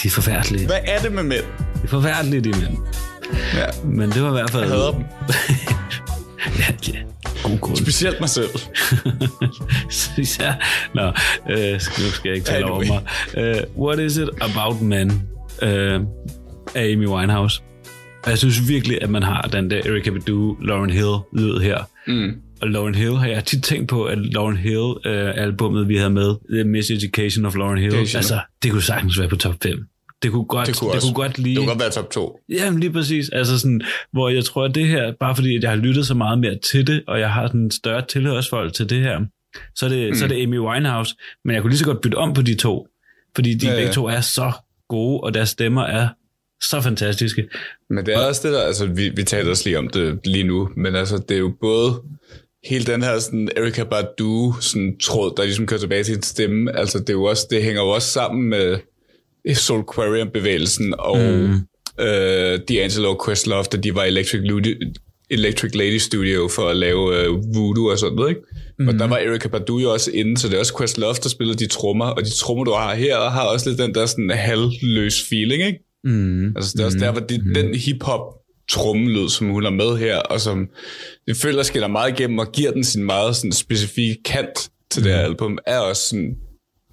De 0.03 0.07
er 0.07 0.11
forfærdelige. 0.11 0.65
Hvad 0.65 0.79
er 0.85 0.99
det 0.99 1.11
med 1.11 1.23
mænd? 1.23 1.43
De 1.75 1.83
er 1.83 1.87
forfærdelige, 1.87 2.41
de 2.41 2.49
mænd. 2.49 2.77
Ja. 3.53 3.65
Men 3.83 4.09
det 4.09 4.21
var 4.21 4.29
i 4.29 4.31
hvert 4.31 4.49
fald... 4.49 4.63
Jeg 4.63 4.71
hader 4.71 4.91
dem. 4.91 5.01
ja, 6.59 6.93
ja. 6.93 6.99
God 7.43 7.59
grund. 7.59 7.77
Specielt 7.77 8.19
mig 8.19 8.29
selv. 8.29 8.49
ja. 10.39 10.55
Nå, 10.93 11.05
øh, 11.49 11.73
nu 11.73 12.09
skal 12.11 12.29
jeg 12.29 12.35
ikke 12.35 12.47
tale 12.47 12.65
over 12.65 12.81
Anyway. 12.81 12.99
mig. 13.35 13.65
Uh, 13.77 13.85
what 13.85 13.99
is 13.99 14.17
it 14.17 14.29
about 14.41 14.81
men 14.81 15.09
uh, 15.61 15.67
af 16.75 16.91
Amy 16.93 17.07
Winehouse? 17.07 17.61
Og 18.23 18.29
jeg 18.29 18.37
synes 18.37 18.67
virkelig, 18.67 19.03
at 19.03 19.09
man 19.09 19.23
har 19.23 19.41
den 19.41 19.71
der 19.71 19.77
Erykah 19.85 20.13
Badu, 20.13 20.57
Lauren 20.61 20.89
Hill 20.89 21.17
lyd 21.33 21.59
her. 21.59 21.77
Mm. 22.07 22.33
Og 22.61 22.69
Lauren 22.69 22.95
Hill 22.95 23.15
har 23.15 23.27
jeg 23.27 23.45
tit 23.45 23.63
tænkt 23.63 23.89
på, 23.89 24.03
at 24.05 24.17
Lauren 24.17 24.57
Hill-albumet, 24.57 25.87
vi 25.87 25.97
havde 25.97 26.09
med, 26.09 26.35
The 26.53 26.63
Miseducation 26.63 27.45
of 27.45 27.55
Lauren 27.55 27.77
Hill, 27.77 27.93
Education. 27.93 28.17
altså, 28.17 28.39
det 28.63 28.71
kunne 28.71 28.81
sagtens 28.81 29.19
være 29.19 29.29
på 29.29 29.35
top 29.35 29.55
5. 29.63 29.85
Det 30.23 30.31
kunne 30.31 30.45
godt, 30.45 30.67
Det 30.67 30.75
kunne, 30.79 30.93
det 30.93 31.01
kunne 31.01 31.13
godt 31.13 31.37
lige... 31.37 31.55
det 31.55 31.57
kunne 31.59 31.67
godt 31.67 31.79
være 31.79 31.89
top 31.89 32.09
2. 32.11 32.39
Jamen 32.49 32.79
lige 32.79 32.91
præcis. 32.91 33.29
Altså 33.29 33.59
sådan, 33.59 33.81
hvor 34.11 34.29
jeg 34.29 34.45
tror, 34.45 34.65
at 34.65 34.75
det 34.75 34.87
her, 34.87 35.13
bare 35.19 35.35
fordi 35.35 35.55
at 35.55 35.63
jeg 35.63 35.69
har 35.71 35.77
lyttet 35.77 36.07
så 36.07 36.13
meget 36.13 36.39
mere 36.39 36.57
til 36.71 36.87
det, 36.87 37.03
og 37.07 37.19
jeg 37.19 37.29
har 37.33 37.47
sådan 37.47 37.61
en 37.61 37.71
større 37.71 38.05
tilhørsforhold 38.05 38.71
til 38.71 38.89
det 38.89 39.01
her, 39.01 39.19
så 39.75 39.85
er 39.85 39.89
det, 39.89 40.09
mm. 40.09 40.15
så 40.15 40.23
er 40.25 40.29
det 40.29 40.43
Amy 40.43 40.59
Winehouse. 40.59 41.15
Men 41.45 41.53
jeg 41.53 41.61
kunne 41.61 41.71
lige 41.71 41.79
så 41.79 41.85
godt 41.85 42.01
bytte 42.01 42.15
om 42.15 42.33
på 42.33 42.41
de 42.41 42.55
to. 42.55 42.87
Fordi 43.35 43.53
de 43.53 43.65
Ja, 43.65 43.71
ja, 43.71 43.77
ja. 43.77 43.83
begge 43.83 43.93
to 43.93 44.05
er 44.05 44.21
så 44.21 44.51
gode, 44.89 45.19
og 45.19 45.33
deres 45.33 45.49
stemmer 45.49 45.83
er 45.83 46.07
så 46.61 46.81
fantastiske. 46.81 47.47
Men 47.89 48.05
det 48.05 48.13
er 48.13 48.27
også 48.27 48.47
det 48.47 48.53
der, 48.57 48.61
altså 48.63 48.85
vi, 48.85 49.09
vi 49.09 49.23
taler 49.23 49.49
også 49.49 49.63
lige 49.65 49.77
om 49.77 49.87
det 49.89 50.19
lige 50.25 50.43
nu, 50.43 50.69
men 50.77 50.95
altså 50.95 51.17
det 51.29 51.35
er 51.35 51.39
jo 51.39 51.53
både 51.61 52.01
hele 52.63 52.85
den 52.85 53.03
her 53.03 53.19
sådan 53.19 53.49
Erykah 53.57 53.85
Badu 53.85 54.53
sådan 54.61 54.97
tråd, 54.97 55.33
der 55.37 55.43
ligesom 55.43 55.67
kører 55.67 55.79
tilbage 55.79 56.03
til 56.03 56.13
sin 56.13 56.23
stemme, 56.23 56.77
altså 56.77 56.99
det 56.99 57.09
er 57.09 57.13
jo 57.13 57.23
også, 57.23 57.47
det 57.49 57.63
hænger 57.63 57.81
jo 57.81 57.89
også 57.89 58.07
sammen 58.07 58.49
med 58.49 58.77
Soulquarian-bevægelsen 59.53 60.93
og 60.99 61.17
mm. 61.17 61.53
øh, 62.03 62.59
D'Angelo 62.71 63.25
Questlove, 63.25 63.63
da 63.63 63.77
de 63.77 63.95
var 63.95 64.03
Electric, 64.03 64.41
Ludi, 64.43 64.75
Electric 65.29 65.75
Lady 65.75 65.97
Studio 65.97 66.47
for 66.47 66.69
at 66.69 66.77
lave 66.77 67.17
øh, 67.17 67.55
voodoo 67.55 67.85
og 67.85 67.99
sådan 67.99 68.15
noget, 68.15 68.29
ikke? 68.29 68.41
Mm. 68.79 68.87
Og 68.87 68.93
der 68.93 69.07
var 69.07 69.17
Erykah 69.17 69.51
Badu 69.51 69.77
jo 69.77 69.93
også 69.93 70.11
inde, 70.11 70.37
så 70.37 70.47
det 70.47 70.55
er 70.55 70.59
også 70.59 70.77
Questlove, 70.77 71.15
der 71.23 71.29
spiller 71.29 71.55
de 71.55 71.67
trommer, 71.67 72.05
og 72.05 72.25
de 72.25 72.29
trommer, 72.29 72.63
du 72.63 72.71
har 72.71 72.95
her, 72.95 73.29
har 73.29 73.43
også 73.43 73.69
lidt 73.69 73.79
den 73.79 73.93
der 73.93 74.05
sådan 74.05 74.29
halvløs 74.29 75.23
feeling, 75.29 75.63
ikke? 75.63 75.79
Mm. 76.03 76.47
Altså 76.55 76.73
det 76.73 76.81
er 76.81 76.85
også 76.85 76.97
der, 76.97 77.11
hvor 77.11 77.21
de, 77.21 77.53
den 77.55 77.75
hip-hop 77.75 78.38
trommelyd, 78.69 79.29
som 79.29 79.47
hun 79.47 79.63
har 79.63 79.71
med 79.71 79.97
her, 79.97 80.17
og 80.19 80.39
som 80.41 80.69
det 81.27 81.37
føler 81.37 81.63
skiller 81.63 81.87
meget 81.87 82.19
igennem, 82.19 82.39
og 82.39 82.51
giver 82.51 82.71
den 82.71 82.83
sin 82.83 83.03
meget 83.03 83.35
sådan, 83.35 83.51
specifikke 83.51 84.23
kant 84.25 84.69
til 84.91 85.03
det 85.03 85.11
her 85.11 85.19
album, 85.19 85.57
er 85.65 85.79
også 85.79 86.09
sådan, 86.09 86.35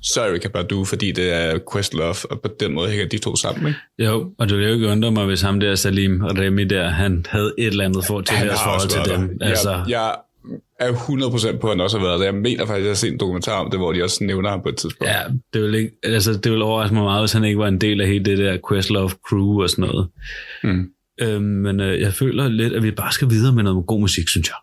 så 0.03 0.21
er 0.21 0.29
Erykah 0.29 0.51
Badu, 0.51 0.85
fordi 0.85 1.13
det 1.13 1.33
er 1.33 1.59
Questlove, 1.73 2.17
og 2.31 2.41
på 2.41 2.49
den 2.61 2.73
måde 2.73 2.91
hænger 2.91 3.09
de 3.09 3.19
to 3.19 3.37
sammen, 3.37 3.67
ikke? 3.67 4.11
Jo, 4.11 4.31
og 4.39 4.49
det 4.49 4.57
ville 4.57 4.69
jo 4.69 4.75
ikke 4.75 4.89
undre 4.89 5.11
mig, 5.11 5.27
hvis 5.27 5.41
ham 5.41 5.61
der 5.61 5.75
Salim 5.75 6.21
Remy 6.25 6.63
der, 6.63 6.89
han 6.89 7.27
havde 7.29 7.53
et 7.59 7.67
eller 7.67 7.85
andet 7.85 8.05
for 8.05 8.21
til 8.21 8.37
deres 8.37 8.61
forhold 8.63 8.89
til 8.89 9.13
dem. 9.13 9.39
der. 9.39 9.47
Altså, 9.47 9.71
Jeg, 9.71 10.17
jeg 10.81 10.89
er 10.89 10.93
100% 10.93 11.59
på, 11.59 11.67
at 11.67 11.73
han 11.73 11.81
også 11.81 11.99
har 11.99 12.07
været 12.07 12.19
der. 12.19 12.25
Jeg 12.25 12.35
mener 12.35 12.67
faktisk, 12.67 12.73
at 12.79 12.83
jeg 12.83 12.91
har 12.91 12.95
set 12.95 13.13
en 13.13 13.21
dokumentar 13.21 13.65
om 13.65 13.71
det, 13.71 13.81
hvor 13.81 13.93
de 13.93 14.03
også 14.03 14.25
nævner 14.25 14.51
ham 14.51 14.63
på 14.63 14.69
et 14.69 14.77
tidspunkt. 14.77 15.11
Ja, 15.13 15.21
det 15.55 15.63
vil, 15.63 15.75
ikke, 15.75 15.91
altså, 16.03 16.33
det 16.33 16.53
vil 16.53 16.63
overraske 16.63 16.95
mig 16.95 17.05
meget, 17.05 17.23
hvis 17.23 17.33
han 17.33 17.45
ikke 17.45 17.59
var 17.59 17.69
en 17.69 17.81
del 17.81 18.01
af 18.01 18.09
hele 18.09 18.25
det 18.25 18.39
der 18.39 18.59
Questlove 18.71 19.11
crew 19.29 19.63
og 19.63 19.71
sådan 19.71 19.85
noget. 19.85 20.09
Mm. 20.63 20.91
Øhm, 21.21 21.43
men 21.45 21.81
øh, 21.81 22.01
jeg 22.01 22.13
føler 22.15 22.49
lidt, 22.49 22.73
at 22.73 22.83
vi 22.83 22.91
bare 22.91 23.13
skal 23.13 23.31
videre 23.31 23.55
med 23.55 23.63
noget 23.63 23.87
god 23.87 24.01
musik, 24.01 24.29
synes 24.29 24.49
jeg. 24.49 24.55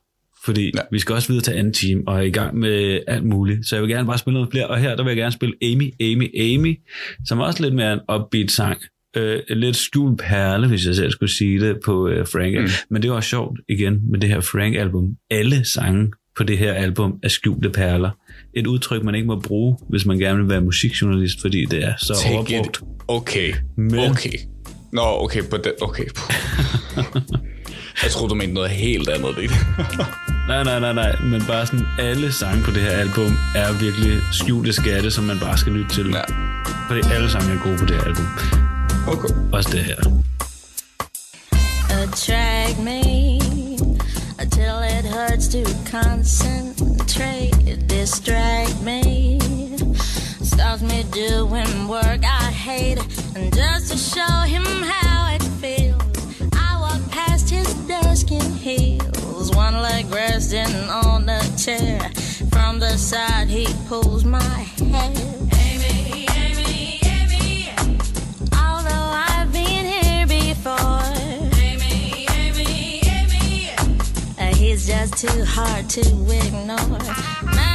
Fordi 0.46 0.72
Ja. 0.76 0.82
vi 0.92 1.00
skal 1.00 1.16
også 1.16 1.28
videre 1.28 1.44
til 1.44 1.52
anden 1.52 1.74
team 1.74 2.04
og 2.08 2.18
er 2.18 2.22
i 2.22 2.30
gang 2.30 2.58
med 2.58 3.00
alt 3.08 3.24
muligt. 3.26 3.68
Så 3.68 3.76
jeg 3.76 3.84
vil 3.84 3.92
gerne 3.92 4.08
bare 4.08 4.18
spille 4.18 4.34
noget 4.34 4.50
flere. 4.52 4.68
Og 4.68 4.80
her 4.80 4.96
der 4.96 5.04
vil 5.04 5.10
jeg 5.10 5.18
gerne 5.18 5.32
spille 5.32 5.56
Amy, 5.62 5.94
Amy, 6.02 6.40
Amy, 6.54 6.80
som 7.26 7.40
er 7.40 7.44
også 7.44 7.64
lidt 7.64 7.76
mere 7.76 7.94
en 7.94 8.00
upbeat 8.16 8.52
sang. 8.52 8.78
Øh, 9.18 9.40
lidt 9.50 9.76
skjult 9.76 10.20
perle, 10.20 10.68
hvis 10.68 10.86
jeg 10.86 10.96
selv 10.96 11.12
skulle 11.12 11.34
sige 11.34 11.60
det, 11.60 11.78
på 11.86 12.08
øh, 12.08 12.28
Frank. 12.28 12.60
Mm. 12.62 12.68
Men 12.90 13.02
det 13.02 13.12
også 13.12 13.30
sjovt 13.30 13.60
igen 13.70 14.12
med 14.12 14.20
det 14.20 14.30
her 14.30 14.42
Frank-album. 14.42 15.16
Alle 15.32 15.66
sange 15.66 16.12
på 16.38 16.44
det 16.44 16.58
her 16.58 16.74
album 16.74 17.20
er 17.24 17.28
skjulte 17.30 17.70
perler. 17.70 18.10
Et 18.54 18.68
udtryk, 18.68 19.04
man 19.04 19.16
ikke 19.16 19.28
må 19.28 19.40
bruge, 19.40 19.78
hvis 19.90 20.06
man 20.06 20.18
gerne 20.18 20.40
vil 20.40 20.50
være 20.50 20.62
musikjournalist, 20.62 21.42
fordi 21.42 21.66
det 21.66 21.84
er 21.84 21.94
så 21.98 22.14
Take 22.24 22.36
overbrugt. 22.36 22.78
it. 22.78 22.84
Okay. 23.08 23.54
Men- 23.78 23.96
Okay. 24.12 24.32
Nå, 24.94 25.24
okay, 25.24 25.44
på 25.44 25.58
den. 25.58 25.74
Okay. 25.82 26.06
jeg 28.04 28.12
troede, 28.12 28.30
du 28.30 28.36
mente 28.36 28.54
noget 28.54 28.70
helt 28.70 29.10
andet. 29.10 29.36
Det. 29.36 29.52
Nej, 30.48 30.64
nej, 30.64 30.80
nej, 30.80 30.94
nej, 30.94 31.16
men 31.22 31.44
bare 31.48 31.66
sådan, 31.66 31.86
alle 32.00 32.32
sange 32.32 32.64
på 32.64 32.72
det 32.72 32.82
her 32.82 32.92
album 32.92 33.32
er 33.56 33.80
virkelig 33.80 34.22
skjulte 34.32 34.74
skatte, 34.74 35.12
som 35.12 35.24
man 35.24 35.40
bare 35.40 35.58
skal 35.58 35.72
lytte 35.72 35.96
til. 35.96 36.10
Ja. 36.10 36.22
Fordi 36.88 37.02
alle 37.14 37.30
sange 37.30 37.54
er 37.54 37.64
gode 37.64 37.78
på 37.78 37.86
det 37.86 37.96
her 37.96 38.04
album. 38.04 38.28
Okay. 39.08 39.30
Også 39.54 39.70
det 39.72 39.80
her. 39.80 40.24
attract 42.04 42.80
me 42.80 43.40
until 44.40 44.80
it 44.96 45.06
hurts 45.06 45.48
to 45.48 45.64
concentrate, 45.90 47.88
distract 47.88 48.82
me, 48.84 49.40
stops 50.54 50.82
me 50.82 51.04
doing 51.12 51.88
work 51.88 52.22
I 52.24 52.52
hate, 52.52 53.00
and 53.36 53.54
just 53.54 53.92
to 53.92 53.98
show 53.98 54.38
him 54.54 54.64
how 54.64 55.34
it 55.36 55.44
feels, 55.62 56.02
I 56.54 56.80
walk 56.80 57.02
past 57.10 57.50
his 57.50 57.74
desk 57.88 58.32
in 58.32 58.52
heels, 58.54 59.52
one 59.56 59.82
leg 59.82 60.06
resting 60.12 60.76
on 60.90 61.26
the 61.26 61.42
chair. 61.58 62.00
From 62.52 62.80
the 62.80 62.98
side, 62.98 63.48
he 63.48 63.68
pulls 63.88 64.24
my 64.24 64.42
hair. 64.42 65.34
He's 74.56 74.88
just 74.88 75.18
too 75.18 75.44
hard 75.46 75.88
to 75.90 76.02
ignore. 76.02 77.73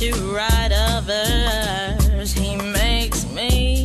To 0.00 0.08
a 0.08 1.02
verse. 1.02 2.32
He 2.32 2.56
makes 2.56 3.30
me 3.32 3.84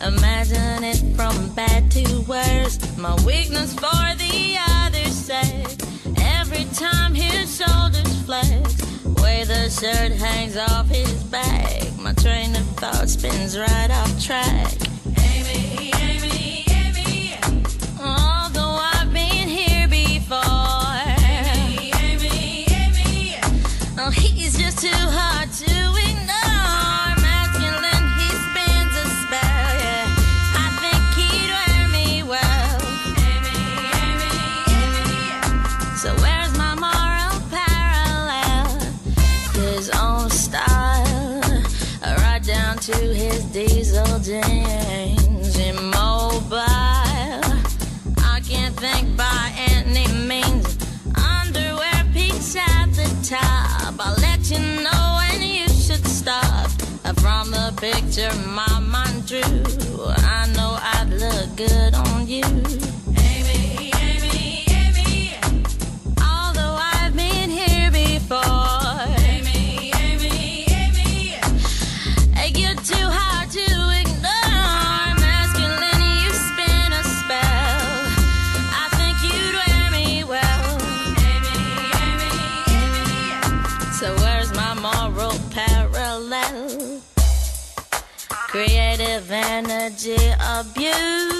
imagine 0.00 0.84
it 0.84 1.02
from 1.16 1.52
bad 1.54 1.90
to 1.90 2.20
worse. 2.28 2.78
My 2.96 3.16
weakness 3.26 3.74
for 3.74 4.14
the 4.14 4.56
other 4.60 5.04
sex. 5.10 5.76
Every 6.20 6.66
time 6.66 7.14
his 7.14 7.56
shoulders 7.56 8.22
flex, 8.22 8.80
way 9.20 9.42
the 9.42 9.68
shirt 9.68 10.12
hangs 10.12 10.56
off 10.56 10.88
his 10.88 11.24
back. 11.24 11.82
My 11.98 12.12
train 12.12 12.54
of 12.54 12.66
thought 12.78 13.08
spins 13.08 13.58
right 13.58 13.90
off 13.90 14.24
track. 14.24 14.72
Amy, 15.18 15.90
Amy, 15.96 16.64
Amy. 16.70 17.34
Although 18.00 18.78
I've 18.94 19.12
been 19.12 19.48
here 19.48 19.88
before. 19.88 20.57
Picture 57.80 58.34
my 58.48 58.80
mind 58.80 59.26
drew, 59.26 59.40
I 60.08 60.50
know 60.56 60.78
I'd 60.80 61.10
look 61.10 61.56
good 61.56 61.94
on 61.94 62.17
Energy 89.40 90.16
abuse. 90.40 91.37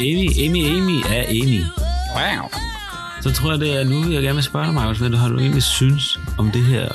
Amy, 0.00 0.28
Amy, 0.44 0.62
Amy 0.76 0.98
er 1.16 1.24
Amy. 1.28 1.62
Wow. 2.16 2.48
Så 3.22 3.32
tror 3.32 3.50
jeg, 3.50 3.60
det 3.60 3.80
er 3.80 3.84
nu, 3.84 4.12
jeg 4.12 4.22
gerne 4.22 4.34
vil 4.34 4.44
spørge 4.44 4.66
dig, 4.66 4.74
Markus, 4.74 4.98
hvad 4.98 5.10
du 5.10 5.16
har 5.16 5.28
du 5.28 5.38
egentlig 5.38 5.62
synes 5.62 6.18
om 6.38 6.50
det 6.50 6.62
her 6.62 6.88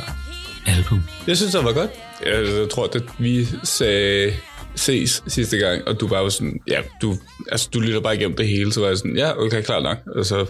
album? 0.65 1.03
Jeg 1.27 1.37
synes, 1.37 1.53
det 1.53 1.63
var 1.63 1.73
godt. 1.73 1.89
Jeg, 2.25 2.59
jeg 2.59 2.69
tror, 2.69 2.83
at 2.95 3.03
vi 3.17 3.47
sagde 3.63 4.33
ses 4.75 5.23
sidste 5.27 5.57
gang, 5.57 5.87
og 5.87 5.99
du 5.99 6.07
bare 6.07 6.23
var 6.23 6.29
sådan, 6.29 6.59
ja, 6.67 6.81
du, 7.01 7.15
altså, 7.51 7.69
du 7.73 7.79
lytter 7.79 7.99
bare 7.99 8.15
igennem 8.15 8.37
det 8.37 8.47
hele, 8.47 8.73
så 8.73 8.79
var 8.79 8.87
jeg 8.87 8.97
sådan, 8.97 9.17
ja, 9.17 9.37
okay, 9.37 9.61
klar 9.61 9.81
nok. 9.81 9.97
Og 10.15 10.25
så 10.25 10.45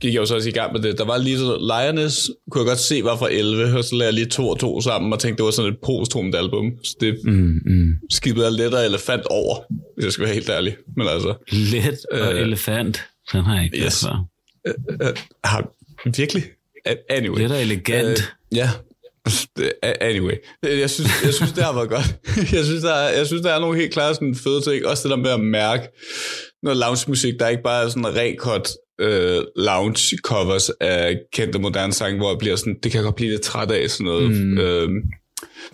gik 0.00 0.14
jeg 0.14 0.20
jo 0.20 0.26
så 0.26 0.34
også 0.34 0.48
i 0.48 0.52
gang 0.52 0.72
med 0.72 0.82
det. 0.82 0.98
Der 0.98 1.04
var 1.04 1.16
lige 1.18 1.38
så 1.38 1.56
Lioness, 1.60 2.30
kunne 2.50 2.62
jeg 2.62 2.66
godt 2.68 2.78
se, 2.78 3.04
var 3.04 3.16
fra 3.16 3.28
11, 3.32 3.78
og 3.78 3.84
så 3.84 3.94
lagde 3.94 4.04
jeg 4.06 4.14
lige 4.14 4.26
to 4.26 4.48
og 4.48 4.58
to 4.58 4.80
sammen, 4.80 5.12
og 5.12 5.18
tænkte, 5.18 5.36
det 5.36 5.44
var 5.44 5.50
sådan 5.50 5.72
et 5.72 5.78
posthumt 5.84 6.34
album. 6.34 6.72
Så 6.84 6.96
det 7.00 7.18
Mm, 7.24 7.60
mm. 7.66 7.94
skibede 8.10 8.44
jeg 8.44 8.52
let 8.52 8.74
og 8.74 8.84
elefant 8.86 9.26
over, 9.26 9.56
hvis 9.94 10.04
jeg 10.04 10.12
skal 10.12 10.24
være 10.24 10.34
helt 10.34 10.48
ærlig. 10.48 10.76
Men 10.96 11.06
altså, 11.08 11.34
Let 11.52 11.98
og 12.12 12.34
Øh, 12.34 12.40
elefant. 12.40 13.04
Den 13.32 13.40
har 13.42 13.54
jeg 13.54 13.64
ikke 13.64 13.84
yes. 13.84 14.04
før. 14.04 14.26
øh, 15.02 15.12
har, 15.44 15.68
virkelig? 16.16 16.42
Anyway. 17.08 17.38
Let 17.38 17.50
og 17.52 17.62
elegant. 17.62 18.32
Øh, 18.52 18.56
ja. 18.58 18.70
Anyway, 20.00 20.34
jeg 20.62 20.90
synes, 20.90 21.10
jeg 21.24 21.34
synes, 21.34 21.52
det 21.52 21.64
har 21.64 21.72
været 21.72 21.88
godt. 21.88 22.16
Jeg 22.56 22.64
synes, 22.64 22.82
der 22.82 22.92
er, 22.94 23.16
jeg 23.18 23.26
synes, 23.26 23.42
der 23.42 23.52
er 23.52 23.58
nogle 23.60 23.78
helt 23.80 23.92
klare 23.92 24.14
sådan 24.14 24.34
fede 24.34 24.60
ting. 24.60 24.86
Også 24.86 25.02
det 25.08 25.10
der 25.10 25.22
med 25.22 25.30
at 25.30 25.40
mærke 25.40 25.88
noget 26.62 26.76
lounge-musik, 26.78 27.34
der 27.40 27.48
ikke 27.48 27.62
bare 27.62 27.84
er 27.84 27.88
sådan 27.88 28.14
rekort 28.16 28.68
øh, 29.00 29.42
lounge 29.56 30.16
covers 30.22 30.70
af 30.80 31.18
kendte 31.32 31.58
moderne 31.58 31.92
sange, 31.92 32.18
hvor 32.18 32.30
jeg 32.30 32.38
bliver 32.38 32.56
sådan, 32.56 32.76
det 32.82 32.92
kan 32.92 32.98
jeg 32.98 33.04
godt 33.04 33.14
blive 33.16 33.30
lidt 33.30 33.42
træt 33.42 33.70
af, 33.70 33.90
sådan 33.90 34.04
noget 34.04 34.30
mm. 34.30 34.58
øh, 34.58 34.88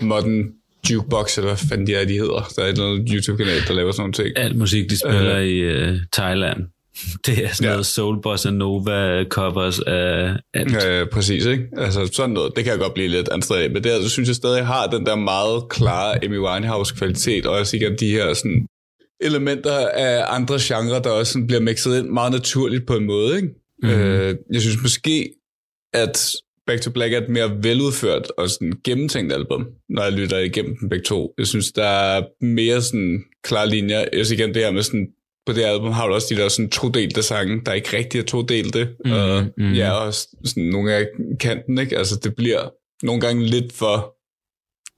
modern 0.00 0.44
jukebox, 0.90 1.38
eller 1.38 1.48
hvad 1.50 1.68
fanden 1.68 1.86
de 1.86 1.94
er, 1.94 2.04
de 2.04 2.12
hedder. 2.12 2.50
Der 2.56 2.62
er 2.62 2.66
et 2.66 2.72
eller 2.72 2.90
andet 2.90 3.08
YouTube-kanal, 3.12 3.60
der 3.68 3.74
laver 3.74 3.92
sådan 3.92 4.02
nogle 4.02 4.12
ting. 4.12 4.28
Alt 4.36 4.56
musik, 4.58 4.90
de 4.90 4.98
spiller 4.98 5.36
øh. 5.36 5.44
i 5.44 5.90
uh, 5.90 5.96
Thailand. 6.12 6.58
Det 7.26 7.44
er 7.44 7.48
sådan 7.48 7.64
Ja. 7.68 7.70
noget 7.70 7.86
Soul 7.86 8.22
Bossa 8.22 8.50
Nova 8.50 9.24
covers 9.24 9.80
af 9.80 10.36
alt. 10.54 10.72
Ja. 10.72 10.98
Ja, 10.98 11.04
præcis, 11.12 11.44
ikke? 11.46 11.64
Altså 11.76 12.10
sådan 12.12 12.30
noget, 12.30 12.52
det 12.56 12.64
kan 12.64 12.70
jeg 12.70 12.80
godt 12.80 12.94
blive 12.94 13.08
lidt 13.08 13.28
anstrengt 13.28 13.64
af, 13.64 13.70
men 13.70 13.84
det 13.84 13.90
altså, 13.90 14.08
synes 14.10 14.28
jeg 14.28 14.36
stadig 14.36 14.66
har 14.66 14.86
den 14.86 15.06
der 15.06 15.16
meget 15.16 15.68
klare 15.70 16.24
Amy 16.24 16.38
Winehouse-kvalitet, 16.38 17.46
og 17.46 17.58
også 17.58 17.76
igen 17.76 17.96
de 18.00 18.10
her 18.10 18.34
sådan, 18.34 18.66
elementer 19.22 19.88
af 19.88 20.24
andre 20.36 20.58
genrer, 20.60 21.02
der 21.02 21.10
også 21.10 21.32
sådan, 21.32 21.46
bliver 21.46 21.60
mixet 21.60 21.98
ind 21.98 22.08
meget 22.08 22.32
naturligt 22.32 22.86
på 22.86 22.96
en 22.96 23.06
måde, 23.06 23.36
ikke? 23.36 23.48
Mm-hmm. 23.82 24.00
Øh, 24.00 24.34
jeg 24.52 24.60
synes 24.60 24.82
måske, 24.82 25.34
at 25.94 26.32
Back 26.66 26.82
to 26.82 26.90
Black 26.90 27.12
er 27.14 27.20
et 27.20 27.28
mere 27.28 27.58
veludført 27.62 28.30
og 28.38 28.50
sådan 28.50 28.72
gennemtænkt 28.84 29.32
album, 29.32 29.66
når 29.88 30.02
jeg 30.02 30.12
lytter 30.12 30.38
igennem 30.38 30.76
dem 30.80 30.88
begge 30.88 31.04
to. 31.04 31.34
Jeg 31.38 31.46
synes, 31.46 31.72
der 31.72 31.84
er 31.84 32.22
mere 32.44 32.82
sådan 32.82 33.24
klare 33.42 33.68
linjer. 33.68 33.98
Jeg 33.98 34.08
synes 34.26 34.30
igen 34.30 34.54
det 34.54 34.62
her 34.62 34.70
med 34.70 34.82
sådan, 34.82 35.08
på 35.46 35.52
det 35.52 35.62
album 35.62 35.92
har 35.92 36.06
du 36.06 36.14
også 36.14 36.34
de 36.34 36.40
der 36.40 36.48
sådan 36.48 36.70
todelte 36.70 37.22
sange, 37.22 37.62
der 37.66 37.72
ikke 37.72 37.96
rigtig 37.96 38.20
er 38.20 38.24
todelte. 38.24 38.88
Mhm, 39.04 39.12
og 39.12 39.44
mhm. 39.56 39.72
ja, 39.72 39.90
og 39.90 40.14
sådan 40.44 40.62
nogle 40.62 40.94
af 40.94 41.08
kanten, 41.40 41.78
ikke? 41.78 41.98
Altså 41.98 42.20
det 42.24 42.36
bliver 42.36 42.70
nogle 43.02 43.20
gange 43.20 43.46
lidt 43.46 43.72
for 43.72 44.11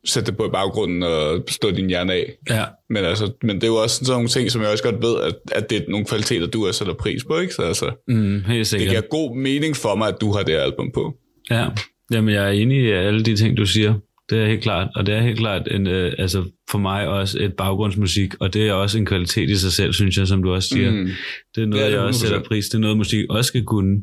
sætte 0.06 0.30
det 0.30 0.36
på 0.38 0.46
i 0.46 0.50
baggrunden 0.52 1.02
og 1.02 1.44
stå 1.48 1.70
din 1.70 1.88
hjerne 1.88 2.12
af. 2.12 2.32
ja. 2.50 2.64
Men, 2.90 3.04
altså, 3.04 3.32
men 3.42 3.56
det 3.56 3.64
er 3.64 3.68
jo 3.68 3.74
også 3.76 3.96
sådan 4.04 4.12
nogle 4.12 4.28
ting, 4.28 4.50
som 4.50 4.62
jeg 4.62 4.70
også 4.70 4.84
godt 4.84 5.02
ved, 5.02 5.20
at, 5.22 5.34
at 5.52 5.70
det 5.70 5.78
er 5.78 5.82
nogle 5.88 6.06
kvaliteter, 6.06 6.46
du 6.46 6.66
også 6.66 6.78
sætter 6.78 6.94
pris 6.94 7.24
på. 7.24 7.38
Ikke? 7.38 7.54
Så 7.54 7.62
altså, 7.62 8.04
Mm, 8.08 8.44
helt 8.46 8.58
det 8.58 8.66
sikkert. 8.66 8.88
giver 8.90 9.00
god 9.10 9.36
mening 9.36 9.76
for 9.76 9.94
mig, 9.94 10.08
at 10.08 10.16
du 10.20 10.32
har 10.32 10.42
det 10.42 10.52
album 10.52 10.90
på. 10.94 11.14
Ja, 11.50 11.66
Jamen, 12.12 12.34
jeg 12.34 12.44
er 12.46 12.50
enig 12.50 12.78
i 12.84 12.90
alle 12.90 13.22
de 13.24 13.36
ting, 13.36 13.56
du 13.56 13.66
siger. 13.66 13.94
Det 14.30 14.38
er 14.42 14.46
helt 14.46 14.62
klart, 14.62 14.88
og 14.96 15.06
det 15.06 15.14
er 15.14 15.20
helt 15.22 15.38
klart 15.38 15.68
en, 15.70 15.86
øh, 15.86 16.12
altså 16.18 16.44
for 16.70 16.78
mig 16.78 17.08
også 17.08 17.38
et 17.42 17.52
baggrundsmusik, 17.54 18.34
og 18.40 18.54
det 18.54 18.68
er 18.68 18.72
også 18.72 18.98
en 18.98 19.06
kvalitet 19.06 19.50
i 19.50 19.56
sig 19.56 19.72
selv, 19.72 19.92
synes 19.92 20.16
jeg, 20.18 20.26
som 20.26 20.42
du 20.42 20.52
også 20.54 20.68
siger. 20.68 20.90
Mm. 20.90 21.08
Det 21.54 21.62
er 21.62 21.66
noget, 21.66 21.82
Ja, 21.82 21.86
det 21.88 21.94
er 21.94 21.98
jeg 21.98 22.06
også 22.06 22.26
100%. 22.26 22.28
sætter 22.28 22.48
pris. 22.48 22.64
Det 22.66 22.74
er 22.74 22.78
noget, 22.78 22.96
musik 22.96 23.24
også 23.30 23.48
skal 23.48 23.64
kunne. 23.64 24.02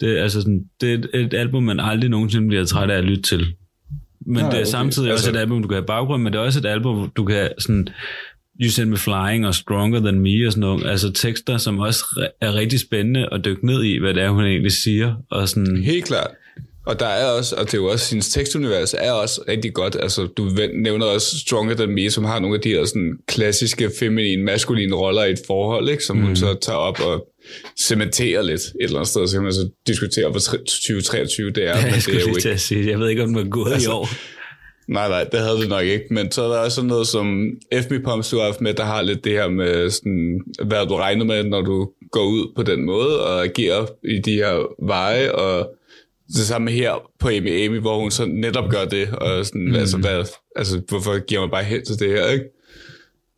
Det, 0.00 0.18
er, 0.18 0.22
altså 0.22 0.40
sådan, 0.40 0.60
det 0.80 0.90
er 0.90 0.94
et, 0.94 1.08
et 1.14 1.34
album, 1.34 1.62
man 1.62 1.80
aldrig 1.80 2.10
nogensinde 2.10 2.48
bliver 2.48 2.64
træt 2.64 2.90
af 2.90 2.98
at 2.98 3.04
lytte 3.04 3.22
til. 3.22 3.46
Men 4.26 4.34
Nej, 4.42 4.50
det 4.50 4.56
er 4.56 4.62
okay. 4.62 4.70
samtidig 4.70 5.10
Altså- 5.10 5.28
også 5.28 5.38
et 5.38 5.40
album, 5.40 5.62
du 5.62 5.68
kan 5.68 5.74
have 5.74 5.86
baggrund, 5.86 6.22
men 6.22 6.32
det 6.32 6.38
er 6.38 6.42
også 6.42 6.58
et 6.58 6.66
album, 6.66 7.10
du 7.16 7.24
kan 7.24 7.48
sådan... 7.58 7.88
You 8.62 8.70
Send 8.70 8.90
Me 8.90 8.96
Flying 8.96 9.46
og 9.46 9.54
Stronger 9.54 10.00
Than 10.00 10.20
Me 10.20 10.46
og 10.46 10.52
sådan 10.52 10.60
noget. 10.60 10.86
Altså 10.86 11.12
tekster, 11.12 11.56
som 11.58 11.78
også 11.78 12.04
er 12.40 12.54
rigtig 12.54 12.80
spændende 12.80 13.28
at 13.32 13.44
dykke 13.44 13.66
ned 13.66 13.84
i, 13.84 13.98
hvad 13.98 14.14
det 14.14 14.22
er, 14.22 14.30
hun 14.30 14.44
egentlig 14.44 14.72
siger. 14.72 15.14
Og 15.30 15.48
sådan, 15.48 15.82
Helt 15.82 16.04
klart. 16.04 16.30
Og 16.86 17.00
der 17.00 17.06
er 17.06 17.26
også, 17.26 17.56
og 17.56 17.64
det 17.64 17.74
er 17.74 17.78
jo 17.78 17.86
også, 17.86 18.10
hendes 18.14 18.28
tekstunivers 18.28 18.94
er 18.98 19.12
også 19.12 19.40
rigtig 19.48 19.74
godt. 19.74 19.96
Altså, 20.02 20.26
du 20.26 20.50
nævner 20.74 21.06
også 21.06 21.38
Stronger 21.38 21.74
Than 21.74 21.94
Me, 21.94 22.10
som 22.10 22.24
har 22.24 22.38
nogle 22.38 22.56
af 22.56 22.60
de 22.62 22.68
her 22.68 22.84
sådan, 22.84 23.18
klassiske, 23.28 23.90
feminine, 23.98 24.42
maskuline 24.44 24.94
roller 24.96 25.24
i 25.24 25.30
et 25.30 25.40
forhold, 25.46 25.88
ikke? 25.88 26.04
som 26.04 26.16
mm. 26.16 26.22
hun 26.22 26.36
så 26.36 26.58
tager 26.62 26.78
op 26.78 27.00
og 27.00 27.26
cementerer 27.80 28.42
lidt 28.42 28.60
et 28.60 28.72
eller 28.80 28.96
andet 28.98 29.08
sted. 29.08 29.26
Så 29.26 29.36
kan 29.36 29.42
man 29.42 29.52
så 29.52 29.68
diskutere, 29.86 30.30
hvor 30.30 30.40
tre- 30.40 30.58
2023 30.58 31.50
det 31.50 31.64
er. 31.64 31.68
ja, 31.68 31.74
men 31.76 31.84
jeg 31.84 31.94
det 31.94 32.02
skulle 32.02 32.18
er 32.18 32.22
jo 32.22 32.28
ikke 32.28 32.40
til 32.40 32.48
at 32.48 32.60
sige, 32.60 32.90
jeg 32.90 32.98
ved 32.98 33.08
ikke, 33.08 33.22
om 33.22 33.28
den 33.28 33.36
var 33.36 33.44
gået 33.44 33.72
Altså, 33.72 33.90
i 33.90 33.92
år. 33.92 34.08
Nej, 34.88 35.08
nej, 35.08 35.24
det 35.24 35.40
havde 35.40 35.58
det 35.60 35.68
nok 35.68 35.84
ikke. 35.84 36.04
Men 36.10 36.32
så 36.32 36.42
er 36.42 36.48
der 36.48 36.58
også 36.58 36.74
sådan 36.74 36.88
noget 36.88 37.06
som 37.06 37.44
FB 37.74 37.92
Pumps, 38.04 38.30
du 38.30 38.36
har 38.38 38.44
haft 38.44 38.60
med, 38.60 38.74
der 38.74 38.84
har 38.84 39.02
lidt 39.02 39.24
det 39.24 39.32
her 39.32 39.48
med, 39.48 39.90
sådan, 39.90 40.40
hvad 40.64 40.86
du 40.86 40.94
regner 40.96 41.24
med, 41.24 41.44
når 41.44 41.60
du 41.62 41.90
går 42.12 42.24
ud 42.24 42.52
på 42.56 42.62
den 42.62 42.84
måde 42.84 43.26
og 43.26 43.44
agerer 43.44 43.86
i 44.04 44.18
de 44.18 44.34
her 44.34 44.86
veje. 44.86 45.32
Og 45.32 45.70
det 46.28 46.46
samme 46.46 46.70
her 46.70 47.10
på 47.20 47.28
Amy 47.28 47.64
Amy, 47.66 47.78
hvor 47.80 48.00
hun 48.00 48.10
så 48.10 48.26
netop 48.26 48.70
gør 48.70 48.84
det. 48.84 49.08
Og 49.12 49.46
sådan, 49.46 49.68
mm. 49.68 49.74
altså, 49.74 49.96
hvad, 49.98 50.24
altså, 50.56 50.80
hvorfor 50.88 51.26
giver 51.26 51.40
man 51.40 51.50
bare 51.50 51.64
hen 51.64 51.84
til 51.84 51.98
det 51.98 52.08
her, 52.08 52.28
ikke? 52.28 52.44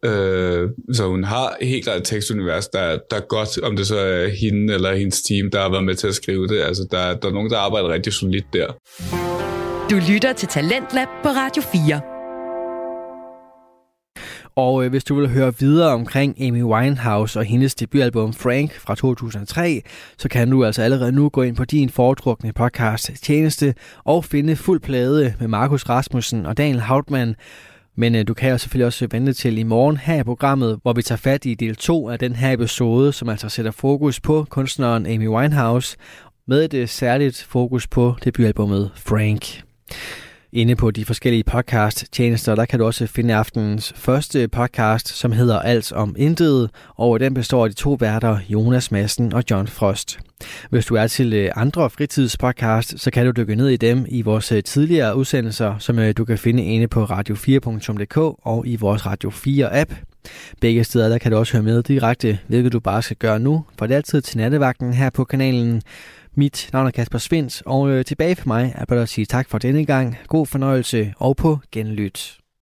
Øh, 0.05 0.71
så 0.93 1.07
hun 1.09 1.25
har 1.25 1.57
helt 1.61 1.85
klart 1.85 2.01
et 2.01 2.05
tekstunivers, 2.05 2.69
der, 2.69 2.99
der 3.11 3.17
er 3.17 3.27
godt, 3.29 3.59
om 3.63 3.77
det 3.77 3.87
så 3.87 3.99
er 3.99 4.29
hende 4.29 4.75
eller 4.75 4.95
hendes 4.95 5.23
team, 5.23 5.51
der 5.51 5.61
har 5.63 5.71
været 5.71 5.85
med 5.85 5.95
til 5.95 6.09
at 6.09 6.15
skrive 6.15 6.49
det. 6.49 6.61
Altså, 6.61 6.87
der, 6.91 7.15
der 7.15 7.29
er 7.29 7.33
nogen, 7.33 7.51
der 7.51 7.59
arbejder 7.59 7.89
rigtig 7.89 8.13
solidt 8.13 8.47
der. 8.53 8.67
Du 9.91 9.97
lytter 10.13 10.33
til 10.33 10.49
Talentlab 10.49 11.09
på 11.23 11.29
Radio 11.29 11.63
4. 11.63 12.01
Og 14.57 14.85
øh, 14.85 14.91
hvis 14.91 15.05
du 15.05 15.15
vil 15.15 15.29
høre 15.29 15.53
videre 15.59 15.93
omkring 15.93 16.43
Amy 16.43 16.63
Winehouse 16.63 17.39
og 17.39 17.45
hendes 17.45 17.75
debutalbum 17.75 18.33
Frank 18.33 18.75
fra 18.75 18.95
2003, 18.95 19.83
så 20.19 20.29
kan 20.29 20.51
du 20.51 20.65
altså 20.65 20.83
allerede 20.83 21.13
nu 21.13 21.29
gå 21.29 21.43
ind 21.43 21.57
på 21.57 21.65
din 21.65 21.91
foretrukne 21.91 22.53
podcast 22.53 23.11
tjeneste 23.23 23.75
og 24.05 24.25
finde 24.25 24.57
fuld 24.57 24.81
plade 24.81 25.35
med 25.41 25.49
Markus 25.49 25.89
Rasmussen 25.89 26.47
og 26.47 26.57
Daniel 26.57 26.81
Hautmann. 26.81 27.35
Men 27.97 28.15
øh, 28.15 28.29
du 28.29 28.35
kan 28.35 28.51
jo 28.51 28.59
selvfølgelig 28.59 28.87
også 28.87 29.09
vente 29.11 29.33
til 29.33 29.59
i 29.59 29.63
morgen 29.63 29.97
her 29.97 30.21
i 30.21 30.23
programmet, 30.23 30.79
hvor 30.83 30.93
vi 30.93 31.03
tager 31.03 31.17
fat 31.17 31.45
i 31.45 31.55
del 31.55 31.77
2 31.77 32.09
af 32.09 32.19
den 32.19 32.37
her 32.37 32.53
episode, 32.53 33.13
som 33.13 33.29
altså 33.29 33.49
sætter 33.49 33.71
fokus 33.71 34.21
på 34.21 34.47
kunstneren 34.51 35.07
Amy 35.07 35.29
Winehouse, 35.29 35.97
med 36.47 36.65
et 36.65 36.75
øh, 36.75 36.89
særligt 36.89 37.47
fokus 37.49 37.87
på 37.87 38.15
debutalbummet 38.25 38.91
Frank. 38.95 39.63
Inde 40.55 40.77
på 40.77 40.91
de 40.91 41.05
forskellige 41.05 41.45
podcast-tjenester, 41.45 42.55
der 42.55 42.65
kan 42.65 42.79
du 42.79 42.85
også 42.87 43.07
finde 43.07 43.35
aftenens 43.35 43.93
første 43.97 44.49
podcast, 44.49 45.09
som 45.09 45.33
hedder 45.33 45.59
Alt 45.59 45.93
om 45.93 46.15
Intet, 46.19 46.71
og 46.89 47.21
den 47.21 47.35
består 47.35 47.65
af 47.65 47.71
de 47.71 47.77
to 47.77 47.97
værter, 48.01 48.39
Jonas 48.49 48.91
Madsen 48.91 49.33
og 49.33 49.45
John 49.51 49.67
Frost. 49.67 50.19
Hvis 50.71 50.87
du 50.87 50.95
er 50.95 51.07
til 51.07 51.33
øh, 51.33 51.51
andre 51.57 51.91
fritidspodcast, 51.91 53.01
så 53.01 53.11
kan 53.11 53.27
du 53.27 53.33
dykke 53.37 53.55
ned 53.55 53.69
i 53.69 53.77
dem 53.77 54.07
i 54.09 54.23
vores 54.23 54.53
øh, 54.53 54.63
tidligere 54.63 55.17
udsendelser, 55.17 55.79
som 55.79 55.99
øh, 55.99 56.15
du 56.17 56.25
kan 56.25 56.39
finde 56.39 56.65
inde 56.65 56.89
på 56.89 57.05
radio4.dk 57.05 58.17
og 58.43 58.67
i 58.67 58.77
vores 58.77 59.07
Radio 59.07 59.31
4-app. 59.31 59.95
Begge 60.61 60.85
steder 60.85 61.09
der 61.09 61.19
kan 61.19 61.33
du 61.33 61.39
også 61.39 61.53
høre 61.53 61.63
med 61.63 61.83
direkte, 61.83 62.39
hvilket 62.47 62.73
du 62.73 62.81
bare 62.81 63.03
skal 63.03 63.17
gøre 63.17 63.39
nu, 63.39 63.65
for 63.79 63.87
det 63.87 63.95
er 63.95 63.97
altid 63.97 64.21
til 64.21 64.39
nattevagten 64.39 64.93
her 64.95 65.11
på 65.11 65.25
kanalen. 65.25 65.83
Mit 66.35 66.71
navn 66.73 66.87
er 66.87 66.91
Kasper 66.91 67.19
Svens, 67.19 67.63
og 67.67 67.91
øh, 67.91 68.05
tilbage 68.05 68.37
for 68.37 68.49
mig 68.49 68.73
er 68.77 68.85
bare 68.85 69.03
at 69.03 69.09
sige 69.09 69.25
tak 69.27 69.49
for 69.49 69.59
denne 69.59 69.85
gang. 69.85 70.17
God 70.27 70.47
fornøjelse 70.47 71.15
og 71.17 71.37
på 71.37 71.59
genlyt. 71.73 72.42